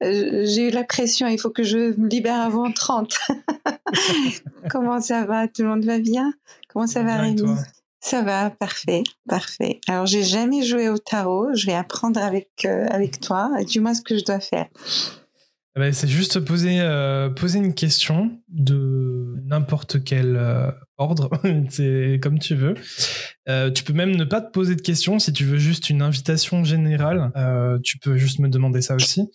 J'ai 0.02 0.68
eu 0.68 0.70
la 0.70 0.84
pression. 0.84 1.28
Il 1.28 1.38
faut 1.38 1.50
que 1.50 1.62
je 1.62 1.96
me 1.96 2.08
libère 2.08 2.40
avant 2.40 2.72
30. 2.72 3.14
Comment 4.70 5.00
ça 5.00 5.24
va? 5.24 5.46
Tout 5.46 5.62
le 5.62 5.68
monde 5.68 5.84
va 5.84 5.98
bien? 5.98 6.32
Comment 6.78 6.86
ça 6.86 7.02
va, 7.02 7.16
Rémi? 7.16 7.42
ça 7.98 8.22
va, 8.22 8.50
parfait, 8.50 9.02
parfait. 9.28 9.80
Alors, 9.88 10.06
j'ai 10.06 10.22
jamais 10.22 10.62
joué 10.62 10.88
au 10.88 10.96
tarot. 10.96 11.52
Je 11.52 11.66
vais 11.66 11.74
apprendre 11.74 12.22
avec 12.22 12.50
euh, 12.64 12.86
avec 12.88 13.18
toi. 13.18 13.50
Dis-moi 13.66 13.94
ce 13.94 14.00
que 14.00 14.16
je 14.16 14.24
dois 14.24 14.38
faire. 14.38 14.68
Eh 15.74 15.80
ben, 15.80 15.92
c'est 15.92 16.06
juste 16.06 16.38
poser 16.38 16.78
euh, 16.78 17.30
poser 17.30 17.58
une 17.58 17.74
question 17.74 18.30
de 18.46 19.34
n'importe 19.44 20.04
quel 20.04 20.36
euh, 20.36 20.70
ordre. 20.98 21.30
c'est 21.68 22.20
comme 22.22 22.38
tu 22.38 22.54
veux. 22.54 22.74
tu 23.74 23.82
peux 23.82 23.92
même 23.92 24.14
ne 24.14 24.24
pas 24.24 24.40
te 24.40 24.52
poser 24.52 24.76
de 24.76 24.82
questions 24.82 25.18
si 25.18 25.32
tu 25.32 25.44
veux 25.44 25.58
juste 25.58 25.90
une 25.90 26.00
invitation 26.00 26.62
générale. 26.62 27.32
tu 27.82 27.98
peux 27.98 28.16
juste 28.16 28.38
me 28.38 28.48
demander 28.48 28.82
ça 28.82 28.94
aussi. 28.94 29.28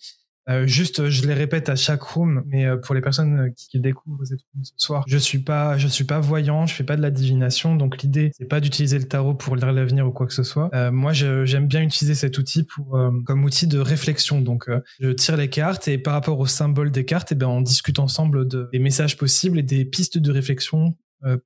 Euh, 0.48 0.66
juste, 0.66 1.08
je 1.08 1.26
les 1.26 1.34
répète 1.34 1.68
à 1.68 1.76
chaque 1.76 2.02
room, 2.02 2.42
mais 2.46 2.66
euh, 2.66 2.76
pour 2.76 2.94
les 2.94 3.00
personnes 3.00 3.52
qui, 3.56 3.80
découvrent 3.80 4.24
cette 4.24 4.40
room 4.52 4.64
ce 4.64 4.72
soir, 4.76 5.04
je 5.06 5.18
suis 5.18 5.38
pas, 5.38 5.78
je 5.78 5.88
suis 5.88 6.04
pas 6.04 6.20
voyant, 6.20 6.66
je 6.66 6.74
fais 6.74 6.84
pas 6.84 6.96
de 6.96 7.02
la 7.02 7.10
divination, 7.10 7.76
donc 7.76 8.02
l'idée 8.02 8.30
c'est 8.36 8.44
pas 8.44 8.60
d'utiliser 8.60 8.98
le 8.98 9.06
tarot 9.06 9.34
pour 9.34 9.56
lire 9.56 9.72
l'avenir 9.72 10.06
ou 10.06 10.12
quoi 10.12 10.26
que 10.26 10.32
ce 10.32 10.42
soit. 10.42 10.70
Euh, 10.74 10.90
moi, 10.90 11.12
j'aime 11.12 11.66
bien 11.66 11.82
utiliser 11.82 12.14
cet 12.14 12.38
outil 12.38 12.64
pour 12.64 12.98
comme 13.24 13.44
outil 13.44 13.66
de 13.66 13.78
réflexion. 13.78 14.40
Donc, 14.40 14.68
je 15.00 15.10
tire 15.10 15.36
les 15.36 15.48
cartes 15.48 15.88
et 15.88 15.98
par 15.98 16.14
rapport 16.14 16.38
au 16.38 16.46
symbole 16.46 16.90
des 16.90 17.04
cartes, 17.04 17.32
et 17.32 17.34
eh 17.34 17.38
ben 17.38 17.48
on 17.48 17.60
discute 17.60 17.98
ensemble 17.98 18.46
de, 18.46 18.68
des 18.72 18.78
messages 18.78 19.16
possibles 19.16 19.58
et 19.58 19.62
des 19.62 19.84
pistes 19.84 20.18
de 20.18 20.30
réflexion 20.30 20.96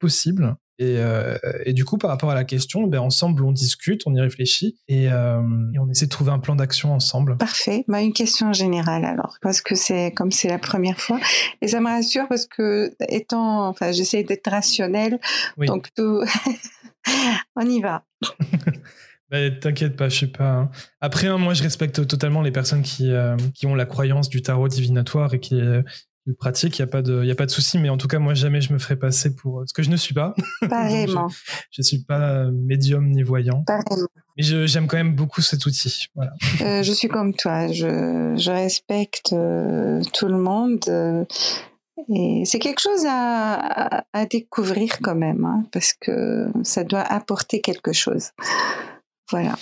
possibles. 0.01 0.57
Euh, 0.81 1.39
et, 1.65 1.73
du 1.73 1.85
coup, 1.85 1.99
par 1.99 2.11
rapport 2.11 2.31
à 2.31 2.35
la 2.35 2.45
question, 2.45 2.87
ben, 2.87 3.01
ensemble, 3.01 3.45
on 3.45 3.53
discute, 3.53 4.03
on 4.07 4.15
y 4.15 4.21
réfléchit 4.21 4.77
et, 4.89 5.11
euh, 5.11 5.43
et 5.75 5.79
on 5.79 5.89
essaie 5.89 6.07
de 6.07 6.11
trouver 6.11 6.31
un 6.31 6.39
plan 6.39 6.57
d'action 6.57 6.93
ensemble. 6.93 7.37
Parfait. 7.37 7.85
Bah, 7.89 8.01
une 8.01 8.13
question 8.13 8.53
générale 8.53 9.05
alors, 9.05 9.39
parce 9.43 9.61
que 9.61 9.75
c'est 9.75 10.13
comme 10.13 10.31
c'est 10.31 10.49
la 10.49 10.59
première 10.59 11.01
fois. 11.01 11.19
Et 11.61 11.69
ça 11.69 11.81
me 11.81 11.87
rassure 11.87 12.29
parce 12.29 12.47
que 12.47 12.95
étant, 13.09 13.69
enfin, 13.69 13.93
j'essaie 13.93 14.23
d'être 14.23 14.51
rationnel, 14.51 15.19
donc 15.57 15.89
tout, 15.95 16.23
on 17.57 17.69
y 17.69 17.81
va. 17.81 18.05
Bah, 19.31 19.51
T'inquiète 19.51 19.95
pas, 19.95 20.09
je 20.09 20.21
sais 20.21 20.27
pas. 20.27 20.53
Hein. 20.53 20.71
Après, 21.03 21.27
hein, 21.27 21.37
moi, 21.37 21.53
je 21.53 21.63
respecte 21.63 22.07
totalement 22.07 22.41
les 22.41 22.51
personnes 22.51 22.81
qui, 22.81 23.13
euh, 23.13 23.37
qui 23.55 23.67
ont 23.67 23.75
la 23.75 23.85
croyance 23.85 24.31
du 24.31 24.41
tarot 24.41 24.69
divinatoire 24.69 25.35
et 25.35 25.39
qui, 25.39 25.61
pratique, 26.33 26.79
il 26.79 26.83
n'y 26.83 26.89
a 26.89 26.91
pas 26.91 27.03
de, 27.03 27.25
y 27.25 27.31
a 27.31 27.35
pas 27.35 27.47
de 27.47 27.51
souci. 27.51 27.79
Mais 27.79 27.89
en 27.89 27.97
tout 27.97 28.09
cas, 28.09 28.19
moi, 28.19 28.35
jamais 28.35 28.61
je 28.61 28.73
me 28.73 28.79
ferai 28.79 28.97
passer 28.97 29.35
pour 29.35 29.63
ce 29.67 29.73
que 29.73 29.83
je 29.83 29.91
ne 29.91 29.97
suis 29.97 30.15
pas. 30.15 30.35
Pareillement. 30.69 31.29
je, 31.71 31.81
ne 31.81 31.85
suis 31.85 32.03
pas 32.03 32.51
médium 32.51 33.11
ni 33.11 33.23
voyant. 33.23 33.63
Pareillement. 33.65 34.09
Mais 34.37 34.45
j'aime 34.67 34.87
quand 34.87 34.97
même 34.97 35.15
beaucoup 35.15 35.41
cet 35.41 35.67
outil. 35.67 36.07
Voilà. 36.15 36.33
Euh, 36.63 36.83
je 36.83 36.93
suis 36.93 37.09
comme 37.09 37.35
toi. 37.35 37.67
Je, 37.69 38.35
je 38.37 38.51
respecte 38.51 39.33
euh, 39.33 40.01
tout 40.15 40.29
le 40.29 40.39
monde. 40.39 40.85
Euh, 40.89 41.25
et 42.09 42.45
c'est 42.45 42.61
quelque 42.61 42.81
chose 42.81 43.05
à, 43.09 44.05
à, 44.13 44.27
découvrir 44.27 45.01
quand 45.03 45.17
même, 45.17 45.45
hein, 45.45 45.65
parce 45.73 45.93
que 45.93 46.47
ça 46.63 46.85
doit 46.85 47.01
apporter 47.01 47.61
quelque 47.61 47.93
chose. 47.93 48.31
Voilà. 49.31 49.57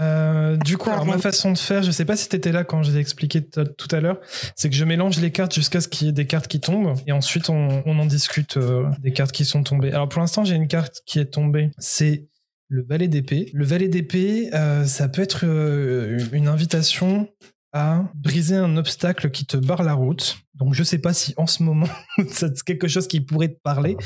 Euh, 0.00 0.56
du 0.56 0.78
coup, 0.78 0.90
alors 0.90 1.04
ma 1.04 1.18
façon 1.18 1.52
de 1.52 1.58
faire, 1.58 1.82
je 1.82 1.90
sais 1.90 2.04
pas 2.04 2.16
si 2.16 2.28
tu 2.28 2.36
étais 2.36 2.52
là 2.52 2.64
quand 2.64 2.82
j'ai 2.82 2.96
expliqué 2.96 3.42
tout 3.42 3.88
à 3.90 4.00
l'heure, 4.00 4.18
c'est 4.56 4.70
que 4.70 4.76
je 4.76 4.84
mélange 4.84 5.20
les 5.20 5.30
cartes 5.30 5.54
jusqu'à 5.54 5.80
ce 5.80 5.88
qu'il 5.88 6.06
y 6.06 6.10
ait 6.10 6.14
des 6.14 6.26
cartes 6.26 6.48
qui 6.48 6.60
tombent 6.60 6.94
et 7.06 7.12
ensuite 7.12 7.50
on, 7.50 7.82
en 7.86 8.06
discute 8.06 8.56
euh, 8.56 8.88
des 9.00 9.12
cartes 9.12 9.32
qui 9.32 9.44
sont 9.44 9.62
tombées. 9.62 9.92
Alors 9.92 10.08
pour 10.08 10.20
l'instant, 10.20 10.44
j'ai 10.44 10.54
une 10.54 10.68
carte 10.68 11.02
qui 11.04 11.18
est 11.18 11.26
tombée, 11.26 11.70
c'est 11.78 12.26
le 12.68 12.82
valet 12.82 13.08
d'épée. 13.08 13.50
Le 13.52 13.64
valet 13.64 13.88
d'épée, 13.88 14.48
euh, 14.54 14.84
ça 14.84 15.08
peut 15.08 15.22
être 15.22 15.44
une 15.44 16.48
invitation 16.48 17.28
à 17.72 18.04
briser 18.14 18.56
un 18.56 18.76
obstacle 18.76 19.30
qui 19.30 19.46
te 19.46 19.56
barre 19.56 19.82
la 19.82 19.94
route. 19.94 20.38
Donc 20.54 20.74
je 20.74 20.82
sais 20.82 20.98
pas 20.98 21.12
si 21.12 21.34
en 21.36 21.46
ce 21.46 21.62
moment 21.62 21.88
c'est 22.28 22.62
quelque 22.62 22.88
chose 22.88 23.06
qui 23.06 23.20
pourrait 23.20 23.48
te 23.48 23.60
parler, 23.62 23.96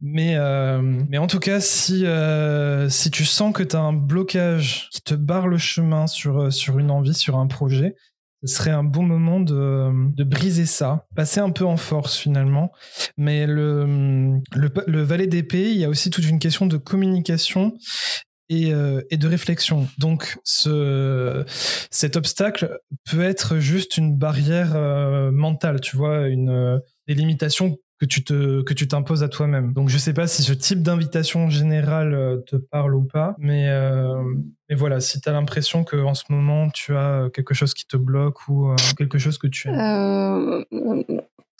mais 0.00 0.36
euh, 0.36 0.80
mais 1.08 1.18
en 1.18 1.26
tout 1.26 1.38
cas 1.38 1.60
si 1.60 2.06
euh, 2.06 2.88
si 2.88 3.10
tu 3.10 3.24
sens 3.24 3.52
que 3.52 3.62
tu 3.62 3.76
as 3.76 3.80
un 3.80 3.92
blocage 3.92 4.88
qui 4.90 5.02
te 5.02 5.14
barre 5.14 5.48
le 5.48 5.58
chemin 5.58 6.06
sur 6.06 6.40
euh, 6.40 6.50
sur 6.50 6.78
une 6.78 6.90
envie, 6.90 7.14
sur 7.14 7.36
un 7.36 7.46
projet, 7.46 7.94
ce 8.42 8.54
serait 8.54 8.70
un 8.70 8.84
bon 8.84 9.02
moment 9.02 9.38
de, 9.38 9.90
de 10.14 10.24
briser 10.24 10.66
ça, 10.66 11.06
passer 11.14 11.40
un 11.40 11.50
peu 11.50 11.66
en 11.66 11.76
force 11.76 12.16
finalement. 12.16 12.72
Mais 13.18 13.46
le, 13.46 14.40
le, 14.54 14.72
le 14.86 15.02
valet 15.02 15.26
d'épée, 15.26 15.70
il 15.70 15.76
y 15.76 15.84
a 15.84 15.90
aussi 15.90 16.08
toute 16.08 16.26
une 16.26 16.38
question 16.38 16.66
de 16.66 16.78
communication 16.78 17.74
euh, 18.52 19.02
et, 19.10 19.16
de 19.16 19.28
réflexion. 19.28 19.86
Donc, 19.98 20.38
ce, 20.42 21.44
cet 21.90 22.16
obstacle 22.16 22.80
peut 23.08 23.22
être 23.22 23.58
juste 23.58 23.96
une 23.96 24.16
barrière 24.16 24.74
euh, 24.74 25.30
mentale, 25.30 25.80
tu 25.80 25.96
vois, 25.96 26.26
une 26.26 26.80
des 27.06 27.14
limitations 27.14 27.78
que 28.00 28.06
tu 28.06 28.24
te 28.24 28.62
que 28.62 28.74
tu 28.74 28.88
t'imposes 28.88 29.22
à 29.22 29.28
toi-même. 29.28 29.72
Donc, 29.72 29.88
je 29.88 29.98
sais 29.98 30.12
pas 30.12 30.26
si 30.26 30.42
ce 30.42 30.52
type 30.52 30.82
d'invitation 30.82 31.48
générale 31.48 32.12
euh, 32.12 32.38
te 32.38 32.56
parle 32.56 32.96
ou 32.96 33.04
pas, 33.04 33.36
mais 33.38 33.68
mais 34.68 34.74
voilà, 34.74 34.98
si 34.98 35.20
tu 35.20 35.28
as 35.28 35.32
l'impression 35.32 35.84
que 35.84 35.96
en 35.96 36.14
ce 36.14 36.24
moment 36.30 36.70
tu 36.70 36.96
as 36.96 37.28
quelque 37.32 37.54
chose 37.54 37.72
qui 37.72 37.86
te 37.86 37.96
bloque 37.96 38.48
ou 38.48 38.74
quelque 38.96 39.18
chose 39.18 39.38
que 39.38 39.46
tu 39.46 39.68
aimes. 39.68 40.64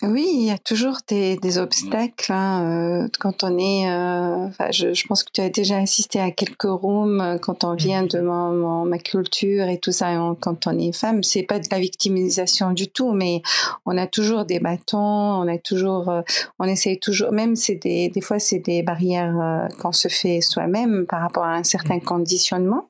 Oui, 0.02 0.26
il 0.32 0.46
y 0.46 0.50
a 0.50 0.56
toujours 0.56 0.96
des, 1.08 1.36
des 1.36 1.58
obstacles 1.58 2.32
hein, 2.32 3.04
euh, 3.04 3.08
quand 3.18 3.44
on 3.44 3.58
est. 3.58 3.90
Euh, 3.90 4.46
enfin, 4.46 4.70
je, 4.70 4.94
je, 4.94 5.06
pense 5.06 5.22
que 5.22 5.30
tu 5.30 5.42
as 5.42 5.50
déjà 5.50 5.76
assisté 5.76 6.18
à 6.18 6.30
quelques 6.30 6.62
rooms 6.62 7.20
euh, 7.20 7.36
quand 7.36 7.64
on 7.64 7.74
vient 7.74 8.04
de 8.04 8.18
ma, 8.18 8.48
ma 8.50 8.98
culture 8.98 9.68
et 9.68 9.76
tout 9.76 9.92
ça. 9.92 10.14
quand 10.40 10.66
on 10.66 10.78
est 10.78 10.92
femme, 10.92 11.22
c'est 11.22 11.42
pas 11.42 11.58
de 11.58 11.66
la 11.70 11.78
victimisation 11.78 12.72
du 12.72 12.88
tout, 12.88 13.12
mais 13.12 13.42
on 13.84 13.98
a 13.98 14.06
toujours 14.06 14.46
des 14.46 14.58
bâtons, 14.58 14.96
on 14.96 15.46
a 15.46 15.58
toujours, 15.58 16.10
on 16.58 16.64
essaye 16.64 16.98
toujours. 16.98 17.32
Même 17.32 17.54
c'est 17.54 17.74
des, 17.74 18.08
des 18.08 18.20
fois 18.22 18.38
c'est 18.38 18.60
des 18.60 18.82
barrières 18.82 19.68
qu'on 19.82 19.92
se 19.92 20.08
fait 20.08 20.40
soi-même 20.40 21.04
par 21.06 21.20
rapport 21.20 21.44
à 21.44 21.56
un 21.56 21.64
certain 21.64 21.96
mmh. 21.96 22.04
conditionnement. 22.04 22.88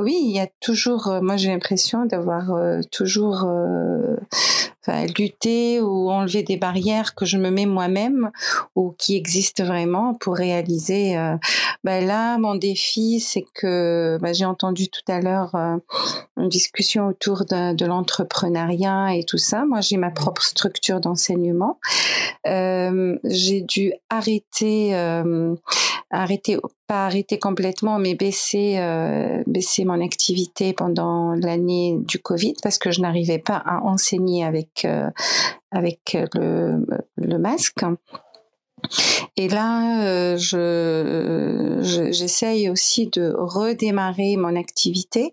Oui, 0.00 0.18
il 0.20 0.32
y 0.32 0.40
a 0.40 0.48
toujours. 0.60 1.20
moi, 1.22 1.36
j'ai 1.36 1.48
l'impression 1.48 2.04
d'avoir 2.04 2.50
toujours 2.90 3.46
lutter 5.18 5.80
ou 5.80 6.10
enlever 6.10 6.42
des 6.42 6.56
barrières 6.56 7.14
que 7.14 7.24
je 7.24 7.38
me 7.38 7.50
mets 7.50 7.66
moi-même 7.66 8.30
ou 8.74 8.94
qui 8.98 9.16
existent 9.16 9.64
vraiment 9.64 10.14
pour 10.14 10.36
réaliser. 10.36 11.16
Euh, 11.16 11.36
ben 11.84 12.06
là, 12.06 12.38
mon 12.38 12.54
défi, 12.54 13.20
c'est 13.20 13.44
que 13.54 14.18
ben 14.20 14.34
j'ai 14.34 14.44
entendu 14.44 14.88
tout 14.88 15.04
à 15.08 15.20
l'heure 15.20 15.54
euh, 15.54 15.76
une 16.36 16.48
discussion 16.48 17.08
autour 17.08 17.44
de, 17.44 17.86
l'entrepreneuriat 17.86 19.14
et 19.14 19.24
tout 19.24 19.38
ça. 19.38 19.64
Moi, 19.64 19.80
j'ai 19.80 19.96
ma 19.96 20.10
propre 20.10 20.42
structure 20.42 21.00
d'enseignement. 21.00 21.78
Euh, 22.46 23.16
j'ai 23.24 23.60
dû 23.60 23.92
arrêter 24.10 24.94
arrêté, 26.10 26.58
pas 26.86 27.06
arrêté 27.06 27.38
complètement, 27.38 27.98
mais 27.98 28.14
baissé, 28.14 28.78
euh, 28.78 29.42
mon 29.84 30.04
activité 30.04 30.72
pendant 30.72 31.32
l'année 31.34 31.98
du 32.00 32.18
Covid 32.18 32.54
parce 32.62 32.78
que 32.78 32.90
je 32.90 33.00
n'arrivais 33.00 33.38
pas 33.38 33.56
à 33.56 33.82
enseigner 33.82 34.44
avec, 34.44 34.84
euh, 34.84 35.10
avec 35.70 36.16
le, 36.34 36.86
le 37.16 37.38
masque. 37.38 37.84
Et 39.38 39.48
là, 39.48 40.02
euh, 40.02 40.36
je, 40.38 42.08
j'essaye 42.10 42.70
aussi 42.70 43.06
de 43.08 43.34
redémarrer 43.36 44.36
mon 44.36 44.56
activité. 44.56 45.32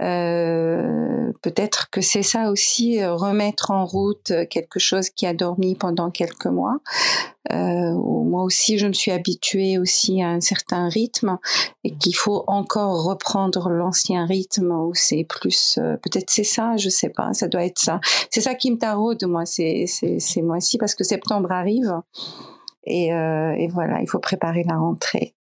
Euh, 0.00 1.32
peut-être 1.42 1.90
que 1.90 2.00
c'est 2.00 2.22
ça 2.22 2.52
aussi, 2.52 3.02
euh, 3.02 3.14
remettre 3.14 3.72
en 3.72 3.84
route 3.84 4.32
quelque 4.50 4.78
chose 4.78 5.10
qui 5.10 5.26
a 5.26 5.34
dormi 5.34 5.74
pendant 5.74 6.10
quelques 6.10 6.46
mois. 6.46 6.78
moi 7.50 8.44
aussi, 8.44 8.78
je 8.78 8.86
me 8.86 8.92
suis 8.92 9.10
habituée 9.10 9.78
aussi 9.78 10.22
à 10.22 10.28
un 10.28 10.40
certain 10.40 10.88
rythme 10.88 11.38
et 11.82 11.92
qu'il 11.96 12.14
faut 12.14 12.44
encore 12.46 13.04
reprendre 13.04 13.68
l'ancien 13.68 14.26
rythme 14.26 14.70
où 14.70 14.92
c'est 14.94 15.24
plus, 15.24 15.80
peut-être 16.02 16.30
c'est 16.30 16.44
ça, 16.44 16.76
je 16.76 16.88
sais 16.88 17.08
pas, 17.08 17.32
ça 17.32 17.48
doit 17.48 17.64
être 17.64 17.80
ça. 17.80 17.98
C'est 18.30 18.42
ça 18.42 18.54
qui 18.54 18.70
me 18.70 18.78
taraude, 18.78 19.24
moi, 19.24 19.44
c'est, 19.44 19.86
c'est, 19.88 20.20
c'est 20.20 20.42
moi 20.42 20.58
aussi 20.58 20.78
parce 20.78 20.94
que 20.94 21.02
septembre 21.02 21.50
arrive. 21.50 21.92
Euh, 22.90 23.54
et, 23.56 23.68
voilà, 23.68 24.00
il 24.00 24.08
faut 24.08 24.18
préparer 24.18 24.64
la 24.64 24.76
rentrée. 24.76 25.34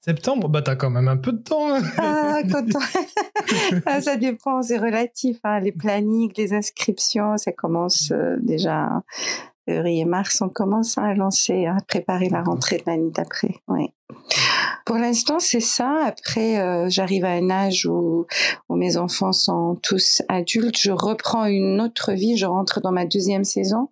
Septembre, 0.00 0.50
bah 0.50 0.60
t'as 0.60 0.76
quand 0.76 0.90
même 0.90 1.08
un 1.08 1.16
peu 1.16 1.32
de 1.32 1.38
temps. 1.38 1.74
Hein. 1.74 1.80
Ah, 1.96 2.40
ah, 3.86 4.00
ça 4.02 4.16
dépend, 4.16 4.60
c'est 4.60 4.76
relatif. 4.76 5.38
Hein. 5.44 5.60
Les 5.60 5.72
plannings, 5.72 6.32
les 6.36 6.52
inscriptions, 6.52 7.38
ça 7.38 7.52
commence 7.52 8.10
euh, 8.12 8.36
déjà 8.42 9.02
février, 9.64 10.04
mars, 10.04 10.42
on 10.42 10.50
commence 10.50 10.98
à 10.98 11.14
lancer, 11.14 11.64
à 11.64 11.76
préparer 11.88 12.28
la 12.28 12.42
rentrée 12.42 12.76
de 12.76 12.82
l'année 12.86 13.10
d'après. 13.10 13.54
Oui. 13.68 13.88
Pour 14.84 14.96
l'instant, 14.96 15.38
c'est 15.38 15.60
ça. 15.60 16.04
Après, 16.04 16.60
euh, 16.60 16.90
j'arrive 16.90 17.24
à 17.24 17.30
un 17.30 17.48
âge 17.48 17.86
où, 17.86 18.26
où, 18.68 18.76
mes 18.76 18.98
enfants 18.98 19.32
sont 19.32 19.78
tous 19.82 20.20
adultes. 20.28 20.78
Je 20.78 20.90
reprends 20.90 21.46
une 21.46 21.80
autre 21.80 22.12
vie. 22.12 22.36
Je 22.36 22.44
rentre 22.44 22.82
dans 22.82 22.92
ma 22.92 23.06
deuxième 23.06 23.44
saison 23.44 23.88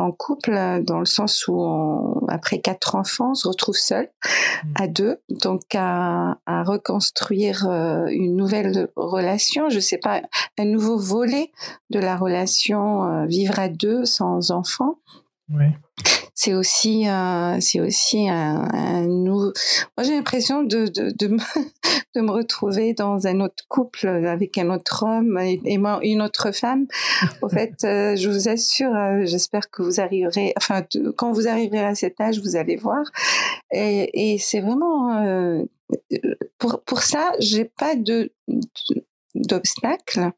en 0.00 0.12
couple 0.12 0.82
dans 0.82 0.98
le 0.98 1.04
sens 1.04 1.46
où 1.48 2.26
après 2.28 2.60
quatre 2.60 2.94
enfants 2.94 3.30
on 3.30 3.34
se 3.34 3.48
retrouve 3.48 3.76
seul 3.76 4.08
mmh. 4.24 4.72
à 4.76 4.88
deux 4.88 5.20
donc 5.28 5.62
à, 5.74 6.36
reconstruire 6.46 7.66
euh, 7.68 8.06
une 8.06 8.36
nouvelle 8.36 8.88
relation 8.96 9.68
je 9.68 9.80
sais 9.80 9.98
pas 9.98 10.22
un 10.58 10.64
nouveau 10.64 10.98
volet 10.98 11.52
de 11.90 11.98
la 11.98 12.16
relation 12.16 13.04
euh, 13.04 13.26
vivre 13.26 13.58
à 13.58 13.68
deux 13.68 14.04
sans 14.04 14.50
enfants 14.50 14.96
oui 15.52 15.66
c'est 16.40 16.54
aussi 16.54 17.06
c'est 17.60 17.80
aussi 17.80 18.28
un, 18.28 18.66
un 18.72 19.06
moi 19.06 19.52
j'ai 20.00 20.14
l'impression 20.14 20.62
de 20.62 20.86
de, 20.86 21.10
de, 21.10 21.28
me, 21.28 21.38
de 22.14 22.20
me 22.20 22.30
retrouver 22.30 22.94
dans 22.94 23.26
un 23.26 23.40
autre 23.40 23.64
couple 23.68 24.06
avec 24.06 24.56
un 24.58 24.70
autre 24.70 25.04
homme 25.04 25.38
et, 25.38 25.60
une 26.02 26.22
autre 26.22 26.50
femme. 26.52 26.86
Au 27.42 27.48
fait 27.50 27.84
euh, 27.84 28.16
je 28.16 28.30
vous 28.30 28.48
assure 28.48 28.94
euh, 28.94 29.24
j'espère 29.24 29.70
que 29.70 29.82
vous 29.82 30.00
arriverez 30.00 30.54
enfin 30.56 30.82
quand 31.16 31.32
vous 31.32 31.46
arriverez 31.46 31.84
à 31.84 31.94
cet 31.94 32.20
âge 32.20 32.40
vous 32.40 32.56
allez 32.56 32.76
voir. 32.76 33.04
Et, 33.70 34.32
et 34.32 34.38
c'est 34.38 34.60
vraiment 34.60 35.18
euh, 35.18 35.62
pour 36.58 36.82
pour 36.84 37.02
ça 37.02 37.32
j'ai 37.38 37.64
pas 37.64 37.96
de 37.96 38.32
d'obstacles 39.34 40.30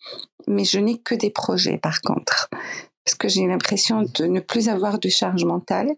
mais 0.49 0.65
je 0.65 0.79
n'ai 0.79 0.99
que 0.99 1.15
des 1.15 1.31
projets 1.31 1.79
par 1.79 2.01
contre 2.01 2.51
parce 3.05 3.17
que 3.17 3.29
j'ai 3.29 3.47
l'impression 3.47 4.03
de 4.03 4.25
ne 4.27 4.41
plus 4.41 4.69
avoir 4.69 4.99
de 4.99 5.09
charge 5.09 5.45
mentale 5.45 5.91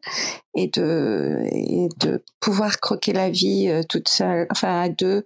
et 0.54 0.68
de, 0.68 1.40
et 1.50 1.88
de 2.00 2.22
pouvoir 2.40 2.80
croquer 2.80 3.12
la 3.12 3.30
vie 3.30 3.68
euh, 3.68 3.82
toute 3.88 4.08
seule, 4.08 4.46
enfin 4.50 4.82
à 4.82 4.88
deux, 4.88 5.24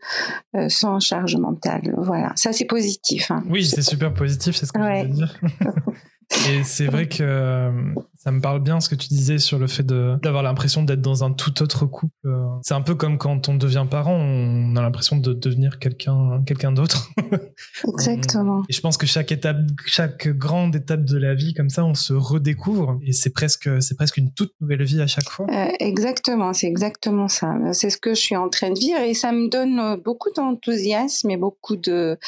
euh, 0.57 0.69
sans 0.69 0.99
charge 1.01 1.37
mentale. 1.37 1.95
Voilà, 1.97 2.33
ça 2.37 2.53
c'est 2.53 2.65
positif. 2.65 3.31
Hein. 3.31 3.45
Oui, 3.49 3.65
c'est 3.65 3.83
super 3.83 4.13
positif, 4.13 4.57
c'est 4.57 4.67
ce 4.67 4.73
que 4.73 4.81
je 4.81 5.07
veux 5.07 5.15
dire. 5.15 5.41
et 6.51 6.63
c'est 6.63 6.87
vrai 6.87 7.09
que 7.09 7.23
euh, 7.23 7.71
ça 8.15 8.31
me 8.31 8.41
parle 8.41 8.61
bien 8.61 8.81
ce 8.81 8.89
que 8.89 8.95
tu 8.95 9.09
disais 9.09 9.39
sur 9.39 9.59
le 9.59 9.67
fait 9.67 9.87
d'avoir 9.87 10.43
l'impression 10.43 10.83
d'être 10.83 11.01
dans 11.01 11.25
un 11.25 11.33
tout 11.33 11.63
autre 11.63 11.87
couple. 11.87 12.15
C'est 12.63 12.75
un 12.75 12.83
peu 12.83 12.95
comme 12.95 13.17
quand 13.17 13.49
on 13.49 13.55
devient 13.55 13.87
parent, 13.91 14.15
on 14.15 14.77
a 14.77 14.83
l'impression 14.83 15.17
de 15.17 15.33
devenir 15.33 15.79
quelqu'un 15.79 16.43
quelqu'un 16.45 16.73
d'autre. 16.73 17.11
Exactement. 17.89 18.63
Et 18.69 18.73
je 18.73 18.81
pense 18.81 18.97
que 18.99 19.07
chaque 19.07 19.33
étape, 19.33 19.59
chaque 19.87 20.29
grande 20.29 20.77
étape 20.77 21.05
de 21.05 21.17
la 21.17 21.35
vie, 21.35 21.55
comme 21.55 21.71
ça, 21.71 21.85
on 21.85 21.95
se 21.95 22.13
redécouvre 22.13 22.99
et 23.03 23.13
c'est 23.13 23.31
presque, 23.31 23.71
c'est 23.81 23.97
presque 23.97 24.19
une 24.19 24.33
toute 24.33 24.53
nouvelle 24.61 24.83
vie 24.83 25.01
à 25.01 25.07
chaque 25.07 25.29
fois. 25.29 25.47
Euh, 25.51 25.71
exactement, 25.81 26.53
c'est 26.53 26.67
exactement 26.67 27.29
ça. 27.29 27.55
C'est 27.73 27.91
ce 27.91 27.97
que 27.97 28.11
je 28.11 28.21
suis 28.21 28.37
en 28.37 28.49
train 28.49 28.71
de 28.71 28.79
vivre 28.79 29.01
et 29.01 29.15
ça 29.15 29.33
me 29.33 29.49
donne 29.49 30.01
beaucoup 30.03 30.31
d'enthousiasme 30.35 31.31
et 31.31 31.37
beaucoup 31.37 31.77
de, 31.77 32.19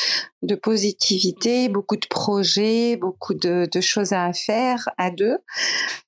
de 0.42 0.54
positivité, 0.54 1.68
beaucoup 1.68 1.96
de 1.96 2.06
projets, 2.08 2.96
beaucoup 2.96 3.34
de, 3.34 3.68
de 3.70 3.80
choses 3.80 4.12
à 4.12 4.32
faire 4.32 4.88
à 4.96 5.10
deux. 5.10 5.38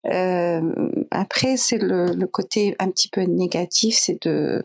Euh, 0.07 0.73
après, 1.11 1.57
c'est 1.57 1.79
le, 1.79 2.27
côté 2.27 2.75
un 2.79 2.91
petit 2.91 3.09
peu 3.09 3.23
négatif, 3.23 3.97
c'est 3.99 4.23
de 4.27 4.65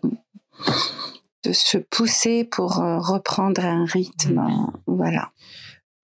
de 1.44 1.54
se 1.54 1.78
pousser 1.78 2.44
pour 2.44 2.80
euh, 2.80 3.00
reprendre 3.00 3.64
un 3.64 3.86
rythme. 3.86 4.42
Mmh. 4.42 4.72
Voilà. 4.88 5.32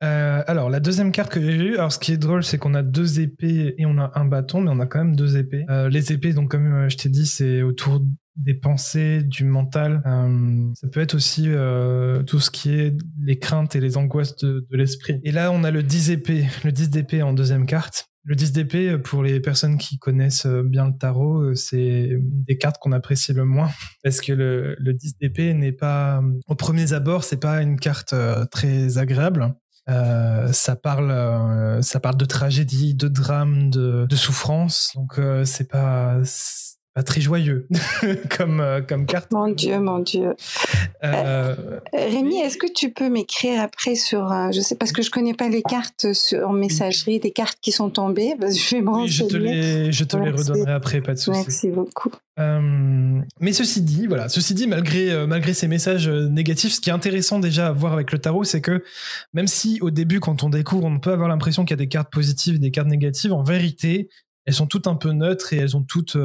Euh, 0.03 0.43
alors, 0.47 0.69
la 0.69 0.79
deuxième 0.79 1.11
carte 1.11 1.31
que 1.31 1.41
j'ai 1.41 1.57
vue, 1.57 1.77
alors 1.77 1.91
ce 1.91 1.97
qui 1.97 2.11
est 2.11 2.17
drôle, 2.17 2.43
c'est 2.43 2.57
qu'on 2.57 2.75
a 2.75 2.83
deux 2.83 3.19
épées 3.19 3.73
et 3.77 3.85
on 3.85 3.97
a 3.97 4.11
un 4.15 4.25
bâton, 4.25 4.61
mais 4.61 4.69
on 4.71 4.79
a 4.79 4.85
quand 4.85 4.99
même 4.99 5.15
deux 5.15 5.37
épées. 5.37 5.65
les 5.89 6.11
épées, 6.11 6.33
donc 6.33 6.51
comme 6.51 6.87
je 6.89 6.97
t'ai 6.97 7.09
dit, 7.09 7.25
c'est 7.25 7.61
autour 7.61 8.01
des 8.35 8.53
pensées, 8.53 9.21
du 9.23 9.45
mental. 9.45 10.01
ça 10.75 10.87
peut 10.87 11.01
être 11.01 11.15
aussi 11.15 11.49
tout 12.27 12.39
ce 12.39 12.49
qui 12.49 12.73
est 12.73 12.95
les 13.21 13.39
craintes 13.39 13.75
et 13.75 13.79
les 13.79 13.97
angoisses 13.97 14.35
de, 14.37 14.65
l'esprit. 14.71 15.19
Et 15.23 15.31
là, 15.31 15.51
on 15.51 15.63
a 15.63 15.71
le 15.71 15.83
10 15.83 16.11
épées, 16.11 16.47
le 16.63 16.71
10 16.71 16.89
d'épée 16.89 17.21
en 17.21 17.33
deuxième 17.33 17.65
carte. 17.65 18.07
Le 18.25 18.35
10 18.35 18.53
d'épée, 18.53 18.97
pour 18.97 19.21
les 19.21 19.41
personnes 19.41 19.77
qui 19.77 19.99
connaissent 19.99 20.45
euh, 20.45 20.63
bien 20.63 20.87
le 20.87 20.97
tarot, 20.97 21.41
euh, 21.41 21.55
c'est 21.55 22.17
des 22.21 22.57
cartes 22.57 22.77
qu'on 22.79 22.93
apprécie 22.93 23.33
le 23.33 23.43
moins 23.43 23.69
parce 24.03 24.21
que 24.21 24.31
le, 24.31 24.75
le 24.79 24.93
10 24.93 25.17
d'épée 25.17 25.53
n'est 25.53 25.73
pas, 25.73 26.21
au 26.47 26.55
premier 26.55 26.93
abord, 26.93 27.25
c'est 27.25 27.39
pas 27.39 27.61
une 27.61 27.77
carte 27.77 28.13
euh, 28.13 28.45
très 28.45 28.97
agréable. 28.97 29.53
Euh, 29.89 30.47
ça 30.53 30.77
parle, 30.77 31.83
ça 31.83 31.99
parle 31.99 32.15
de 32.15 32.23
tragédie, 32.23 32.95
de 32.95 33.09
drame, 33.09 33.69
de, 33.69 34.05
de 34.09 34.15
souffrance. 34.15 34.91
Donc 34.95 35.19
c'est 35.43 35.69
pas, 35.69 36.21
pas 36.93 37.01
très 37.01 37.21
joyeux 37.21 37.67
comme, 38.37 38.59
euh, 38.59 38.81
comme 38.81 39.07
carte. 39.07 39.31
Mon 39.31 39.47
Dieu, 39.47 39.79
mon 39.79 39.99
Dieu. 39.99 40.35
Euh, 41.03 41.11
euh, 41.11 41.79
Rémi, 41.91 42.37
est-ce 42.37 42.57
que 42.57 42.71
tu 42.71 42.91
peux 42.91 43.09
m'écrire 43.09 43.61
après 43.61 43.95
sur, 43.95 44.29
je 44.51 44.61
sais, 44.61 44.75
parce 44.75 44.91
que 44.91 45.01
je 45.01 45.09
connais 45.09 45.33
pas 45.33 45.49
les 45.49 45.63
cartes 45.63 46.13
sur, 46.13 46.47
en 46.47 46.53
messagerie, 46.53 47.19
des 47.19 47.31
cartes 47.31 47.57
qui 47.61 47.71
sont 47.71 47.89
tombées. 47.89 48.35
je 48.41 48.75
vais 48.75 48.83
oui, 48.83 49.07
je 49.07 49.23
te 49.23 49.35
les, 49.35 49.91
je 49.91 50.03
te 50.03 50.17
les 50.17 50.29
redonnerai 50.29 50.71
après, 50.71 51.01
pas 51.01 51.13
de 51.13 51.19
souci. 51.19 51.39
Merci 51.47 51.69
beaucoup. 51.69 52.11
mais 52.37 53.53
ceci 53.53 53.81
dit, 53.81 54.05
voilà, 54.05 54.29
ceci 54.29 54.53
dit, 54.53 54.67
malgré, 54.67 55.25
malgré 55.25 55.55
ces 55.55 55.67
messages 55.67 56.07
négatifs, 56.07 56.73
ce 56.73 56.81
qui 56.81 56.91
est 56.91 56.93
intéressant 56.93 57.39
déjà 57.39 57.67
à 57.67 57.71
voir 57.71 57.93
avec 57.93 58.11
le 58.11 58.19
tarot, 58.19 58.43
c'est 58.43 58.61
que 58.61 58.83
même 59.33 59.47
si 59.47 59.79
au 59.81 59.89
début, 59.89 60.19
quand 60.19 60.43
on 60.43 60.49
découvre, 60.49 60.85
on 60.85 60.99
peut 60.99 61.11
avoir 61.11 61.27
l'impression 61.27 61.65
qu'il 61.65 61.71
y 61.71 61.79
a 61.79 61.83
des 61.83 61.89
cartes 61.89 62.11
positives, 62.11 62.59
des 62.59 62.69
cartes 62.69 62.87
négatives, 62.87 63.33
en 63.33 63.41
vérité, 63.41 64.09
elles 64.45 64.53
sont 64.53 64.67
toutes 64.67 64.87
un 64.87 64.95
peu 64.95 65.11
neutres 65.11 65.53
et 65.53 65.57
elles 65.57 65.75
ont 65.75 65.83
toutes 65.83 66.17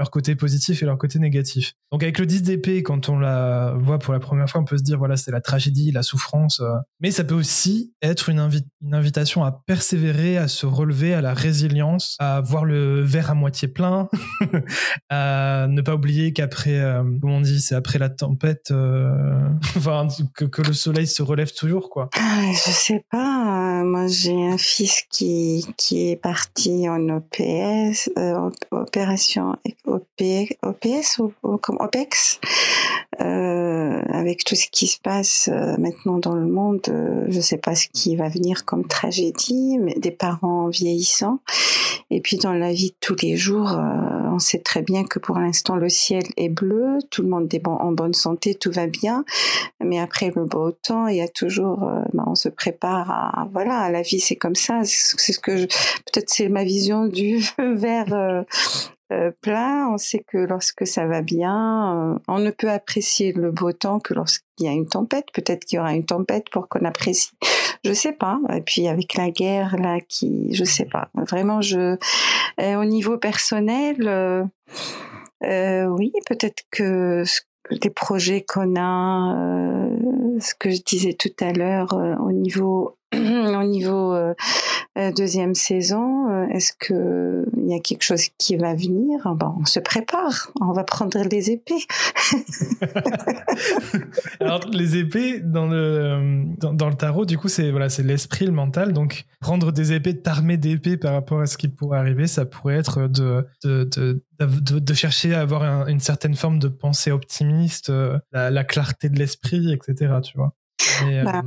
leur 0.00 0.10
côté 0.10 0.34
positif 0.34 0.82
et 0.82 0.86
leur 0.86 0.96
côté 0.96 1.18
négatif. 1.18 1.74
Donc 1.92 2.02
avec 2.02 2.18
le 2.18 2.24
10 2.24 2.42
d'épée, 2.42 2.82
quand 2.82 3.10
on 3.10 3.18
la 3.18 3.74
voit 3.76 3.98
pour 3.98 4.14
la 4.14 4.18
première 4.18 4.48
fois, 4.48 4.62
on 4.62 4.64
peut 4.64 4.78
se 4.78 4.82
dire 4.82 4.96
voilà, 4.96 5.18
c'est 5.18 5.30
la 5.30 5.42
tragédie, 5.42 5.92
la 5.92 6.02
souffrance. 6.02 6.60
Euh. 6.60 6.72
Mais 7.00 7.10
ça 7.10 7.22
peut 7.22 7.34
aussi 7.34 7.92
être 8.00 8.30
une, 8.30 8.48
une 8.80 8.94
invitation 8.94 9.44
à 9.44 9.52
persévérer, 9.52 10.38
à 10.38 10.48
se 10.48 10.64
relever, 10.64 11.12
à 11.12 11.20
la 11.20 11.34
résilience, 11.34 12.16
à 12.18 12.40
voir 12.40 12.64
le 12.64 13.02
verre 13.02 13.30
à 13.30 13.34
moitié 13.34 13.68
plein, 13.68 14.08
à 15.10 15.66
ne 15.68 15.82
pas 15.82 15.96
oublier 15.96 16.32
qu'après, 16.32 16.78
euh, 16.78 17.02
comme 17.20 17.32
on 17.32 17.42
dit, 17.42 17.60
c'est 17.60 17.74
après 17.74 17.98
la 17.98 18.08
tempête, 18.08 18.70
euh, 18.70 19.50
que, 20.34 20.62
le 20.62 20.72
soleil 20.72 21.06
se 21.06 21.22
relève 21.22 21.52
toujours, 21.52 21.90
quoi. 21.90 22.08
Ah, 22.16 22.40
je 22.52 22.70
sais 22.70 23.04
pas. 23.10 23.59
Moi, 23.84 24.06
j'ai 24.06 24.46
un 24.46 24.58
fils 24.58 25.02
qui, 25.10 25.66
qui 25.76 26.10
est 26.10 26.16
parti 26.16 26.88
en 26.88 27.08
OPS, 27.08 28.10
opération 28.70 29.56
OPS 29.86 31.18
ou, 31.18 31.56
comme 31.58 31.76
OPEX, 31.80 32.40
euh, 33.20 34.00
avec 34.08 34.44
tout 34.44 34.54
ce 34.54 34.66
qui 34.70 34.86
se 34.86 34.98
passe 34.98 35.50
euh, 35.52 35.76
maintenant 35.78 36.18
dans 36.18 36.34
le 36.34 36.46
monde, 36.46 36.80
euh, 36.88 37.26
je 37.28 37.36
ne 37.36 37.42
sais 37.42 37.58
pas 37.58 37.74
ce 37.74 37.88
qui 37.92 38.16
va 38.16 38.28
venir 38.28 38.64
comme 38.64 38.86
tragédie, 38.86 39.78
mais 39.78 39.94
des 39.94 40.10
parents 40.10 40.68
vieillissants. 40.68 41.40
Et 42.10 42.20
puis 42.20 42.38
dans 42.38 42.52
la 42.52 42.72
vie 42.72 42.90
de 42.90 42.96
tous 43.00 43.16
les 43.22 43.36
jours, 43.36 43.78
on 44.32 44.40
sait 44.40 44.58
très 44.58 44.82
bien 44.82 45.04
que 45.04 45.20
pour 45.20 45.38
l'instant 45.38 45.76
le 45.76 45.88
ciel 45.88 46.24
est 46.36 46.48
bleu, 46.48 46.98
tout 47.08 47.22
le 47.22 47.28
monde 47.28 47.52
est 47.54 47.64
en 47.64 47.92
bonne 47.92 48.14
santé, 48.14 48.56
tout 48.56 48.72
va 48.72 48.88
bien. 48.88 49.24
Mais 49.80 50.00
après 50.00 50.32
le 50.34 50.44
beau 50.44 50.72
temps, 50.72 51.06
il 51.06 51.18
y 51.18 51.20
a 51.20 51.28
toujours, 51.28 51.88
bah, 52.12 52.24
on 52.26 52.34
se 52.34 52.48
prépare 52.48 53.12
à 53.12 53.48
voilà, 53.52 53.69
la 53.90 54.02
vie 54.02 54.20
c'est 54.20 54.36
comme 54.36 54.54
ça. 54.54 54.80
C'est 54.84 55.32
ce 55.32 55.38
que 55.38 55.66
peut-être 55.66 56.30
c'est 56.30 56.48
ma 56.48 56.64
vision 56.64 57.06
du 57.06 57.38
verre 57.58 58.44
plein. 59.40 59.88
On 59.92 59.98
sait 59.98 60.24
que 60.26 60.38
lorsque 60.38 60.86
ça 60.86 61.06
va 61.06 61.22
bien, 61.22 62.18
on 62.28 62.38
ne 62.38 62.50
peut 62.50 62.70
apprécier 62.70 63.32
le 63.32 63.50
beau 63.50 63.72
temps 63.72 63.98
que 63.98 64.14
lorsqu'il 64.14 64.66
y 64.66 64.68
a 64.68 64.72
une 64.72 64.86
tempête. 64.86 65.26
Peut-être 65.32 65.64
qu'il 65.64 65.76
y 65.76 65.80
aura 65.80 65.94
une 65.94 66.04
tempête 66.04 66.48
pour 66.50 66.68
qu'on 66.68 66.84
apprécie. 66.84 67.30
Je 67.84 67.92
sais 67.92 68.12
pas. 68.12 68.38
Et 68.54 68.60
puis 68.60 68.88
avec 68.88 69.14
la 69.14 69.30
guerre 69.30 69.76
là, 69.78 69.98
qui, 70.00 70.54
je 70.54 70.64
sais 70.64 70.84
pas. 70.84 71.08
Vraiment, 71.14 71.60
je, 71.60 71.96
au 72.58 72.84
niveau 72.84 73.18
personnel. 73.18 74.48
Euh, 75.44 75.86
oui, 75.86 76.12
peut-être 76.26 76.64
que 76.70 77.24
des 77.70 77.90
projets 77.90 78.42
qu'on 78.42 78.76
a, 78.76 79.34
euh, 79.36 79.96
ce 80.40 80.54
que 80.54 80.70
je 80.70 80.82
disais 80.82 81.14
tout 81.14 81.32
à 81.40 81.52
l'heure 81.52 81.94
euh, 81.94 82.16
au 82.16 82.32
niveau 82.32 82.96
au 83.12 83.64
niveau 83.64 84.14
euh, 84.14 84.34
euh, 84.96 85.12
deuxième 85.12 85.56
saison, 85.56 86.30
euh, 86.30 86.46
est-ce 86.48 86.72
que 86.78 87.44
il 87.56 87.68
y 87.68 87.74
a 87.74 87.80
quelque 87.80 88.04
chose 88.04 88.28
qui 88.38 88.56
va 88.56 88.74
venir? 88.74 89.20
Bon, 89.34 89.56
on 89.60 89.64
se 89.64 89.80
prépare, 89.80 90.52
on 90.60 90.72
va 90.72 90.84
prendre 90.84 91.18
les 91.28 91.50
épées. 91.50 91.82
Alors 94.40 94.60
les 94.72 94.96
épées 94.96 95.40
dans 95.40 95.66
le 95.66 96.44
dans, 96.60 96.88
le 96.88 96.94
tarot, 96.94 97.24
du 97.24 97.36
coup, 97.36 97.48
c'est 97.48 97.72
voilà, 97.72 97.88
c'est 97.88 98.04
l'esprit, 98.04 98.46
le 98.46 98.52
mental. 98.52 98.92
Donc 98.92 99.24
prendre 99.40 99.72
des 99.72 99.92
épées, 99.92 100.16
t'armer 100.16 100.56
d'épées 100.56 100.96
par 100.96 101.12
rapport 101.12 101.40
à 101.40 101.46
ce 101.46 101.58
qui 101.58 101.66
pourrait 101.66 101.98
arriver, 101.98 102.28
ça 102.28 102.44
pourrait 102.44 102.76
être 102.76 103.08
de 103.08 103.44
de, 103.64 103.90
de, 103.92 104.78
de, 104.78 104.94
chercher 104.94 105.34
à 105.34 105.40
avoir 105.40 105.88
une 105.88 106.00
certaine 106.00 106.36
forme 106.36 106.60
de 106.60 106.68
pensée 106.68 107.10
optimiste, 107.10 107.92
la, 108.32 108.64
clarté 108.64 109.08
de 109.08 109.18
l'esprit, 109.18 109.72
etc. 109.72 110.14
Tu 110.22 110.36
vois. 110.36 110.52
Ben, 111.02 111.42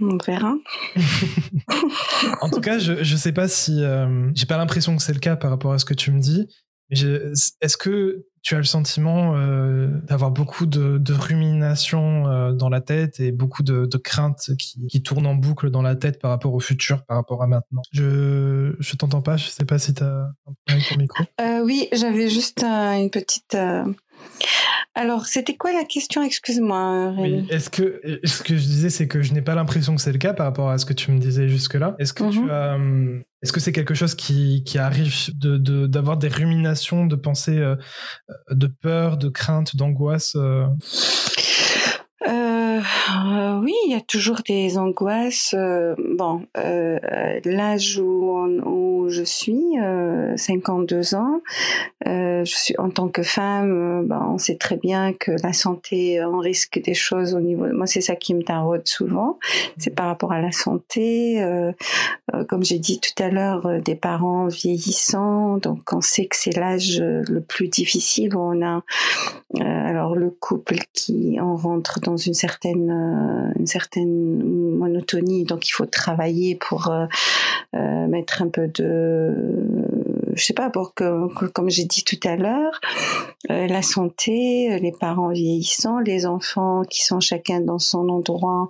on 0.00 0.18
verra. 0.24 0.54
en 2.40 2.50
tout 2.50 2.60
cas, 2.60 2.78
je 2.78 2.92
ne 2.92 3.18
sais 3.18 3.32
pas 3.32 3.48
si. 3.48 3.82
Euh, 3.82 4.30
j'ai 4.34 4.46
pas 4.46 4.56
l'impression 4.56 4.96
que 4.96 5.02
c'est 5.02 5.12
le 5.12 5.20
cas 5.20 5.36
par 5.36 5.50
rapport 5.50 5.72
à 5.72 5.78
ce 5.78 5.84
que 5.84 5.94
tu 5.94 6.10
me 6.10 6.20
dis. 6.20 6.48
Est-ce 6.90 7.76
que 7.76 8.26
tu 8.42 8.54
as 8.54 8.58
le 8.58 8.64
sentiment 8.64 9.36
euh, 9.36 9.86
d'avoir 10.08 10.30
beaucoup 10.30 10.66
de, 10.66 10.98
de 10.98 11.12
rumination 11.12 12.26
euh, 12.26 12.52
dans 12.52 12.68
la 12.68 12.80
tête 12.80 13.20
et 13.20 13.32
beaucoup 13.32 13.62
de, 13.62 13.86
de 13.86 13.96
craintes 13.98 14.50
qui, 14.58 14.86
qui, 14.88 15.02
tournent 15.02 15.26
en 15.26 15.34
boucle 15.34 15.70
dans 15.70 15.82
la 15.82 15.94
tête 15.94 16.20
par 16.20 16.30
rapport 16.30 16.54
au 16.54 16.58
futur, 16.58 17.04
par 17.04 17.16
rapport 17.16 17.42
à 17.42 17.46
maintenant? 17.46 17.82
Je 17.92 18.74
je 18.80 18.96
t'entends 18.96 19.22
pas, 19.22 19.36
je 19.36 19.48
sais 19.48 19.66
pas 19.66 19.78
si 19.78 19.94
tu 19.94 20.02
as 20.02 20.06
un 20.06 20.32
problème 20.42 20.56
avec 20.68 20.88
ton 20.88 20.96
micro. 20.96 21.24
oui, 21.64 21.88
j'avais 21.92 22.28
juste 22.28 22.64
une 22.64 23.10
petite 23.10 23.56
alors, 24.96 25.26
c'était 25.26 25.56
quoi 25.56 25.72
la 25.72 25.84
question? 25.84 26.22
Excuse-moi. 26.22 27.14
Oui, 27.16 27.46
est-ce 27.48 27.70
que 27.70 28.00
ce 28.24 28.42
que 28.42 28.56
je 28.56 28.62
disais, 28.62 28.90
c'est 28.90 29.06
que 29.06 29.22
je 29.22 29.32
n'ai 29.32 29.40
pas 29.40 29.54
l'impression 29.54 29.94
que 29.94 30.00
c'est 30.00 30.12
le 30.12 30.18
cas 30.18 30.32
par 30.32 30.46
rapport 30.46 30.68
à 30.68 30.78
ce 30.78 30.84
que 30.84 30.92
tu 30.92 31.12
me 31.12 31.18
disais 31.18 31.48
jusque-là. 31.48 31.94
Est-ce 32.00 32.12
que 32.12 32.24
tu 32.30 32.40
mhm. 32.40 32.50
as, 32.50 32.74
hum, 32.74 33.22
est-ce 33.42 33.52
que 33.52 33.60
c'est 33.60 33.72
quelque 33.72 33.94
chose 33.94 34.16
qui, 34.16 34.64
qui 34.64 34.78
arrive 34.78 35.14
de 35.38 35.86
d'avoir 35.86 36.16
des 36.16 36.28
ruminations, 36.28 37.06
de 37.06 37.14
pensées, 37.14 37.58
euh, 37.58 37.76
de 38.50 38.66
peur, 38.66 39.16
de 39.16 39.28
crainte, 39.28 39.76
d'angoisse 39.76 40.32
euh? 40.34 40.66
Euh, 42.28 42.80
oui, 43.62 43.72
il 43.86 43.92
y 43.92 43.94
a 43.94 44.00
toujours 44.00 44.40
des 44.46 44.76
angoisses. 44.76 45.54
Euh, 45.56 45.94
bon, 45.98 46.42
euh, 46.58 46.98
l'âge 47.44 47.98
où, 47.98 49.06
je 49.08 49.22
suis, 49.22 49.76
52 50.36 51.14
ans, 51.14 51.40
je 52.04 52.42
suis 52.44 52.74
en 52.78 52.90
tant 52.90 53.08
que 53.08 53.22
femme, 53.22 54.06
ben, 54.06 54.24
on 54.30 54.38
sait 54.38 54.56
très 54.56 54.76
bien 54.76 55.12
que 55.12 55.32
la 55.42 55.52
santé, 55.52 56.22
on 56.24 56.38
risque 56.38 56.80
des 56.80 56.94
choses 56.94 57.34
au 57.34 57.40
niveau. 57.40 57.66
Moi, 57.72 57.86
c'est 57.86 58.00
ça 58.00 58.14
qui 58.14 58.34
me 58.34 58.42
taraude 58.42 58.86
souvent. 58.86 59.38
C'est 59.78 59.94
par 59.94 60.06
rapport 60.06 60.32
à 60.32 60.40
la 60.40 60.52
santé. 60.52 61.42
comme 62.48 62.62
j'ai 62.62 62.78
dit 62.78 63.00
tout 63.00 63.20
à 63.22 63.30
l'heure, 63.30 63.80
des 63.80 63.96
parents 63.96 64.46
vieillissants, 64.46 65.56
donc 65.56 65.92
on 65.92 66.00
sait 66.00 66.26
que 66.26 66.36
c'est 66.36 66.56
l'âge 66.56 67.00
le 67.00 67.40
plus 67.40 67.68
difficile 67.68 68.36
on 68.36 68.64
a 68.64 68.82
alors 69.58 70.14
le 70.14 70.30
couple 70.30 70.76
qui 70.92 71.40
en 71.40 71.56
rentre 71.56 71.98
dans 72.00 72.09
une 72.16 72.34
certaine 72.34 72.90
euh, 72.90 73.52
une 73.58 73.66
certaine 73.66 74.42
monotonie, 74.78 75.44
donc 75.44 75.68
il 75.68 75.72
faut 75.72 75.86
travailler 75.86 76.54
pour 76.54 76.88
euh, 76.88 77.06
euh, 77.74 78.06
mettre 78.06 78.42
un 78.42 78.48
peu 78.48 78.68
de 78.68 79.34
je 80.34 80.44
sais 80.44 80.54
pas, 80.54 80.70
pour 80.70 80.94
que, 80.94 81.26
comme 81.48 81.68
j'ai 81.68 81.84
dit 81.84 82.04
tout 82.04 82.20
à 82.24 82.36
l'heure, 82.36 82.80
la 83.48 83.82
santé, 83.82 84.78
les 84.78 84.92
parents 84.92 85.30
vieillissants, 85.30 85.98
les 85.98 86.24
enfants 86.24 86.82
qui 86.88 87.02
sont 87.04 87.18
chacun 87.18 87.60
dans 87.60 87.80
son 87.80 88.08
endroit, 88.08 88.68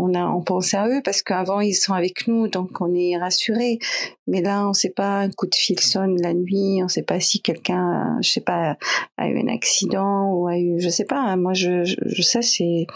on 0.00 0.14
a, 0.14 0.26
on 0.26 0.42
pense 0.42 0.74
à 0.74 0.88
eux 0.88 1.00
parce 1.04 1.22
qu'avant 1.22 1.60
ils 1.60 1.74
sont 1.74 1.92
avec 1.92 2.26
nous, 2.26 2.48
donc 2.48 2.80
on 2.80 2.94
est 2.94 3.16
rassuré. 3.18 3.78
Mais 4.26 4.42
là, 4.42 4.68
on 4.68 4.72
sait 4.72 4.90
pas, 4.90 5.20
un 5.20 5.30
coup 5.30 5.46
de 5.46 5.54
fil 5.54 5.78
sonne 5.80 6.20
la 6.20 6.34
nuit, 6.34 6.82
on 6.82 6.88
sait 6.88 7.02
pas 7.02 7.20
si 7.20 7.40
quelqu'un, 7.40 8.16
je 8.22 8.30
sais 8.30 8.40
pas, 8.40 8.76
a 9.16 9.28
eu 9.28 9.38
un 9.38 9.48
accident 9.48 10.32
ou 10.32 10.46
a 10.48 10.56
eu, 10.58 10.80
je 10.80 10.88
sais 10.88 11.04
pas. 11.04 11.36
Moi, 11.36 11.52
je, 11.52 11.84
je, 11.84 12.22
c'est 12.22 12.86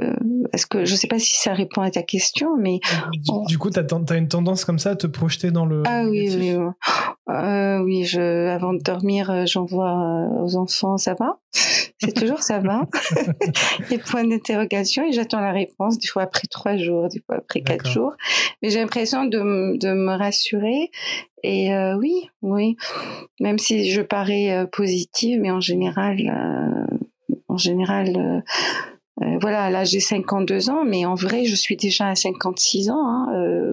euh, 0.00 0.14
est-ce 0.52 0.66
que 0.66 0.84
je 0.84 0.94
sais 0.94 1.06
pas 1.06 1.18
si 1.18 1.36
ça 1.36 1.52
répond 1.52 1.82
à 1.82 1.90
ta 1.90 2.02
question, 2.02 2.56
mais 2.56 2.80
du, 3.48 3.58
coup, 3.58 3.70
tu 3.70 3.78
as, 3.78 4.16
une 4.16 4.28
tendance 4.28 4.64
comme 4.64 4.78
ça 4.78 4.90
à 4.90 4.96
te 4.96 5.06
projeter 5.06 5.50
dans 5.50 5.66
le. 5.66 5.82
Ah 5.86 6.04
oui, 6.08 6.34
oui, 6.34 6.56
euh, 7.32 7.78
oui. 7.82 8.04
Je, 8.04 8.48
avant 8.48 8.72
de 8.72 8.80
dormir, 8.80 9.30
euh, 9.30 9.44
j'envoie 9.46 10.28
aux 10.40 10.56
enfants, 10.56 10.98
ça 10.98 11.14
va? 11.14 11.38
C'est 11.98 12.12
toujours 12.12 12.42
ça 12.42 12.58
va? 12.58 12.88
Les 13.90 13.98
points 13.98 14.24
d'interrogation 14.24 15.06
et 15.06 15.12
j'attends 15.12 15.40
la 15.40 15.52
réponse. 15.52 15.98
Du 15.98 16.08
fois 16.08 16.22
après 16.22 16.48
trois 16.50 16.76
jours, 16.76 17.08
du 17.08 17.22
fois 17.26 17.36
après 17.36 17.62
quatre 17.62 17.88
jours. 17.88 18.14
Mais 18.60 18.70
j'ai 18.70 18.80
l'impression 18.80 19.24
de, 19.24 19.78
de, 19.78 19.92
me 19.92 20.16
rassurer. 20.16 20.90
Et 21.44 21.70
oui, 21.98 22.28
oui. 22.42 22.76
Même 23.40 23.58
si 23.58 23.90
je 23.90 24.00
parais 24.00 24.66
positive, 24.72 25.40
mais 25.40 25.50
en 25.50 25.60
général, 25.60 26.88
en 27.48 27.56
général 27.56 28.42
euh, 29.22 29.38
voilà, 29.40 29.70
là 29.70 29.84
j'ai 29.84 30.00
52 30.00 30.70
ans, 30.70 30.84
mais 30.84 31.06
en 31.06 31.14
vrai 31.14 31.44
je 31.44 31.54
suis 31.54 31.76
déjà 31.76 32.08
à 32.08 32.14
56 32.14 32.90
ans. 32.90 33.06
Hein, 33.06 33.28
euh, 33.34 33.72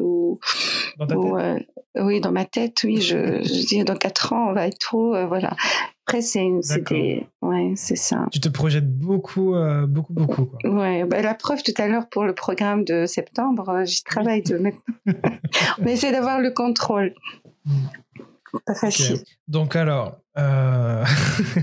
dans 0.97 1.07
ta 1.07 1.15
tête 1.15 1.25
euh, 1.25 1.59
oui, 1.95 2.21
dans 2.21 2.31
ma 2.31 2.45
tête, 2.45 2.83
oui. 2.83 3.01
Je, 3.01 3.41
je 3.43 3.67
dis 3.67 3.83
dans 3.83 3.95
4 3.95 4.33
ans 4.33 4.49
on 4.49 4.53
va 4.53 4.67
être 4.67 4.79
trop, 4.79 5.09
voilà. 5.27 5.55
Après 6.07 6.21
c'est 6.21 6.47
ouais, 7.41 7.73
c'est 7.75 7.95
ça. 7.95 8.25
Tu 8.31 8.39
te 8.39 8.49
projettes 8.49 8.89
beaucoup, 8.89 9.55
beaucoup, 9.87 10.13
beaucoup. 10.13 10.45
Quoi. 10.45 10.69
Ouais, 10.69 11.03
bah, 11.05 11.21
la 11.21 11.35
preuve 11.35 11.61
tout 11.63 11.73
à 11.77 11.87
l'heure 11.87 12.09
pour 12.09 12.23
le 12.23 12.33
programme 12.33 12.83
de 12.83 13.05
septembre, 13.05 13.83
j'y 13.85 14.03
travaille 14.03 14.41
de 14.41 14.57
maintenant. 14.57 14.95
on 15.79 15.85
essaie 15.85 16.11
d'avoir 16.11 16.39
le 16.39 16.51
contrôle. 16.51 17.13
Hmm. 17.65 17.87
Pas 18.65 18.73
facile. 18.73 19.19
Donc 19.49 19.75
alors, 19.75 20.21
euh, 20.37 21.03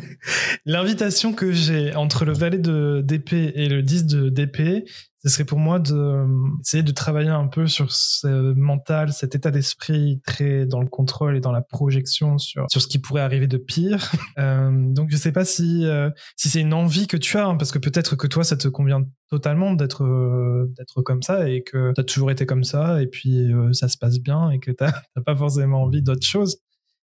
l'invitation 0.67 1.33
que 1.33 1.53
j'ai 1.53 1.95
entre 1.95 2.25
le 2.25 2.33
valet 2.33 2.59
de 2.59 3.01
d'épée 3.01 3.53
et 3.55 3.69
le 3.69 3.81
10 3.81 4.07
de 4.07 4.29
d'épée, 4.29 4.85
ce 5.23 5.29
serait 5.29 5.45
pour 5.45 5.61
moi 5.61 5.79
d'essayer 5.79 6.83
de, 6.83 6.89
de 6.89 6.93
travailler 6.93 7.29
un 7.29 7.47
peu 7.47 7.69
sur 7.69 7.93
ce 7.93 8.55
mental, 8.55 9.13
cet 9.13 9.37
état 9.37 9.53
d'esprit 9.53 10.21
très 10.27 10.67
dans 10.67 10.81
le 10.81 10.89
contrôle 10.89 11.37
et 11.37 11.41
dans 11.41 11.53
la 11.53 11.63
projection 11.63 12.39
sur, 12.39 12.67
sur 12.69 12.83
ce 12.83 12.89
qui 12.89 12.99
pourrait 12.99 13.23
arriver 13.23 13.47
de 13.47 13.57
pire. 13.57 14.11
Euh, 14.39 14.71
donc 14.93 15.09
je 15.11 15.17
sais 15.17 15.33
pas 15.33 15.47
si, 15.47 15.87
euh, 15.87 16.11
si 16.37 16.51
c'est 16.51 16.61
une 16.61 16.75
envie 16.75 17.07
que 17.07 17.17
tu 17.17 17.39
as, 17.39 17.47
hein, 17.47 17.57
parce 17.57 17.73
que 17.73 17.79
peut-être 17.79 18.17
que 18.17 18.27
toi 18.27 18.45
ça 18.45 18.57
te 18.57 18.69
convient 18.69 19.03
totalement 19.31 19.73
d'être 19.73 20.05
d'être 20.77 21.01
comme 21.01 21.23
ça 21.23 21.49
et 21.49 21.63
que 21.63 21.93
tu 21.95 22.01
as 22.01 22.05
toujours 22.05 22.31
été 22.31 22.45
comme 22.45 22.63
ça 22.63 23.01
et 23.01 23.07
puis 23.07 23.51
ça 23.73 23.89
se 23.89 23.97
passe 23.97 24.19
bien 24.19 24.51
et 24.51 24.59
que 24.59 24.71
tu 24.73 24.85
n'as 24.85 25.23
pas 25.25 25.35
forcément 25.35 25.85
envie 25.85 26.03
d'autre 26.03 26.27
chose. 26.27 26.59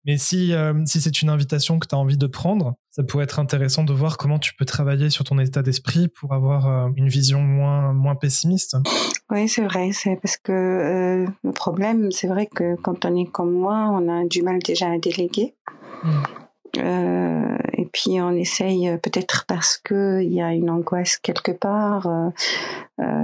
Mais 0.05 0.17
si, 0.17 0.53
euh, 0.53 0.73
si 0.85 0.99
c'est 0.99 1.21
une 1.21 1.29
invitation 1.29 1.79
que 1.79 1.87
tu 1.87 1.95
as 1.95 1.97
envie 1.97 2.17
de 2.17 2.27
prendre, 2.27 2.75
ça 2.91 3.03
pourrait 3.03 3.23
être 3.23 3.39
intéressant 3.39 3.83
de 3.83 3.93
voir 3.93 4.17
comment 4.17 4.37
tu 4.37 4.53
peux 4.53 4.65
travailler 4.65 5.09
sur 5.09 5.23
ton 5.23 5.39
état 5.39 5.61
d'esprit 5.61 6.09
pour 6.09 6.33
avoir 6.33 6.67
euh, 6.67 6.89
une 6.97 7.07
vision 7.07 7.41
moins, 7.41 7.93
moins 7.93 8.15
pessimiste. 8.15 8.75
Oui, 9.31 9.47
c'est 9.47 9.63
vrai. 9.63 9.91
C'est 9.93 10.17
parce 10.17 10.37
que 10.37 10.51
euh, 10.51 11.27
le 11.43 11.51
problème, 11.51 12.11
c'est 12.11 12.27
vrai 12.27 12.47
que 12.47 12.75
quand 12.75 13.05
on 13.05 13.15
est 13.15 13.31
comme 13.31 13.53
moi, 13.53 13.89
on 13.93 14.09
a 14.09 14.25
du 14.25 14.41
mal 14.43 14.59
déjà 14.59 14.91
à 14.91 14.97
déléguer. 14.97 15.55
Hmm. 16.03 16.23
Et 16.75 17.85
puis 17.93 18.19
on 18.19 18.31
essaye 18.31 18.97
peut-être 18.97 19.45
parce 19.47 19.77
que 19.77 20.23
il 20.23 20.33
y 20.33 20.41
a 20.41 20.53
une 20.53 20.71
angoisse 20.71 21.17
quelque 21.17 21.51
part. 21.51 22.07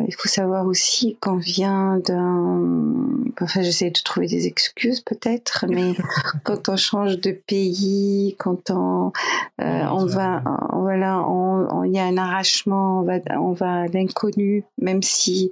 Euh, 0.09 0.11
euh, 0.11 0.15
il 0.15 0.15
faut 0.15 0.27
savoir 0.27 0.65
aussi 0.65 1.17
qu'on 1.19 1.37
vient 1.37 1.99
d'un. 2.05 2.61
Enfin, 3.41 3.61
j'essaie 3.61 3.89
de 3.89 3.99
trouver 4.03 4.27
des 4.27 4.47
excuses 4.47 5.01
peut-être, 5.01 5.65
mais 5.69 5.93
quand 6.43 6.69
on 6.69 6.75
change 6.75 7.19
de 7.19 7.31
pays, 7.31 8.35
quand 8.37 8.69
on 8.71 9.11
on 9.59 10.05
va, 10.05 10.41
voilà, 10.73 11.25
il 11.85 11.91
y 11.91 11.99
a 11.99 12.05
un 12.05 12.17
arrachement, 12.17 12.99
on 12.99 13.03
va 13.03 13.19
on 13.39 13.53
va 13.53 13.81
à 13.81 13.87
l'inconnu, 13.87 14.63
même 14.77 15.03
si 15.03 15.51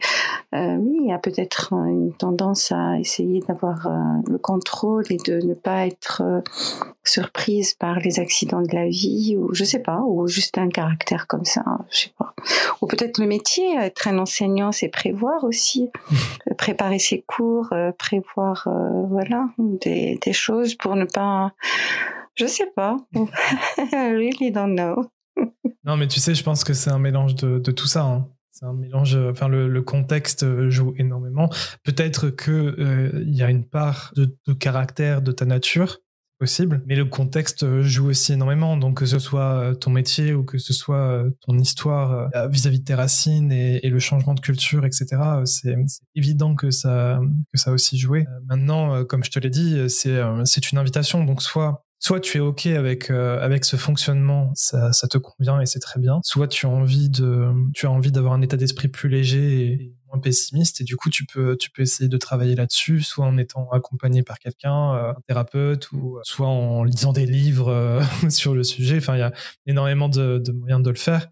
oui, 0.53 0.97
il 1.01 1.07
y 1.07 1.13
a 1.13 1.17
peut-être 1.17 1.73
une 1.73 2.13
tendance 2.13 2.71
à 2.71 2.99
essayer 2.99 3.41
d'avoir 3.41 3.87
le 4.27 4.37
contrôle 4.37 5.05
et 5.09 5.17
de 5.17 5.45
ne 5.45 5.53
pas 5.53 5.87
être 5.87 6.43
surprise 7.03 7.73
par 7.73 7.99
les 7.99 8.19
accidents 8.19 8.61
de 8.61 8.73
la 8.73 8.87
vie 8.87 9.35
ou 9.37 9.53
je 9.53 9.63
sais 9.63 9.79
pas 9.79 10.01
ou 10.05 10.27
juste 10.27 10.57
un 10.57 10.69
caractère 10.69 11.27
comme 11.27 11.45
ça 11.45 11.63
je 11.89 11.97
sais 12.01 12.13
pas 12.17 12.33
ou 12.81 12.87
peut-être 12.87 13.17
le 13.19 13.27
métier 13.27 13.75
être 13.77 14.07
un 14.07 14.17
enseignant, 14.47 14.71
c'est 14.71 14.89
prévoir 14.89 15.43
aussi, 15.43 15.89
préparer 16.57 16.99
ses 16.99 17.21
cours, 17.21 17.73
prévoir 17.97 18.67
voilà 19.09 19.49
des, 19.57 20.17
des 20.23 20.33
choses 20.33 20.75
pour 20.75 20.95
ne 20.95 21.05
pas, 21.05 21.53
je 22.35 22.45
sais 22.45 22.71
pas, 22.75 22.97
I 23.13 23.27
really 23.91 24.51
don't 24.51 24.75
know. 24.75 25.09
non, 25.83 25.97
mais 25.97 26.07
tu 26.07 26.19
sais, 26.19 26.33
je 26.33 26.43
pense 26.43 26.63
que 26.63 26.73
c'est 26.73 26.89
un 26.89 26.99
mélange 26.99 27.35
de, 27.35 27.59
de 27.59 27.71
tout 27.71 27.87
ça. 27.87 28.03
Hein. 28.03 28.27
C'est 28.51 28.65
un 28.65 28.73
mélange. 28.73 29.15
Enfin, 29.15 29.47
le, 29.47 29.81
contexte 29.81 30.69
joue 30.69 30.95
énormément. 30.97 31.49
Peut-être 31.83 32.31
que 32.31 33.21
il 33.23 33.35
y 33.35 33.43
a 33.43 33.51
une 33.51 33.65
part 33.65 34.11
de, 34.15 34.35
de, 34.47 34.53
caractère 34.53 35.21
de 35.21 35.31
ta 35.31 35.45
nature 35.45 35.99
possible, 36.37 36.81
mais 36.85 36.95
le 36.95 37.05
contexte 37.05 37.81
joue 37.81 38.09
aussi 38.09 38.33
énormément. 38.33 38.77
Donc 38.77 38.97
que 38.97 39.05
ce 39.05 39.19
soit 39.19 39.75
ton 39.79 39.91
métier 39.91 40.33
ou 40.33 40.43
que 40.43 40.57
ce 40.57 40.73
soit 40.73 41.23
ton 41.41 41.57
histoire 41.57 42.29
vis-à-vis 42.49 42.79
de 42.79 42.85
tes 42.85 42.95
racines 42.95 43.51
et, 43.51 43.87
le 43.87 43.99
changement 43.99 44.33
de 44.33 44.41
culture, 44.41 44.85
etc. 44.85 45.05
C'est 45.45 45.75
évident 46.15 46.55
que 46.55 46.71
ça 46.71 47.19
que 47.53 47.59
ça 47.59 47.71
a 47.71 47.73
aussi 47.73 47.97
joué. 47.97 48.25
Maintenant, 48.47 49.05
comme 49.05 49.23
je 49.23 49.31
te 49.31 49.39
l'ai 49.39 49.49
dit, 49.49 49.89
c'est 49.89 50.19
c'est 50.45 50.71
une 50.71 50.77
invitation. 50.77 51.23
Donc 51.23 51.41
soit 51.41 51.83
soit 51.99 52.19
tu 52.19 52.37
es 52.37 52.41
ok 52.41 52.67
avec 52.67 53.09
avec 53.09 53.65
ce 53.65 53.75
fonctionnement, 53.75 54.51
ça, 54.55 54.91
ça 54.93 55.07
te 55.07 55.17
convient 55.17 55.59
et 55.61 55.65
c'est 55.65 55.79
très 55.79 55.99
bien. 55.99 56.19
Soit 56.23 56.47
tu 56.47 56.65
as 56.65 56.69
envie 56.69 57.09
de 57.09 57.51
tu 57.73 57.85
as 57.85 57.91
envie 57.91 58.11
d'avoir 58.11 58.33
un 58.33 58.41
état 58.41 58.57
d'esprit 58.57 58.87
plus 58.87 59.09
léger 59.09 59.65
et, 59.65 59.93
pessimiste 60.21 60.81
et 60.81 60.83
du 60.83 60.95
coup 60.95 61.09
tu 61.09 61.25
peux 61.25 61.57
tu 61.57 61.69
peux 61.69 61.81
essayer 61.81 62.09
de 62.09 62.17
travailler 62.17 62.55
là-dessus 62.55 63.01
soit 63.01 63.25
en 63.25 63.37
étant 63.37 63.69
accompagné 63.71 64.23
par 64.23 64.39
quelqu'un 64.39 64.95
euh, 64.95 65.11
un 65.11 65.21
thérapeute 65.27 65.91
ou 65.91 66.17
euh, 66.17 66.21
soit 66.23 66.47
en 66.47 66.83
lisant 66.83 67.13
des 67.13 67.25
livres 67.25 67.69
euh, 67.69 68.01
sur 68.29 68.55
le 68.55 68.63
sujet 68.63 68.97
enfin 68.97 69.15
il 69.15 69.19
y 69.19 69.23
a 69.23 69.33
énormément 69.65 70.09
de, 70.09 70.37
de, 70.37 70.51
moyens 70.51 70.81
de 70.81 70.89
le 70.89 70.95
faire 70.95 71.27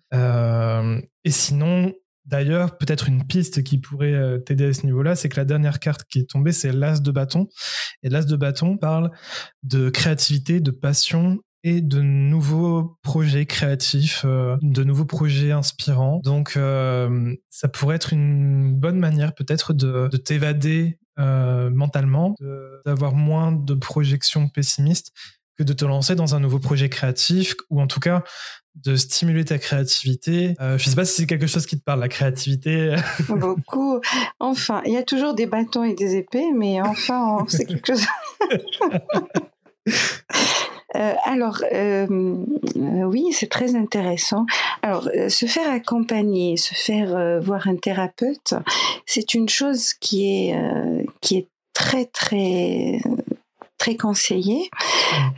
et 1.24 1.32
sinon 1.32 1.94
D'ailleurs, 2.28 2.80
peut-être 2.80 3.08
une 3.08 3.24
piste 3.24 3.62
qui 3.62 3.78
pourrait 3.78 4.42
t'aider 4.48 4.66
à 4.66 4.74
ce 4.74 4.84
niveau-là, 4.88 5.16
c'est 5.16 5.30
que 5.30 5.40
la 5.40 5.46
dernière 5.46 5.80
carte 5.80 6.06
qui 6.10 6.18
est 6.18 6.28
tombée, 6.28 6.54
c'est 6.54 6.72
l'as 6.72 7.00
de 7.00 7.12
bâton. 7.12 7.48
Et 8.02 8.10
l'as 8.10 8.26
de 8.26 8.36
bâton 8.36 8.78
parle 8.78 9.12
de 9.62 9.92
créativité, 9.92 10.60
de 10.60 10.72
passion 10.72 11.40
et 11.66 11.82
de 11.82 11.99
nouveaux 11.99 12.95
projets 13.01 13.47
créatifs, 13.47 14.22
euh, 14.24 14.55
de 14.61 14.84
nouveaux 14.84 15.05
projets 15.05 15.51
inspirants. 15.51 16.22
Donc, 16.24 16.53
euh, 16.57 17.36
ça 17.49 17.68
pourrait 17.68 17.95
être 17.95 18.13
une 18.13 18.72
bonne 18.76 18.99
manière 18.99 19.34
peut-être 19.34 19.74
de, 19.74 20.07
t'évader 20.16 20.99
euh, 21.18 21.72
mentalement, 21.72 22.36
d'avoir 22.86 23.16
moins 23.16 23.51
de 23.51 23.74
projections 23.74 24.47
pessimistes 24.47 25.11
que 25.57 25.63
de 25.63 25.74
te 25.74 25.86
lancer 25.86 26.13
dans 26.16 26.36
un 26.36 26.39
nouveau 26.39 26.59
projet 26.59 26.88
créatif 26.88 27.55
ou 27.72 27.82
en 27.82 27.88
tout 27.88 27.99
cas 27.99 28.24
de 28.76 28.95
stimuler 28.95 29.45
ta 29.45 29.57
créativité. 29.57 30.53
Euh, 30.61 30.78
je 30.78 30.88
sais 30.88 30.95
pas 30.95 31.05
si 31.05 31.16
c'est 31.16 31.26
quelque 31.26 31.47
chose 31.47 31.66
qui 31.66 31.80
te 31.80 31.84
parle, 31.84 32.01
la 32.01 32.09
créativité. 32.09 32.95
Beaucoup. 33.30 34.01
Enfin, 34.39 34.84
il 34.86 34.93
y 34.93 34.97
a 34.97 35.03
toujours 35.03 35.34
des 35.34 35.47
bâtons 35.47 35.84
et 35.84 35.95
des 35.95 36.16
épées, 36.16 36.51
mais 36.53 36.80
enfin, 36.82 37.45
c'est 37.47 37.66
quelque 37.66 37.95
chose. 37.95 38.05
Euh, 40.96 41.14
alors, 41.26 41.62
euh, 41.74 42.08
euh, 42.78 43.04
oui, 43.04 43.28
c'est 43.32 43.50
très 43.50 43.76
intéressant. 43.76 44.46
Alors, 44.82 45.10
se 45.30 45.46
faire 45.46 45.70
accompagner, 45.70 46.58
se 46.58 46.74
faire 46.74 47.41
voir 47.41 47.68
un 47.68 47.76
thérapeute, 47.76 48.54
c'est 49.06 49.34
une 49.34 49.50
chose 49.50 49.93
qui 49.93 50.50
est, 50.50 50.56
qui 51.22 51.38
est 51.38 51.48
très, 51.74 52.06
très 52.06 53.00
très 53.78 53.96
conseillé. 53.96 54.70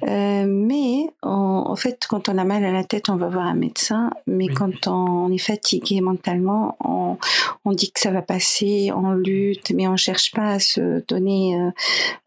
Euh, 0.08 0.46
mais 0.48 1.08
en, 1.22 1.76
fait, 1.76 2.06
quand 2.08 2.30
on 2.30 2.38
a 2.38 2.44
mal 2.44 2.64
à 2.64 2.72
la 2.72 2.84
tête, 2.84 3.10
on 3.10 3.16
va 3.16 3.30
voir 3.30 3.46
un 3.46 3.56
médecin. 3.56 4.12
Mais 4.26 4.48
quand 4.48 4.88
on 4.88 5.32
est 5.32 5.38
fatigué 5.38 6.02
mentalement, 6.02 6.78
on, 6.84 7.18
on, 7.66 7.72
dit 7.72 7.92
que 7.92 8.00
ça 8.00 8.12
va 8.12 8.22
passer, 8.22 8.92
on 8.96 9.12
lutte, 9.12 9.72
mais 9.72 9.88
on 9.88 9.98
cherche 9.98 10.32
pas 10.32 10.52
à 10.52 10.60
se 10.60 11.04
donner, 11.08 11.60
euh, 11.60 11.72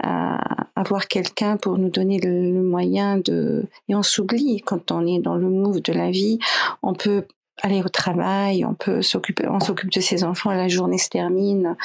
à, 0.03 0.67
à, 0.77 0.83
voir 0.83 1.09
quelqu'un 1.09 1.57
pour 1.57 1.79
nous 1.79 1.91
donner 1.91 2.19
le, 2.19 2.53
le 2.53 2.63
moyen 2.63 3.19
de. 3.19 3.67
Et 3.89 3.95
on 3.95 4.03
s'oublie 4.03 4.63
quand 4.65 4.91
on 4.91 5.07
est 5.07 5.21
dans 5.21 5.37
le 5.37 5.49
move 5.49 5.81
de 5.81 5.93
la 5.93 6.11
vie. 6.11 6.39
On 6.83 6.95
peut 6.95 7.25
aller 7.63 7.83
au 7.83 7.89
travail, 7.89 8.65
on 8.65 8.75
peut 8.75 9.03
s'occuper, 9.03 9.47
on 9.49 9.61
s'occupe 9.61 9.91
de 9.93 10.01
ses 10.01 10.25
enfants, 10.25 10.51
la 10.51 10.69
journée 10.69 10.99
se 10.99 11.09
termine. 11.09 11.77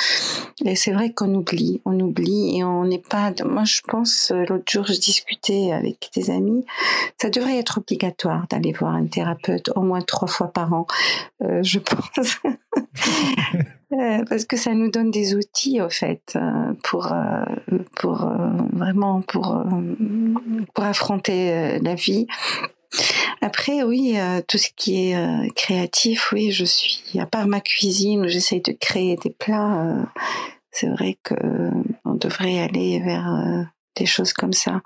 Et 0.63 0.75
c'est 0.75 0.91
vrai 0.91 1.11
qu'on 1.11 1.33
oublie, 1.33 1.81
on 1.85 1.99
oublie 1.99 2.57
et 2.57 2.63
on 2.63 2.85
n'est 2.85 2.99
pas. 2.99 3.31
Moi, 3.43 3.63
je 3.65 3.81
pense 3.87 4.31
euh, 4.31 4.45
l'autre 4.47 4.71
jour, 4.71 4.85
je 4.85 4.93
discutais 4.93 5.71
avec 5.71 6.09
des 6.15 6.29
amis, 6.29 6.65
ça 7.21 7.29
devrait 7.29 7.57
être 7.57 7.79
obligatoire 7.79 8.47
d'aller 8.49 8.71
voir 8.71 8.93
un 8.93 9.05
thérapeute 9.05 9.69
au 9.75 9.81
moins 9.81 10.01
trois 10.01 10.27
fois 10.27 10.47
par 10.47 10.73
an, 10.73 10.87
euh, 11.43 11.61
je 11.63 11.79
pense. 11.79 12.37
Euh, 13.93 14.25
parce 14.27 14.45
que 14.45 14.57
ça 14.57 14.73
nous 14.73 14.89
donne 14.89 15.11
des 15.11 15.35
outils 15.35 15.79
au 15.79 15.89
fait 15.89 16.37
pour 16.83 17.13
pour 17.95 18.27
vraiment 18.73 19.21
pour 19.21 19.63
pour 20.73 20.83
affronter 20.83 21.79
la 21.79 21.93
vie 21.93 22.25
après, 23.41 23.83
oui, 23.83 24.13
euh, 24.17 24.41
tout 24.47 24.57
ce 24.57 24.69
qui 24.75 25.09
est 25.09 25.15
euh, 25.15 25.47
créatif, 25.55 26.31
oui, 26.31 26.51
je 26.51 26.65
suis, 26.65 27.19
à 27.19 27.25
part 27.25 27.47
ma 27.47 27.61
cuisine 27.61 28.25
où 28.25 28.27
j'essaye 28.27 28.61
de 28.61 28.71
créer 28.71 29.17
des 29.17 29.29
plats, 29.29 29.85
euh, 29.85 30.03
c'est 30.71 30.87
vrai 30.87 31.17
que 31.23 31.35
on 32.05 32.15
devrait 32.15 32.59
aller 32.59 32.99
vers 32.99 33.67
des 33.95 34.05
choses 34.05 34.33
comme 34.33 34.51
ça. 34.51 34.81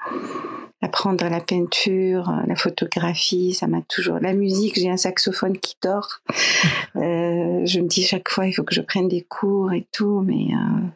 Apprendre 0.81 1.27
la 1.29 1.41
peinture, 1.41 2.31
la 2.47 2.55
photographie, 2.55 3.53
ça 3.53 3.67
m'a 3.67 3.81
toujours. 3.81 4.19
La 4.19 4.33
musique, 4.33 4.75
j'ai 4.75 4.89
un 4.89 4.97
saxophone 4.97 5.57
qui 5.57 5.75
dort. 5.81 6.19
je 6.95 7.79
me 7.79 7.87
dis 7.87 8.03
chaque 8.03 8.29
fois, 8.29 8.45
il 8.45 8.53
faut 8.53 8.63
que 8.63 8.75
je 8.75 8.81
prenne 8.81 9.07
des 9.07 9.21
cours 9.21 9.73
et 9.73 9.87
tout, 9.91 10.21
mais 10.21 10.47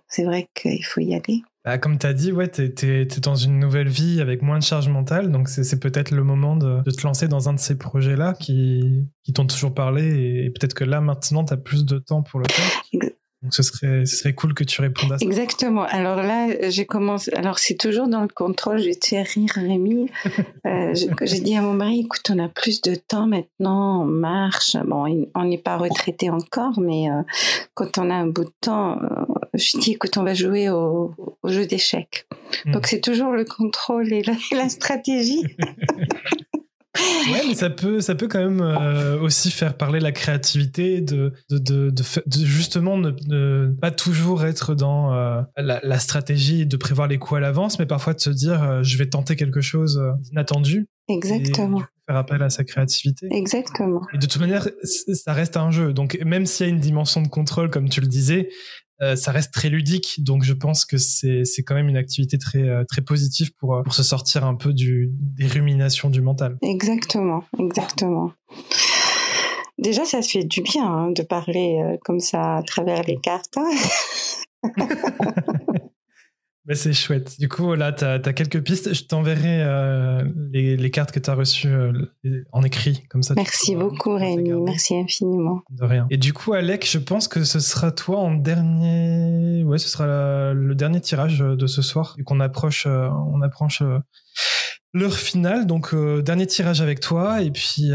c'est 0.08 0.26
vrai 0.26 0.48
qu'il 0.54 0.86
faut 0.86 1.02
y 1.02 1.16
aller. 1.16 1.44
Bah, 1.66 1.78
comme 1.78 1.98
tu 1.98 2.06
as 2.06 2.14
dit, 2.14 2.34
ouais, 2.34 2.50
tu 2.50 2.62
es, 2.84 3.06
dans 3.22 3.36
une 3.36 3.58
nouvelle 3.58 3.88
vie 3.88 4.20
avec 4.20 4.42
moins 4.42 4.60
de 4.60 4.64
charge 4.64 4.90
mentale, 4.90 5.32
donc 5.32 5.48
c'est 5.48 5.80
peut-être 5.80 6.12
le 6.12 6.24
moment 6.24 6.58
de, 6.58 6.82
te 6.82 7.04
lancer 7.04 7.30
dans 7.30 7.48
un 7.48 7.54
de 7.54 7.60
ces 7.60 7.78
projets-là 7.78 8.34
qui, 8.34 9.08
qui 9.24 9.32
t'ont 9.32 9.48
toujours 9.48 9.74
parlé, 9.74 10.44
et 10.46 10.50
peut-être 10.50 10.74
que 10.74 10.84
là, 10.84 11.00
maintenant, 11.00 11.46
tu 11.46 11.54
as 11.54 11.58
plus 11.58 11.86
de 11.86 12.00
temps 12.00 12.22
pour 12.22 12.40
le 12.42 12.46
faire. 12.52 13.12
Donc 13.44 13.54
ce 13.54 13.62
serait, 13.62 14.06
ce 14.06 14.16
serait 14.16 14.34
cool 14.34 14.54
que 14.54 14.64
tu 14.64 14.80
répondes 14.80 15.12
à 15.12 15.18
ça. 15.18 15.26
Exactement. 15.26 15.84
Alors 15.84 16.24
là, 16.24 16.70
j'ai 16.70 16.86
commencé. 16.86 17.30
Alors 17.34 17.60
c'est 17.60 17.76
toujours 17.76 18.08
dans 18.08 18.22
le 18.22 18.30
contrôle. 18.30 18.80
Je 18.80 18.86
vais 18.86 18.96
te 18.96 19.08
faire 19.08 19.28
rire, 19.28 19.50
Rémi. 19.56 20.10
euh, 20.66 20.96
j'ai 21.24 21.40
dit 21.42 21.54
à 21.58 21.62
mon 21.62 21.74
mari, 21.74 22.00
écoute, 22.06 22.24
on 22.34 22.40
a 22.40 22.48
plus 22.48 22.82
de 22.82 22.96
temps 22.96 23.28
maintenant, 23.28 24.04
on 24.04 24.06
marche. 24.06 24.78
Bon, 24.86 25.30
on 25.36 25.44
n'est 25.44 25.58
pas 25.58 25.76
retraité 25.76 26.30
encore, 26.30 26.80
mais 26.80 27.12
euh, 27.12 27.22
quand 27.74 27.98
on 27.98 28.10
a 28.10 28.16
un 28.16 28.28
bout 28.28 28.46
de 28.46 28.54
temps, 28.62 28.98
euh, 29.56 29.58
je 29.58 29.78
dis, 29.80 29.92
écoute, 29.94 30.18
on 30.18 30.24
va 30.24 30.34
jouer 30.34 30.70
au, 30.70 31.14
au 31.42 31.50
jeu 31.50 31.66
d'échecs. 31.66 32.28
Hmm. 32.66 32.72
Donc 32.72 32.88
c'est 32.88 33.02
toujours 33.02 33.32
le 33.32 33.46
contrôle 33.46 34.12
et 34.12 34.24
la, 34.24 34.34
la 34.52 34.70
stratégie. 34.70 35.44
Ouais, 37.32 37.42
mais 37.48 37.56
ça 37.56 37.72
peut, 37.72 38.02
ça 38.02 38.14
peut 38.14 38.28
quand 38.28 38.40
même 38.40 38.62
euh, 38.62 39.20
aussi 39.20 39.50
faire 39.50 39.76
parler 39.76 40.00
la 40.00 40.12
créativité, 40.12 41.02
de, 41.02 41.34
de, 41.50 41.58
de, 41.58 41.90
de, 41.90 42.46
justement 42.46 42.98
ne, 42.98 43.74
pas 43.82 43.90
toujours 43.90 44.46
être 44.46 44.76
dans 44.76 45.14
euh, 45.14 45.42
la, 45.58 45.80
la, 45.82 46.00
stratégie 46.00 46.68
de 46.68 46.78
prévoir 46.78 47.08
les 47.08 47.18
coups 47.18 47.38
à 47.38 47.40
l'avance, 47.40 47.80
mais 47.80 47.88
parfois 47.88 48.14
de 48.14 48.20
se 48.20 48.30
dire 48.30 48.62
euh, 48.62 48.84
je 48.84 48.98
vais 48.98 49.08
tenter 49.08 49.36
quelque 49.36 49.62
chose 49.62 50.00
d'inattendu. 50.20 50.86
Exactement. 51.10 51.82
faire 52.08 52.16
appel 52.16 52.42
à 52.44 52.50
sa 52.50 52.64
créativité. 52.64 53.28
Exactement. 53.32 54.02
Et 54.14 54.18
de 54.18 54.26
toute 54.26 54.40
manière, 54.40 54.68
ça 54.84 55.34
reste 55.34 55.58
un 55.58 55.72
jeu. 55.72 55.94
Donc 55.94 56.18
même 56.24 56.46
s'il 56.46 56.68
y 56.68 56.70
a 56.70 56.72
une 56.72 56.80
dimension 56.80 57.22
de 57.22 57.28
contrôle, 57.28 57.70
comme 57.72 57.90
tu 57.90 58.02
le 58.02 58.08
disais, 58.08 58.50
euh, 59.02 59.16
ça 59.16 59.32
reste 59.32 59.54
très 59.54 59.70
ludique, 59.70 60.24
donc 60.24 60.44
je 60.44 60.54
pense 60.54 60.86
que 60.86 60.98
c'est 60.98 61.64
quand 61.66 61.76
même 61.76 61.90
une 61.90 61.98
activité 61.98 62.38
très 62.38 62.62
euh, 62.62 62.84
très 62.84 63.02
positive 63.02 63.52
pour 63.56 63.76
euh, 63.76 63.82
pour 63.82 63.94
se 63.94 64.04
sortir 64.04 64.46
un 64.46 64.56
peu 64.56 64.72
du 64.72 65.10
des 65.12 65.48
ruminations 65.48 66.10
du 66.10 66.22
mental. 66.22 66.58
Exactement, 66.62 67.44
exactement. 67.60 68.32
Déjà, 69.80 70.06
ça 70.06 70.22
se 70.22 70.30
fait 70.30 70.44
du 70.44 70.62
bien 70.62 70.86
hein, 70.86 71.12
de 71.12 71.24
parler 71.24 71.98
comme 72.06 72.20
ça 72.20 72.58
à 72.58 72.64
travers 72.64 73.02
les 73.04 73.18
cartes. 73.18 73.58
Mais 76.66 76.76
c'est 76.76 76.94
chouette. 76.94 77.38
Du 77.40 77.50
coup, 77.50 77.76
là, 77.76 77.92
tu 77.92 78.06
as, 78.06 78.20
quelques 78.34 78.62
pistes. 78.62 78.94
Je 78.94 79.04
t'enverrai 79.04 79.62
euh, 79.64 80.24
les, 80.52 80.78
les, 80.78 80.92
cartes 80.92 81.12
que 81.12 81.20
tu 81.20 81.30
as 81.30 81.34
reçues 81.34 81.68
euh, 81.68 81.92
en 82.54 82.64
écrit, 82.64 83.04
comme 83.10 83.22
ça. 83.22 83.34
Merci 83.36 83.76
beaucoup, 83.76 84.16
Rémi. 84.16 84.52
Merci 84.54 84.96
infiniment. 84.96 85.62
De 85.70 85.84
rien. 85.84 86.08
Et 86.10 86.18
du 86.18 86.32
coup, 86.32 86.54
Alec, 86.54 86.88
je 86.90 87.00
pense 87.00 87.28
que 87.28 87.44
ce 87.44 87.60
sera 87.60 87.92
toi 87.92 88.20
en 88.20 88.34
dernier. 88.34 89.64
Ouais, 89.66 89.78
ce 89.78 89.90
sera 89.90 90.54
le 90.54 90.74
dernier 90.74 91.02
tirage 91.02 91.40
de 91.40 91.68
ce 91.68 91.82
soir, 91.82 92.16
vu 92.18 92.24
qu'on 92.24 92.40
approche, 92.40 92.86
euh, 92.88 93.10
on 93.34 93.42
approche 93.42 93.84
l'heure 94.94 95.18
finale. 95.18 95.68
Donc, 95.68 95.94
dernier 95.94 96.48
tirage 96.48 96.80
avec 96.80 97.02
toi. 97.02 97.42
Et 97.42 97.52
puis, 97.52 97.92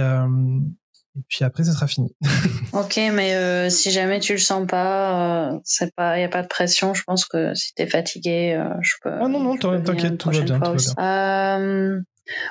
et 1.18 1.22
puis 1.28 1.44
après, 1.44 1.64
ça 1.64 1.72
sera 1.72 1.86
fini. 1.86 2.14
ok, 2.72 3.00
mais 3.12 3.34
euh, 3.34 3.70
si 3.70 3.90
jamais 3.90 4.20
tu 4.20 4.32
le 4.32 4.38
sens 4.38 4.66
pas, 4.66 5.50
euh, 5.50 5.58
c'est 5.64 5.94
pas, 5.94 6.18
il 6.18 6.20
y 6.20 6.24
a 6.24 6.28
pas 6.28 6.42
de 6.42 6.48
pression. 6.48 6.94
Je 6.94 7.02
pense 7.02 7.24
que 7.24 7.54
si 7.54 7.74
tu 7.74 7.82
es 7.82 7.86
fatigué, 7.86 8.54
euh, 8.54 8.74
je 8.82 8.94
peux. 9.02 9.10
Ah 9.12 9.28
non 9.28 9.40
non, 9.40 9.56
t'inquiète, 9.56 10.18
tout 10.18 10.30
va 10.30 10.40
bien, 10.40 10.60
tout 10.60 10.72
va 10.96 11.58
bien. 11.58 12.02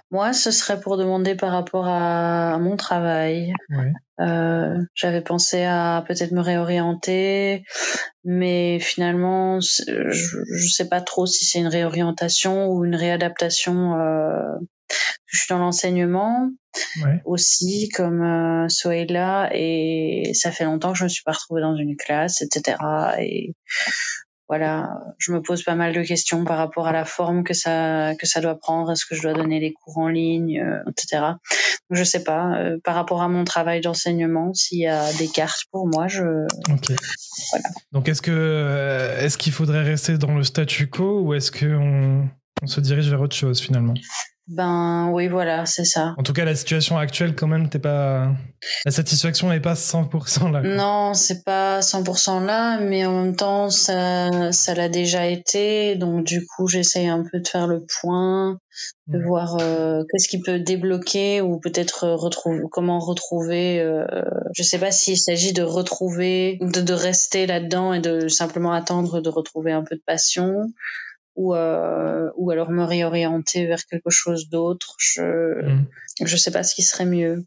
Moi, 0.10 0.34
ce 0.34 0.50
serait 0.50 0.80
pour 0.80 0.98
demander 0.98 1.36
par 1.36 1.52
rapport 1.52 1.88
à 1.88 2.58
mon 2.58 2.78
travail. 2.78 3.54
Euh, 4.20 4.82
j'avais 4.96 5.22
pensé 5.22 5.64
à 5.64 6.04
peut-être 6.08 6.32
me 6.32 6.42
réorienter, 6.42 7.64
mais 8.24 8.80
finalement, 8.80 9.60
je, 9.60 10.10
je 10.10 10.68
sais 10.68 10.90
pas 10.90 11.00
trop 11.00 11.28
si 11.28 11.46
c'est 11.46 11.60
une 11.60 11.68
réorientation 11.68 12.70
ou 12.70 12.86
une 12.86 12.96
réadaptation. 12.96 13.94
Je 15.26 15.40
suis 15.40 15.48
dans 15.50 15.60
l'enseignement 15.60 16.50
aussi, 17.26 17.90
comme 17.90 18.22
euh, 18.22 18.70
Soéla, 18.70 19.50
et 19.54 20.32
ça 20.34 20.52
fait 20.52 20.64
longtemps 20.64 20.94
que 20.94 20.98
je 21.00 21.04
me 21.04 21.10
suis 21.10 21.24
pas 21.24 21.34
retrouvée 21.34 21.62
dans 21.62 21.76
une 21.76 21.96
classe, 21.98 22.42
etc. 22.42 22.78
Et 23.20 23.54
voilà, 24.50 25.02
je 25.18 25.34
me 25.34 25.42
pose 25.42 25.64
pas 25.64 25.76
mal 25.76 25.94
de 25.94 26.02
questions 26.04 26.46
par 26.46 26.58
rapport 26.58 26.88
à 26.88 26.94
la 26.94 27.04
forme 27.04 27.44
que 27.44 27.54
ça 27.54 28.16
que 28.18 28.26
ça 28.26 28.40
doit 28.40 28.56
prendre. 28.56 28.92
Est-ce 28.92 29.06
que 29.06 29.14
je 29.14 29.22
dois 29.22 29.34
donner 29.34 29.60
les 29.60 29.74
cours 29.74 29.98
en 29.98 30.08
ligne, 30.08 30.62
euh, 30.62 30.90
etc. 30.90 31.34
Je 31.90 32.04
sais 32.04 32.24
pas. 32.24 32.58
Euh, 32.58 32.78
par 32.82 32.96
rapport 32.96 33.22
à 33.22 33.28
mon 33.28 33.44
travail 33.44 33.82
d'enseignement, 33.82 34.54
s'il 34.54 34.80
y 34.80 34.88
a 34.88 35.12
des 35.14 35.28
cartes 35.28 35.66
pour 35.72 35.88
moi, 35.88 36.08
je. 36.08 36.24
Voilà. 37.52 37.70
Donc 37.92 38.08
est-ce 38.08 38.22
que 38.22 38.32
euh, 38.32 39.20
est-ce 39.20 39.38
qu'il 39.38 39.52
faudrait 39.52 39.84
rester 39.84 40.18
dans 40.18 40.36
le 40.36 40.44
statu 40.44 40.88
quo 40.88 41.22
ou 41.24 41.34
est-ce 41.34 41.52
qu'on 41.52 42.30
on 42.62 42.68
se 42.68 42.80
dirige 42.80 43.10
vers 43.10 43.20
autre 43.20 43.36
chose 43.36 43.60
finalement? 43.60 43.96
Ben 44.48 45.10
oui, 45.12 45.28
voilà, 45.28 45.66
c'est 45.66 45.84
ça. 45.84 46.16
En 46.18 46.24
tout 46.24 46.32
cas, 46.32 46.46
la 46.46 46.56
situation 46.56 46.98
actuelle, 46.98 47.36
quand 47.36 47.48
même, 47.48 47.68
t'es 47.68 47.80
pas. 47.80 48.32
La 48.86 48.92
satisfaction 48.92 49.50
n'est 49.50 49.60
pas 49.60 49.74
100% 49.74 50.52
là. 50.52 50.62
Non, 50.62 51.14
c'est 51.14 51.44
pas 51.44 51.82
100% 51.82 52.46
là, 52.46 52.80
mais 52.80 53.06
en 53.06 53.24
même 53.24 53.36
temps, 53.36 53.70
ça, 53.70 54.54
ça 54.54 54.74
l'a 54.74 54.88
déjà 54.88 55.28
été. 55.28 55.96
Donc 55.96 56.24
du 56.24 56.46
coup, 56.46 56.68
j'essaye 56.68 57.08
un 57.08 57.26
peu 57.30 57.42
de 57.42 57.48
faire 57.48 57.68
le 57.68 57.86
point, 58.00 58.58
de 59.08 59.20
voir 59.20 59.58
euh, 59.60 60.04
qu'est-ce 60.10 60.30
qui 60.30 60.40
peut 60.42 60.60
débloquer 60.60 61.42
ou 61.42 61.60
peut-être 61.60 62.08
retrouver 62.08 62.62
comment 62.72 63.00
retrouver. 63.00 63.82
Euh, 63.82 64.06
je 64.56 64.64
sais 64.64 64.80
pas 64.80 64.92
s'il 64.92 65.18
s'agit 65.18 65.52
de 65.52 65.64
retrouver, 65.64 66.58
de, 66.62 66.80
de 66.80 66.94
rester 66.94 67.48
là-dedans 67.48 67.92
et 67.92 68.00
de 68.00 68.30
simplement 68.30 68.72
attendre 68.72 69.20
de 69.20 69.30
retrouver 69.30 69.74
un 69.74 69.84
peu 69.84 69.96
de 69.98 70.04
passion 70.06 70.72
ou 71.38 71.56
euh, 71.56 72.30
ou 72.36 72.52
alors 72.52 72.72
me 72.72 72.84
réorienter 72.84 73.66
vers 73.68 73.86
quelque 73.86 74.10
chose 74.10 74.50
d'autre. 74.50 74.96
Je 74.98 75.22
mm. 75.22 75.86
je 76.26 76.36
sais 76.36 76.52
pas 76.52 76.64
ce 76.64 76.76
qui 76.76 76.84
serait 76.84 77.06
mieux. 77.06 77.46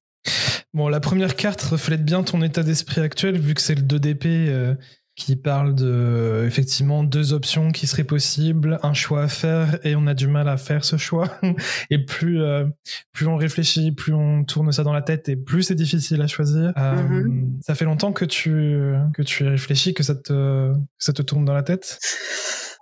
Bon, 0.73 0.89
la 0.89 1.01
première 1.01 1.35
carte 1.35 1.61
reflète 1.63 2.05
bien 2.05 2.23
ton 2.23 2.41
état 2.43 2.63
d'esprit 2.63 3.01
actuel 3.01 3.39
vu 3.39 3.55
que 3.55 3.61
c'est 3.61 3.75
le 3.75 3.83
2DP 3.83 4.27
euh, 4.27 4.75
qui 5.17 5.35
parle 5.35 5.75
de 5.75 6.45
effectivement 6.47 7.03
deux 7.03 7.33
options 7.33 7.73
qui 7.73 7.89
seraient 7.89 8.05
possibles, 8.05 8.79
un 8.85 8.95
choix 8.95 9.25
à 9.25 9.29
faire 9.29 9.85
et 9.85 9.97
on 9.97 10.07
a 10.07 10.15
du 10.15 10.29
mal 10.29 10.49
à 10.49 10.57
faire 10.57 10.85
ce 10.85 10.97
choix. 10.97 11.41
et 11.91 11.99
plus 11.99 12.41
euh, 12.41 12.67
plus 13.13 13.27
on 13.27 13.37
réfléchit, 13.37 13.91
plus 13.91 14.15
on 14.15 14.45
tourne 14.45 14.71
ça 14.71 14.85
dans 14.85 14.93
la 14.93 15.03
tête 15.03 15.29
et 15.29 15.35
plus 15.35 15.65
c'est 15.65 15.75
difficile 15.75 16.23
à 16.23 16.29
choisir. 16.29 16.71
Mm-hmm. 16.77 17.63
Ça 17.63 17.75
fait 17.75 17.87
longtemps 17.87 18.13
que 18.13 18.25
tu 18.25 18.95
que 19.15 19.23
tu 19.23 19.49
réfléchis, 19.49 19.95
que 19.95 20.05
ça 20.05 20.15
te 20.15 20.73
que 20.73 20.79
ça 20.99 21.13
te 21.13 21.23
tourne 21.23 21.45
dans 21.45 21.55
la 21.55 21.65
tête? 21.65 21.99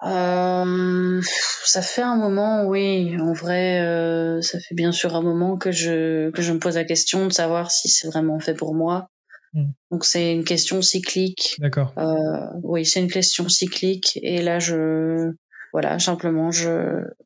Euh, 0.05 1.21
ça 1.65 1.83
fait 1.83 2.03
un 2.03 2.17
moment, 2.17 2.65
oui. 2.67 3.17
En 3.21 3.33
vrai, 3.33 3.81
euh, 3.81 4.41
ça 4.43 4.59
fait 4.61 4.75
bien 4.75 4.93
sûr 4.93 5.17
un 5.17 5.23
moment 5.23 5.57
que 5.57 5.73
je 5.73 6.31
que 6.31 6.43
je 6.43 6.53
me 6.53 6.59
pose 6.59 6.77
la 6.77 6.85
question 6.85 7.27
de 7.27 7.33
savoir 7.33 7.71
si 7.71 7.89
c'est 7.89 8.07
vraiment 8.07 8.39
fait 8.39 8.55
pour 8.55 8.75
moi. 8.75 9.11
Hmm. 9.55 9.71
Donc 9.91 10.05
c'est 10.05 10.33
une 10.33 10.45
question 10.45 10.83
cyclique. 10.83 11.57
D'accord. 11.59 11.95
Euh, 11.99 12.47
oui, 12.63 12.85
c'est 12.85 13.01
une 13.01 13.11
question 13.11 13.49
cyclique. 13.49 14.19
Et 14.23 14.41
là, 14.43 14.59
je 14.59 15.33
voilà, 15.73 15.99
simplement, 15.99 16.51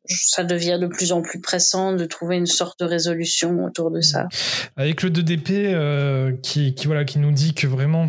ça 0.05 0.43
devient 0.43 0.77
de 0.79 0.87
plus 0.87 1.11
en 1.11 1.21
plus 1.21 1.39
pressant 1.39 1.93
de 1.93 2.05
trouver 2.05 2.35
une 2.35 2.45
sorte 2.45 2.79
de 2.79 2.85
résolution 2.85 3.63
autour 3.63 3.89
de 3.89 4.01
ça. 4.01 4.27
Avec 4.75 5.01
le 5.01 5.09
2DP 5.09 5.73
euh, 5.73 6.33
qui, 6.41 6.75
voilà, 6.85 7.05
qui 7.05 7.19
nous 7.19 7.31
dit 7.31 7.53
que 7.53 7.67
vraiment, 7.67 8.07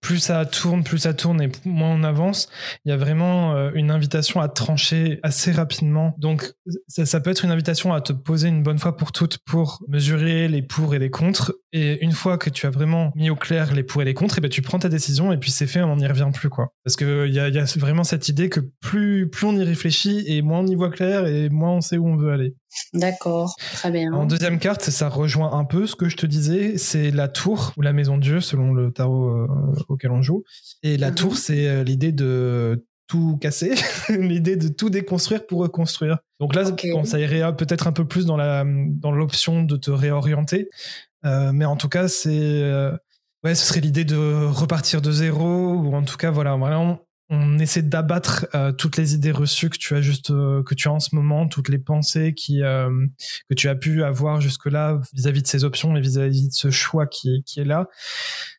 plus 0.00 0.18
ça 0.18 0.44
tourne, 0.44 0.84
plus 0.84 0.98
ça 0.98 1.14
tourne 1.14 1.42
et 1.42 1.50
moins 1.64 1.90
on 1.90 2.04
avance, 2.04 2.48
il 2.84 2.90
y 2.90 2.92
a 2.92 2.96
vraiment 2.96 3.54
euh, 3.54 3.70
une 3.74 3.90
invitation 3.90 4.40
à 4.40 4.48
trancher 4.48 5.18
assez 5.22 5.50
rapidement. 5.50 6.14
Donc, 6.18 6.52
ça, 6.86 7.04
ça, 7.04 7.20
peut 7.20 7.30
être 7.30 7.44
une 7.44 7.50
invitation 7.50 7.92
à 7.92 8.00
te 8.00 8.12
poser 8.12 8.48
une 8.48 8.62
bonne 8.62 8.78
fois 8.78 8.96
pour 8.96 9.12
toutes 9.12 9.38
pour 9.38 9.82
mesurer 9.88 10.48
les 10.48 10.62
pour 10.62 10.94
et 10.94 10.98
les 10.98 11.10
contre. 11.10 11.56
Et 11.72 12.02
une 12.02 12.12
fois 12.12 12.38
que 12.38 12.50
tu 12.50 12.66
as 12.66 12.70
vraiment 12.70 13.12
mis 13.16 13.30
au 13.30 13.36
clair 13.36 13.74
les 13.74 13.82
pour 13.82 14.00
et 14.00 14.04
les 14.04 14.14
contre, 14.14 14.38
et 14.38 14.40
ben 14.40 14.48
tu 14.48 14.62
prends 14.62 14.78
ta 14.78 14.88
décision 14.88 15.32
et 15.32 15.36
puis 15.36 15.50
c'est 15.50 15.66
fait, 15.66 15.82
on 15.82 15.96
n'y 15.96 16.06
revient 16.06 16.30
plus. 16.32 16.48
quoi. 16.48 16.72
Parce 16.84 16.96
qu'il 16.96 17.32
y 17.32 17.40
a, 17.40 17.48
y 17.48 17.58
a 17.58 17.64
vraiment 17.78 18.04
cette 18.04 18.28
idée 18.28 18.48
que 18.48 18.60
plus, 18.80 19.28
plus 19.28 19.46
on 19.46 19.55
y 19.56 19.64
réfléchit 19.64 20.24
et 20.26 20.42
moins 20.42 20.60
on 20.60 20.66
y 20.66 20.74
voit 20.74 20.90
clair 20.90 21.26
et 21.26 21.48
moins 21.48 21.72
on 21.72 21.80
sait 21.80 21.98
où 21.98 22.06
on 22.06 22.16
veut 22.16 22.32
aller. 22.32 22.54
D'accord, 22.92 23.54
très 23.72 23.90
bien. 23.90 24.12
En 24.12 24.26
deuxième 24.26 24.58
carte, 24.58 24.82
ça 24.82 25.08
rejoint 25.08 25.52
un 25.52 25.64
peu 25.64 25.86
ce 25.86 25.96
que 25.96 26.08
je 26.08 26.16
te 26.16 26.26
disais, 26.26 26.78
c'est 26.78 27.10
la 27.10 27.28
tour 27.28 27.72
ou 27.76 27.82
la 27.82 27.92
maison 27.92 28.16
de 28.16 28.22
Dieu 28.22 28.40
selon 28.40 28.72
le 28.72 28.92
tarot 28.92 29.28
euh, 29.28 29.46
auquel 29.88 30.10
on 30.10 30.22
joue. 30.22 30.44
Et 30.82 30.96
la 30.96 31.10
mhm. 31.10 31.14
tour, 31.14 31.36
c'est 31.36 31.68
euh, 31.68 31.84
l'idée 31.84 32.12
de 32.12 32.86
tout 33.06 33.38
casser, 33.40 33.74
l'idée 34.08 34.56
de 34.56 34.68
tout 34.68 34.90
déconstruire 34.90 35.46
pour 35.46 35.60
reconstruire. 35.60 36.18
Donc 36.40 36.54
là, 36.54 36.64
ça 37.04 37.18
irait 37.18 37.56
peut-être 37.56 37.86
un 37.86 37.92
peu 37.92 38.06
plus 38.06 38.26
dans 38.26 38.36
la 38.36 38.64
dans 38.66 39.12
l'option 39.12 39.62
de 39.62 39.76
te 39.76 39.90
réorienter, 39.90 40.68
euh, 41.24 41.52
mais 41.52 41.64
en 41.64 41.76
tout 41.76 41.88
cas, 41.88 42.08
c'est 42.08 42.62
ouais, 43.44 43.54
ce 43.54 43.64
serait 43.64 43.80
l'idée 43.80 44.04
de 44.04 44.46
repartir 44.46 45.00
de 45.00 45.12
zéro 45.12 45.74
ou 45.74 45.94
en 45.94 46.02
tout 46.02 46.16
cas 46.16 46.30
voilà 46.30 46.56
vraiment 46.56 47.05
on 47.28 47.58
essaie 47.58 47.82
d'abattre 47.82 48.46
euh, 48.54 48.70
toutes 48.70 48.96
les 48.96 49.14
idées 49.14 49.32
reçues 49.32 49.68
que 49.68 49.78
tu 49.78 49.94
as 49.96 50.00
juste 50.00 50.30
euh, 50.30 50.62
que 50.62 50.74
tu 50.74 50.88
as 50.88 50.92
en 50.92 51.00
ce 51.00 51.14
moment, 51.14 51.48
toutes 51.48 51.68
les 51.68 51.78
pensées 51.78 52.34
qui 52.34 52.62
euh, 52.62 52.88
que 53.50 53.54
tu 53.54 53.68
as 53.68 53.74
pu 53.74 54.04
avoir 54.04 54.40
jusque 54.40 54.66
là 54.66 55.00
vis-à-vis 55.12 55.42
de 55.42 55.46
ces 55.48 55.64
options 55.64 55.96
et 55.96 56.00
vis-à-vis 56.00 56.48
de 56.48 56.52
ce 56.52 56.70
choix 56.70 57.06
qui, 57.06 57.42
qui 57.44 57.60
est 57.60 57.64
là. 57.64 57.88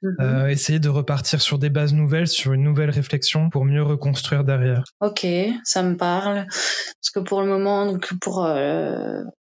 Mm-hmm. 0.04 0.50
essayer 0.50 0.80
de 0.80 0.90
repartir 0.90 1.42
sur 1.42 1.60
des 1.60 1.70
bases 1.70 1.94
nouvelles, 1.94 2.28
sur 2.28 2.54
une 2.54 2.64
nouvelle 2.64 2.90
réflexion 2.90 3.50
pour 3.50 3.66
mieux 3.66 3.84
reconstruire 3.84 4.44
derrière. 4.44 4.84
Ok, 5.02 5.26
ça 5.64 5.84
me 5.84 5.96
parle 5.96 6.46
parce 6.46 7.12
que 7.14 7.20
pour 7.20 7.42
le 7.42 7.48
moment, 7.48 7.86
donc 7.86 8.14
pour 8.20 8.48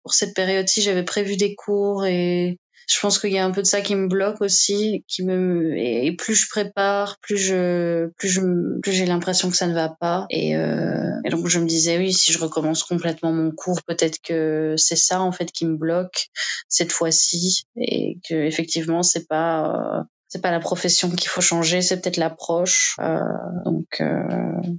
pour 0.03 0.15
cette 0.15 0.35
période-ci, 0.35 0.81
j'avais 0.81 1.05
prévu 1.05 1.37
des 1.37 1.55
cours 1.55 2.07
et 2.07 2.59
je 2.93 2.99
pense 3.01 3.19
qu'il 3.19 3.33
y 3.33 3.39
a 3.39 3.45
un 3.45 3.53
peu 3.53 3.63
de 3.63 3.67
ça 3.67 3.81
qui 3.83 3.95
me 3.95 4.09
bloque 4.09 4.41
aussi, 4.41 5.05
qui 5.07 5.25
me 5.25 5.77
et 5.77 6.15
plus 6.17 6.35
je 6.35 6.49
prépare, 6.49 7.19
plus 7.21 7.39
je 7.39 8.09
plus 8.17 8.29
je 8.29 8.41
plus 8.81 8.93
j'ai 8.93 9.07
l'impression 9.07 9.49
que 9.49 9.57
ça 9.57 9.69
ne 9.69 9.75
va 9.75 9.89
pas. 10.01 10.27
Et, 10.29 10.57
euh, 10.57 11.13
et 11.25 11.31
donc 11.31 11.47
je 11.47 11.61
me 11.61 11.67
disais 11.67 11.99
oui 11.99 12.13
si 12.13 12.33
je 12.33 12.39
recommence 12.39 12.83
complètement 12.83 13.33
mon 13.33 13.53
cours 13.53 13.83
peut-être 13.83 14.19
que 14.23 14.75
c'est 14.77 14.97
ça 14.97 15.21
en 15.21 15.31
fait 15.31 15.53
qui 15.53 15.67
me 15.67 15.77
bloque 15.77 16.27
cette 16.69 16.93
fois-ci. 16.93 17.63
Et 17.77 18.19
que 18.29 18.35
effectivement 18.35 19.05
c'est 19.05 19.29
pas 19.29 20.01
euh, 20.01 20.03
c'est 20.31 20.41
pas 20.41 20.53
la 20.53 20.61
profession 20.61 21.11
qu'il 21.11 21.29
faut 21.29 21.41
changer, 21.41 21.83
c'est 21.83 22.01
peut-être 22.01 22.17
l'approche. 22.17 22.95
Euh, 23.01 23.19
donc, 23.65 24.01
euh, 24.01 24.23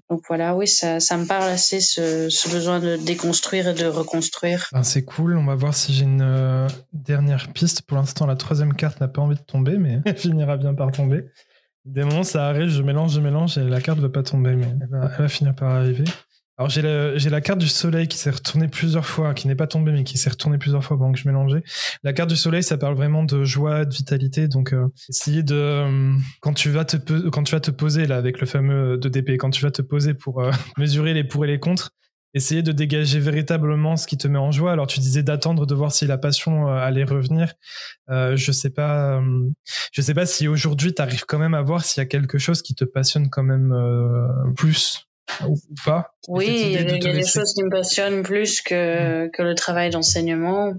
donc 0.09 0.21
voilà, 0.25 0.55
oui, 0.55 0.65
ça, 0.65 0.95
me 0.95 1.27
parle 1.27 1.43
assez 1.43 1.81
ce, 1.81 2.49
besoin 2.49 2.79
de 2.79 2.95
déconstruire 2.95 3.67
et 3.67 3.73
de 3.73 3.85
reconstruire. 3.85 4.69
Ben, 4.71 4.83
c'est 4.83 5.03
cool. 5.03 5.37
On 5.37 5.43
va 5.45 5.55
voir 5.55 5.75
si 5.75 5.93
j'ai 5.93 6.05
une 6.05 6.21
euh, 6.21 6.69
dernière 6.93 7.51
piste. 7.51 7.81
Pour 7.81 7.97
l'instant, 7.97 8.25
la 8.25 8.37
troisième 8.37 8.73
carte 8.73 9.01
n'a 9.01 9.09
pas 9.09 9.21
envie 9.21 9.35
de 9.35 9.41
tomber, 9.41 9.77
mais 9.77 9.99
elle 10.05 10.17
finira 10.17 10.55
bien 10.55 10.73
par 10.73 10.89
tomber. 10.93 11.25
Des 11.83 12.05
moments, 12.05 12.23
ça 12.23 12.47
arrive, 12.47 12.69
je 12.69 12.81
mélange, 12.81 13.11
je 13.11 13.19
mélange, 13.19 13.57
et 13.57 13.63
la 13.63 13.81
carte 13.81 13.97
ne 13.97 14.03
va 14.03 14.09
pas 14.09 14.23
tomber, 14.23 14.55
mais 14.55 14.67
elle 14.67 14.87
elle 14.93 15.17
va 15.17 15.27
finir 15.27 15.53
par 15.53 15.71
arriver. 15.71 16.05
Alors 16.61 16.69
j'ai 16.69 16.83
la, 16.83 17.17
j'ai 17.17 17.31
la 17.31 17.41
carte 17.41 17.57
du 17.57 17.67
soleil 17.67 18.07
qui 18.07 18.19
s'est 18.19 18.29
retournée 18.29 18.67
plusieurs 18.67 19.07
fois, 19.07 19.33
qui 19.33 19.47
n'est 19.47 19.55
pas 19.55 19.65
tombée 19.65 19.91
mais 19.91 20.03
qui 20.03 20.19
s'est 20.19 20.29
retournée 20.29 20.59
plusieurs 20.59 20.83
fois 20.83 20.95
pendant 20.95 21.11
que 21.11 21.17
je 21.17 21.27
mélangeais. 21.27 21.63
La 22.03 22.13
carte 22.13 22.29
du 22.29 22.35
soleil, 22.35 22.61
ça 22.61 22.77
parle 22.77 22.93
vraiment 22.93 23.23
de 23.23 23.43
joie, 23.43 23.83
de 23.83 23.91
vitalité. 23.91 24.47
Donc 24.47 24.71
euh, 24.71 24.85
essayer 25.09 25.41
de 25.41 25.55
euh, 25.55 26.13
quand 26.39 26.53
tu 26.53 26.69
vas 26.69 26.85
te 26.85 26.97
quand 27.29 27.41
tu 27.41 27.55
vas 27.55 27.61
te 27.61 27.71
poser 27.71 28.05
là 28.05 28.17
avec 28.17 28.39
le 28.39 28.45
fameux 28.45 28.97
2DP, 28.97 29.37
quand 29.37 29.49
tu 29.49 29.63
vas 29.63 29.71
te 29.71 29.81
poser 29.81 30.13
pour 30.13 30.39
euh, 30.39 30.51
mesurer 30.77 31.15
les 31.15 31.23
pour 31.23 31.45
et 31.45 31.47
les 31.47 31.59
contre, 31.59 31.93
essayer 32.35 32.61
de 32.61 32.71
dégager 32.71 33.19
véritablement 33.19 33.97
ce 33.97 34.05
qui 34.05 34.19
te 34.19 34.27
met 34.27 34.37
en 34.37 34.51
joie. 34.51 34.71
Alors 34.71 34.85
tu 34.85 34.99
disais 34.99 35.23
d'attendre 35.23 35.65
de 35.65 35.73
voir 35.73 35.91
si 35.91 36.05
la 36.05 36.19
passion 36.19 36.67
allait 36.67 37.05
revenir. 37.05 37.55
je 38.07 38.51
sais 38.51 38.69
pas, 38.69 39.19
je 39.91 40.01
sais 40.03 40.13
pas 40.13 40.27
si 40.27 40.47
aujourd'hui 40.47 40.93
tu 40.93 41.01
arrives 41.01 41.25
quand 41.25 41.39
même 41.39 41.55
à 41.55 41.63
voir 41.63 41.83
s'il 41.83 42.01
y 42.01 42.03
a 42.03 42.07
quelque 42.07 42.37
chose 42.37 42.61
qui 42.61 42.75
te 42.75 42.85
passionne 42.85 43.31
quand 43.31 43.41
même 43.41 43.75
plus 44.55 45.07
ou, 45.47 45.57
pas 45.85 46.13
Oui, 46.27 46.47
il 46.65 46.71
y 46.71 46.77
a, 46.77 46.83
des 46.83 47.25
choses 47.25 47.53
qui 47.53 47.63
me 47.63 47.69
passionnent 47.69 48.23
plus 48.23 48.61
que, 48.61 49.25
mm. 49.25 49.31
que 49.31 49.41
le 49.41 49.55
travail 49.55 49.89
d'enseignement. 49.89 50.73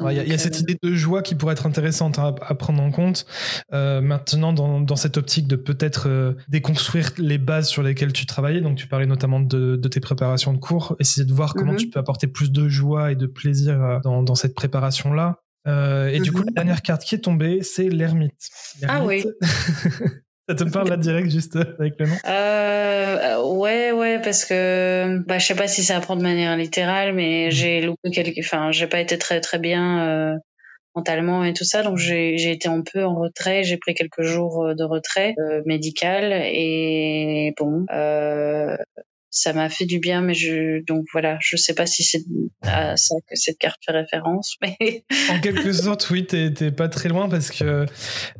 Il 0.00 0.12
y, 0.12 0.32
a 0.32 0.38
cette 0.38 0.56
euh, 0.56 0.60
idée 0.60 0.78
de 0.82 0.94
joie 0.94 1.22
qui 1.22 1.34
pourrait 1.34 1.52
être 1.52 1.66
intéressante 1.66 2.18
à, 2.18 2.32
prendre 2.54 2.82
en 2.82 2.90
compte. 2.90 3.26
Euh, 3.72 4.00
maintenant, 4.00 4.52
dans, 4.52 4.80
dans, 4.80 4.96
cette 4.96 5.16
optique 5.16 5.46
de 5.46 5.56
peut-être 5.56 6.08
euh, 6.08 6.34
déconstruire 6.48 7.10
les 7.18 7.38
bases 7.38 7.68
sur 7.68 7.82
lesquelles 7.82 8.12
tu 8.12 8.26
travaillais, 8.26 8.60
donc 8.60 8.76
tu 8.76 8.88
parlais 8.88 9.06
notamment 9.06 9.40
de, 9.40 9.76
de 9.76 9.88
tes 9.88 10.00
préparations 10.00 10.52
de 10.52 10.58
cours, 10.58 10.96
essayer 10.98 11.26
de 11.26 11.32
voir 11.32 11.54
comment 11.54 11.74
mm-hmm. 11.74 11.76
tu 11.76 11.90
peux 11.90 12.00
apporter 12.00 12.26
plus 12.26 12.50
de 12.50 12.68
joie 12.68 13.12
et 13.12 13.16
de 13.16 13.26
plaisir 13.26 14.00
dans, 14.02 14.22
dans 14.22 14.34
cette 14.34 14.54
préparation-là. 14.54 15.38
et 15.66 16.20
du 16.20 16.32
coup, 16.32 16.38
la 16.38 16.44
mm-hmm. 16.44 16.54
dernière 16.54 16.82
carte 16.82 17.04
qui 17.04 17.14
est 17.14 17.18
tombée, 17.18 17.62
c'est 17.62 17.88
l'ermite. 17.88 18.48
Ah 18.86 19.04
oui. 19.04 19.24
Ça 20.48 20.54
te 20.54 20.64
parle 20.64 20.88
là 20.88 20.96
direct 20.96 21.30
juste 21.30 21.56
avec 21.56 21.94
le 21.98 22.06
nom? 22.06 22.16
Euh, 22.26 23.02
Ouais, 23.62 23.92
ouais, 23.92 24.20
parce 24.20 24.44
que 24.44 25.18
bah, 25.26 25.38
je 25.38 25.46
sais 25.46 25.54
pas 25.54 25.68
si 25.68 25.84
ça 25.84 25.96
apprend 25.96 26.16
de 26.16 26.22
manière 26.22 26.56
littérale, 26.56 27.14
mais 27.14 27.48
mm. 27.48 27.50
j'ai 27.50 27.80
loupé 27.80 28.10
quelques. 28.10 28.38
Enfin, 28.40 28.72
j'ai 28.72 28.86
pas 28.86 29.00
été 29.00 29.18
très 29.18 29.40
très 29.40 29.58
bien 29.58 30.00
euh, 30.08 30.36
mentalement 30.94 31.44
et 31.44 31.52
tout 31.52 31.64
ça, 31.64 31.82
donc 31.82 31.98
j'ai 31.98 32.50
été 32.50 32.68
un 32.68 32.82
peu 32.82 33.04
en 33.04 33.14
retrait. 33.14 33.64
J'ai 33.64 33.76
pris 33.76 33.94
quelques 33.94 34.22
jours 34.22 34.64
euh, 34.64 34.74
de 34.74 34.84
retrait 34.84 35.34
euh, 35.38 35.62
médical 35.66 36.32
et 36.32 37.54
bon, 37.58 37.86
euh, 37.92 38.76
ça 39.34 39.54
m'a 39.54 39.70
fait 39.70 39.86
du 39.86 39.98
bien, 39.98 40.20
mais 40.20 40.34
je 40.34 40.84
donc 40.84 41.06
voilà, 41.10 41.38
je 41.40 41.56
sais 41.56 41.74
pas 41.74 41.86
si 41.86 42.02
c'est 42.02 42.22
à 42.60 42.98
ça 42.98 43.14
que 43.28 43.34
cette 43.34 43.56
carte 43.56 43.80
fait 43.84 43.92
référence, 43.92 44.56
mais 44.62 45.04
en 45.30 45.40
quelque 45.40 45.72
sorte, 45.72 46.08
oui, 46.10 46.26
t'es 46.26 46.70
pas 46.70 46.90
très 46.90 47.08
loin 47.08 47.30
parce 47.30 47.50
que 47.50 47.86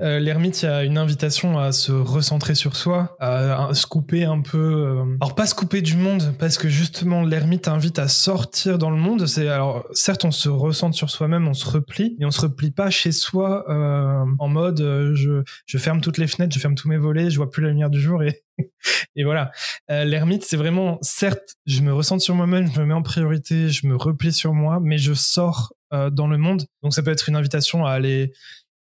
euh, 0.02 0.18
l'ermite, 0.20 0.62
il 0.62 0.66
y 0.66 0.68
a 0.68 0.84
une 0.84 0.98
invitation 0.98 1.58
à 1.58 1.72
se 1.72 1.92
recentrer 1.92 2.54
sur 2.54 2.76
soi, 2.76 3.16
à, 3.20 3.70
se 3.72 3.86
couper 3.86 4.24
un 4.24 4.42
peu, 4.42 4.58
euh, 4.58 5.16
alors 5.22 5.34
pas 5.34 5.46
se 5.46 5.54
couper 5.54 5.80
du 5.80 5.96
monde, 5.96 6.34
parce 6.38 6.58
que 6.58 6.68
justement 6.68 7.22
l'ermite 7.22 7.68
invite 7.68 7.98
à 7.98 8.08
sortir 8.08 8.76
dans 8.76 8.90
le 8.90 8.98
monde. 8.98 9.26
C'est 9.26 9.48
alors 9.48 9.86
certes, 9.94 10.26
on 10.26 10.30
se 10.30 10.50
recentre 10.50 10.94
sur 10.94 11.08
soi-même, 11.08 11.48
on 11.48 11.54
se 11.54 11.66
replie, 11.66 12.16
mais 12.18 12.26
on 12.26 12.30
se 12.30 12.42
replie 12.42 12.70
pas 12.70 12.90
chez 12.90 13.12
soi 13.12 13.64
euh, 13.70 14.26
en 14.38 14.48
mode 14.48 14.78
je 15.14 15.42
je 15.64 15.78
ferme 15.78 16.02
toutes 16.02 16.18
les 16.18 16.26
fenêtres, 16.26 16.54
je 16.54 16.60
ferme 16.60 16.74
tous 16.74 16.88
mes 16.88 16.98
volets, 16.98 17.30
je 17.30 17.38
vois 17.38 17.50
plus 17.50 17.62
la 17.62 17.70
lumière 17.70 17.88
du 17.88 18.00
jour 18.00 18.22
et 18.22 18.42
et 19.16 19.24
voilà. 19.24 19.50
Euh, 19.90 20.04
l'ermite, 20.04 20.44
c'est 20.44 20.56
vraiment, 20.56 20.98
certes, 21.02 21.56
je 21.66 21.82
me 21.82 21.92
ressens 21.92 22.20
sur 22.20 22.34
moi-même, 22.34 22.70
je 22.72 22.80
me 22.80 22.86
mets 22.86 22.94
en 22.94 23.02
priorité, 23.02 23.68
je 23.68 23.86
me 23.86 23.96
replie 23.96 24.32
sur 24.32 24.52
moi, 24.52 24.78
mais 24.80 24.98
je 24.98 25.14
sors 25.14 25.72
euh, 25.92 26.10
dans 26.10 26.26
le 26.26 26.38
monde. 26.38 26.66
Donc 26.82 26.94
ça 26.94 27.02
peut 27.02 27.10
être 27.10 27.28
une 27.28 27.36
invitation 27.36 27.84
à 27.86 27.92
aller 27.92 28.32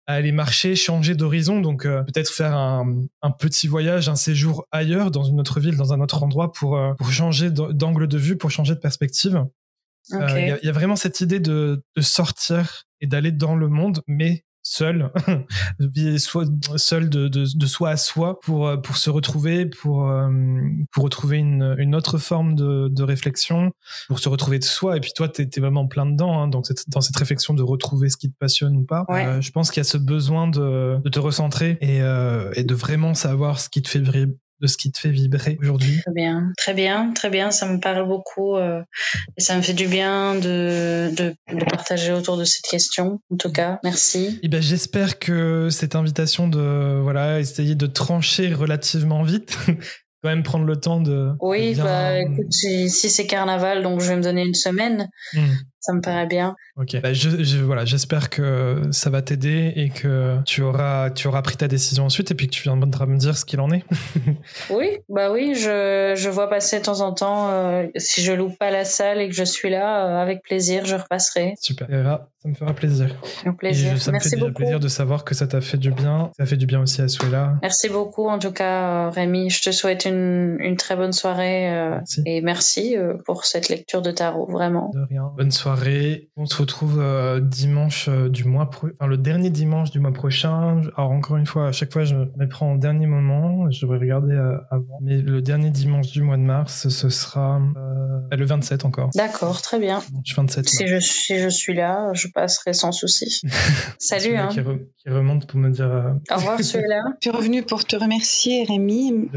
à 0.08 0.14
aller 0.14 0.32
marcher, 0.32 0.74
changer 0.74 1.14
d'horizon, 1.14 1.60
donc 1.60 1.86
euh, 1.86 2.02
peut-être 2.02 2.28
faire 2.28 2.56
un, 2.56 3.04
un, 3.22 3.30
petit 3.30 3.68
voyage, 3.68 4.08
un 4.08 4.16
séjour 4.16 4.66
ailleurs, 4.72 5.12
dans 5.12 5.22
une 5.22 5.38
autre 5.38 5.60
ville, 5.60 5.76
dans 5.76 5.92
un 5.92 6.00
autre 6.00 6.24
endroit, 6.24 6.52
pour, 6.52 6.76
pour 6.98 7.12
changer 7.12 7.52
d'angle 7.52 8.08
de 8.08 8.18
vue, 8.18 8.36
pour 8.36 8.50
changer 8.50 8.74
de 8.74 8.80
perspective. 8.80 9.44
Il 10.10 10.58
y, 10.60 10.66
y, 10.66 10.68
a 10.68 10.72
vraiment 10.72 10.96
cette 10.96 11.20
idée 11.20 11.38
de, 11.38 11.84
de 11.96 12.02
sortir 12.02 12.82
et 13.00 13.06
d'aller 13.06 13.30
dans 13.30 13.54
le 13.54 13.68
monde, 13.68 14.02
mais 14.08 14.44
seul, 14.62 15.10
soit 16.18 16.46
seul 16.76 17.10
de, 17.10 17.28
de, 17.28 17.44
de, 17.54 17.66
soi 17.66 17.90
à 17.90 17.96
soi 17.96 18.40
pour 18.40 18.68
euh, 18.68 18.76
pour 18.76 18.96
se 18.96 19.10
retrouver, 19.10 19.66
pour 19.66 20.08
euh, 20.08 20.30
pour 20.92 21.04
retrouver 21.04 21.38
une, 21.38 21.74
une 21.78 21.94
autre 21.94 22.18
forme 22.18 22.54
de, 22.54 22.88
de 22.88 23.02
réflexion, 23.02 23.72
pour 24.08 24.18
se 24.18 24.28
retrouver 24.28 24.58
de 24.58 24.64
soi. 24.64 24.96
Et 24.96 25.00
puis 25.00 25.12
toi, 25.14 25.28
es 25.36 25.60
vraiment 25.60 25.86
plein 25.86 26.06
dedans, 26.06 26.40
hein, 26.40 26.48
donc 26.48 26.66
dans 26.88 27.00
cette 27.00 27.16
réflexion 27.16 27.54
de 27.54 27.62
retrouver 27.62 28.08
ce 28.08 28.16
qui 28.16 28.30
te 28.30 28.36
passionne 28.38 28.76
ou 28.76 28.84
pas. 28.84 29.04
Euh, 29.10 29.40
je 29.40 29.50
pense 29.50 29.70
qu'il 29.70 29.80
y 29.80 29.86
a 29.86 29.88
ce 29.88 29.98
besoin 29.98 30.46
de, 30.46 30.98
de 31.02 31.08
te 31.08 31.18
recentrer 31.18 31.78
et, 31.80 31.98
et 32.58 32.64
de 32.64 32.74
vraiment 32.74 33.14
savoir 33.14 33.60
ce 33.60 33.68
qui 33.68 33.82
te 33.82 33.88
fait 33.88 34.00
de 34.62 34.66
ce 34.68 34.76
qui 34.76 34.92
te 34.92 34.98
fait 34.98 35.10
vibrer 35.10 35.58
aujourd'hui 35.60 36.00
Très 36.02 36.12
bien, 36.12 36.52
très 36.56 36.72
bien, 36.72 37.12
très 37.12 37.30
bien. 37.30 37.50
Ça 37.50 37.66
me 37.66 37.80
parle 37.80 38.06
beaucoup 38.06 38.56
euh, 38.56 38.80
et 39.36 39.40
ça 39.40 39.56
me 39.56 39.62
fait 39.62 39.74
du 39.74 39.88
bien 39.88 40.36
de, 40.36 41.12
de, 41.14 41.34
de, 41.52 41.64
partager 41.64 42.12
autour 42.12 42.36
de 42.36 42.44
cette 42.44 42.64
question. 42.64 43.20
En 43.30 43.36
tout 43.36 43.50
cas, 43.50 43.80
merci. 43.82 44.26
Et 44.26 44.40
eh 44.44 44.48
ben, 44.48 44.62
j'espère 44.62 45.18
que 45.18 45.68
cette 45.70 45.96
invitation 45.96 46.46
de 46.46 47.00
voilà 47.02 47.40
essayer 47.40 47.74
de 47.74 47.86
trancher 47.86 48.54
relativement 48.54 49.24
vite 49.24 49.58
quand 50.22 50.30
même 50.30 50.42
prendre 50.44 50.64
le 50.64 50.76
temps 50.76 51.00
de. 51.00 51.32
Oui, 51.40 51.74
bah 51.74 52.20
écoute, 52.20 52.52
si, 52.52 52.88
c'est 52.88 53.26
carnaval, 53.26 53.82
donc 53.82 54.00
je 54.00 54.08
vais 54.08 54.16
me 54.16 54.22
donner 54.22 54.42
une 54.42 54.54
semaine. 54.54 55.08
Hmm. 55.34 55.54
Ça 55.82 55.92
me 55.92 56.00
paraît 56.00 56.26
bien. 56.28 56.54
Ok. 56.76 56.96
Bah, 57.02 57.12
je, 57.12 57.58
voilà, 57.58 57.84
j'espère 57.84 58.30
que 58.30 58.82
ça 58.92 59.10
va 59.10 59.20
t'aider 59.20 59.72
et 59.74 59.88
que 59.90 60.38
tu 60.46 60.62
auras, 60.62 61.10
tu 61.10 61.26
auras 61.26 61.42
pris 61.42 61.56
ta 61.56 61.66
décision 61.66 62.04
ensuite 62.04 62.30
et 62.30 62.34
puis 62.36 62.46
que 62.46 62.52
tu 62.52 62.62
viendras 62.62 63.04
me 63.06 63.18
dire 63.18 63.36
ce 63.36 63.44
qu'il 63.44 63.60
en 63.60 63.68
est. 63.72 63.82
oui, 64.70 64.98
bah 65.08 65.32
oui, 65.32 65.56
je, 65.56 66.14
je 66.16 66.30
vois 66.30 66.48
passer 66.48 66.78
de 66.78 66.84
temps 66.84 67.00
en 67.00 67.12
temps. 67.12 67.50
Euh, 67.50 67.88
si 67.96 68.22
je 68.22 68.32
loupe 68.32 68.56
pas 68.58 68.70
la 68.70 68.84
salle 68.84 69.20
et 69.20 69.28
que 69.28 69.34
je 69.34 69.42
suis 69.42 69.70
là, 69.70 70.06
euh, 70.06 70.22
avec 70.22 70.44
plaisir, 70.44 70.84
je 70.84 70.94
repasserai. 70.94 71.54
Super. 71.60 71.88
ça 71.88 72.48
me 72.48 72.54
fera 72.54 72.72
plaisir. 72.74 73.08
Ça 73.42 73.50
Merci 74.12 74.12
me 74.12 74.20
fait 74.20 74.36
beaucoup. 74.36 74.52
plaisir 74.52 74.78
de 74.78 74.88
savoir 74.88 75.24
que 75.24 75.34
ça 75.34 75.48
t'a 75.48 75.60
fait 75.60 75.78
du 75.78 75.90
bien. 75.90 76.30
Ça 76.38 76.46
fait 76.46 76.56
du 76.56 76.66
bien 76.66 76.80
aussi 76.80 77.02
à 77.02 77.08
Suela. 77.08 77.54
Merci 77.60 77.88
beaucoup, 77.88 78.28
en 78.28 78.38
tout 78.38 78.52
cas, 78.52 79.10
Rémi. 79.10 79.50
Je 79.50 79.62
te 79.62 79.72
souhaite 79.72 80.04
une, 80.04 80.58
une 80.60 80.76
très 80.76 80.94
bonne 80.94 81.12
soirée 81.12 81.74
euh, 81.76 81.98
et 82.24 82.40
merci 82.40 82.94
pour 83.26 83.44
cette 83.46 83.68
lecture 83.68 84.00
de 84.00 84.12
tarot, 84.12 84.46
vraiment. 84.46 84.92
De 84.94 85.04
rien. 85.10 85.32
Bonne 85.36 85.50
soirée 85.50 85.71
on 86.36 86.46
se 86.46 86.56
retrouve 86.56 87.00
euh, 87.00 87.40
dimanche 87.40 88.08
euh, 88.08 88.28
du 88.28 88.44
mois, 88.44 88.68
enfin 88.70 89.06
le 89.06 89.16
dernier 89.16 89.50
dimanche 89.50 89.90
du 89.90 90.00
mois 90.00 90.12
prochain. 90.12 90.80
Alors 90.96 91.10
encore 91.10 91.36
une 91.36 91.46
fois, 91.46 91.68
à 91.68 91.72
chaque 91.72 91.92
fois, 91.92 92.04
je 92.04 92.14
me 92.14 92.48
prends 92.48 92.74
au 92.74 92.78
dernier 92.78 93.06
moment. 93.06 93.70
Je 93.70 93.80
devrais 93.82 93.98
regarder 93.98 94.34
euh, 94.34 94.56
avant. 94.70 94.98
Mais 95.00 95.18
le 95.18 95.42
dernier 95.42 95.70
dimanche 95.70 96.08
du 96.08 96.22
mois 96.22 96.36
de 96.36 96.42
mars, 96.42 96.88
ce 96.88 97.08
sera 97.08 97.60
le 98.30 98.44
27 98.44 98.84
encore. 98.84 99.10
D'accord, 99.14 99.62
très 99.62 99.78
bien. 99.78 100.02
27 100.36 100.68
si 100.68 100.86
je, 100.86 100.98
si 100.98 101.38
je, 101.38 101.48
suis 101.48 101.74
là, 101.74 102.12
je 102.14 102.28
passerai 102.28 102.72
sans 102.72 102.92
souci. 102.92 103.42
Salut. 103.98 104.36
hein. 104.36 104.48
qui, 104.48 105.10
remonte 105.10 105.46
pour 105.46 105.58
me 105.60 105.70
dire. 105.70 106.16
Au 106.30 106.34
revoir, 106.36 106.60
celui-là. 106.62 107.02
Je 107.20 107.28
suis 107.28 107.36
revenu 107.36 107.62
pour 107.62 107.84
te 107.84 107.96
remercier, 107.96 108.64
Rémi. 108.64 109.28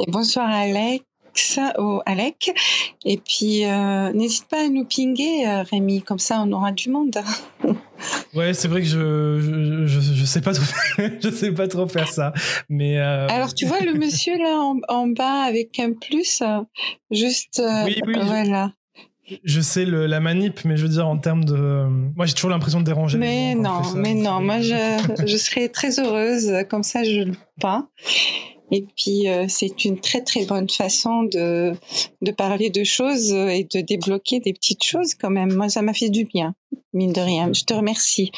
Et 0.00 0.10
bonsoir, 0.10 0.48
Alex 1.36 1.60
au 1.78 2.02
Alec. 2.06 2.54
Et 3.04 3.18
puis, 3.18 3.64
euh, 3.66 4.12
n'hésite 4.12 4.46
pas 4.48 4.64
à 4.64 4.68
nous 4.68 4.84
pinguer, 4.84 5.46
euh, 5.46 5.62
Rémi, 5.62 6.02
comme 6.02 6.18
ça 6.18 6.42
on 6.42 6.50
aura 6.52 6.72
du 6.72 6.88
monde. 6.88 7.16
ouais, 8.34 8.54
c'est 8.54 8.68
vrai 8.68 8.80
que 8.80 8.86
je, 8.86 9.86
je, 9.86 10.00
je, 10.00 10.24
sais 10.24 10.40
pas 10.40 10.54
trop, 10.54 10.64
je 11.22 11.30
sais 11.30 11.52
pas 11.52 11.68
trop 11.68 11.86
faire 11.88 12.08
ça. 12.08 12.32
Mais 12.68 12.98
euh, 12.98 13.28
Alors, 13.28 13.52
tu 13.54 13.66
vois 13.66 13.80
le 13.80 13.94
monsieur 13.98 14.38
là 14.38 14.60
en, 14.88 15.06
bas 15.08 15.42
avec 15.42 15.78
un 15.78 15.92
plus, 15.92 16.42
juste. 17.10 17.62
oui, 17.84 18.00
oui, 18.06 18.14
voilà. 18.22 18.72
Je 19.42 19.60
sais 19.60 19.84
le, 19.84 20.06
la 20.06 20.20
manip, 20.20 20.64
mais 20.64 20.76
je 20.76 20.84
veux 20.84 20.88
dire 20.88 21.06
en 21.06 21.18
termes 21.18 21.44
de. 21.44 21.86
Moi, 22.16 22.26
j'ai 22.26 22.34
toujours 22.34 22.50
l'impression 22.50 22.80
de 22.80 22.84
déranger. 22.84 23.18
Mais 23.18 23.56
non, 23.56 23.82
mais 23.96 24.14
non. 24.14 24.40
Moi, 24.40 24.60
je, 24.60 25.24
je 25.26 25.36
serais 25.36 25.68
très 25.68 25.98
heureuse. 25.98 26.52
Comme 26.70 26.84
ça, 26.84 27.02
je 27.02 27.22
le 27.22 27.32
pas. 27.60 27.88
Et 28.72 28.86
puis, 28.96 29.28
euh, 29.28 29.46
c'est 29.48 29.84
une 29.84 30.00
très 30.00 30.22
très 30.22 30.44
bonne 30.44 30.68
façon 30.68 31.22
de, 31.22 31.72
de 32.22 32.32
parler 32.32 32.70
de 32.70 32.84
choses 32.84 33.32
et 33.32 33.64
de 33.64 33.80
débloquer 33.80 34.40
des 34.40 34.52
petites 34.52 34.84
choses 34.84 35.14
quand 35.14 35.30
même. 35.30 35.54
Moi, 35.54 35.68
ça 35.68 35.82
m'a 35.82 35.94
fait 35.94 36.10
du 36.10 36.24
bien, 36.24 36.54
mine 36.92 37.12
de 37.12 37.20
rien. 37.20 37.52
Je 37.52 37.64
te 37.64 37.74
remercie. 37.74 38.32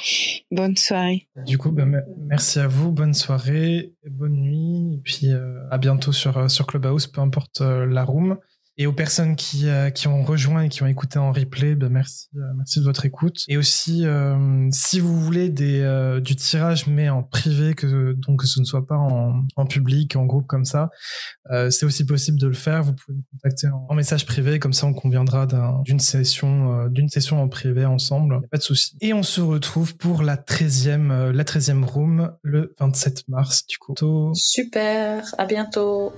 Bonne 0.51 0.76
soirée. 0.76 1.26
Du 1.47 1.57
coup, 1.57 1.70
ben, 1.70 2.03
merci 2.18 2.59
à 2.59 2.68
vous. 2.68 2.93
Bonne 2.93 3.14
soirée, 3.14 3.93
bonne 4.11 4.37
nuit. 4.37 4.95
Et 4.95 5.01
puis, 5.03 5.33
euh, 5.33 5.55
à 5.70 5.79
bientôt 5.79 6.12
sur, 6.12 6.37
euh, 6.37 6.49
sur 6.49 6.66
Clubhouse, 6.66 7.07
peu 7.07 7.20
importe 7.20 7.61
la 7.61 8.05
room. 8.05 8.39
Et 8.81 8.87
aux 8.87 8.93
personnes 8.93 9.35
qui, 9.35 9.68
euh, 9.68 9.91
qui 9.91 10.07
ont 10.07 10.22
rejoint 10.22 10.62
et 10.62 10.68
qui 10.68 10.85
ont 10.85 10.87
écouté 10.87 11.18
en 11.18 11.33
replay, 11.33 11.74
ben 11.74 11.89
merci, 11.89 12.29
euh, 12.37 12.41
merci 12.57 12.79
de 12.79 12.85
votre 12.85 13.05
écoute. 13.05 13.43
Et 13.49 13.57
aussi, 13.57 14.07
euh, 14.07 14.68
si 14.70 15.01
vous 15.01 15.18
voulez 15.20 15.49
des, 15.51 16.20
du 16.22 16.37
tirage, 16.37 16.87
mais 16.87 17.09
en 17.09 17.24
privé, 17.24 17.74
que, 17.74 18.12
donc 18.12 18.41
que 18.41 18.47
ce 18.47 18.61
ne 18.61 18.64
soit 18.64 18.87
pas 18.87 18.97
en, 18.97 19.43
en 19.57 19.66
public, 19.66 20.14
en 20.14 20.26
groupe 20.26 20.47
comme 20.47 20.64
ça, 20.64 20.91
c'est 21.70 21.85
aussi 21.85 22.07
possible 22.07 22.39
de 22.39 22.47
le 22.47 22.55
faire. 22.55 22.85
Vous 22.85 22.93
pouvez 22.93 23.18
me 23.18 23.22
contacter 23.33 23.66
en, 23.89 23.95
message 23.95 24.26
privé, 24.26 24.61
comme 24.61 24.72
ça 24.72 24.87
on 24.87 24.95
conviendra 24.95 25.47
d'une 25.85 25.99
session, 25.99 26.87
d'une 26.89 27.09
session 27.09 27.43
en 27.43 27.49
privé 27.49 27.85
ensemble. 27.85 28.41
Pas 28.51 28.59
de 28.59 28.62
souci. 28.62 28.97
Et 29.01 29.12
on 29.12 29.24
se 29.24 29.41
retrouve 29.41 29.97
pour 29.97 30.22
la 30.22 30.37
13e, 30.37 31.31
la 31.31 31.45
13e 31.45 31.85
room 31.85 32.33
le 32.43 32.74
27 32.79 33.26
mars, 33.26 33.66
du 33.66 33.79
coup. 33.79 33.95
Super, 34.35 35.24
à 35.37 35.47
bientôt. 35.47 36.12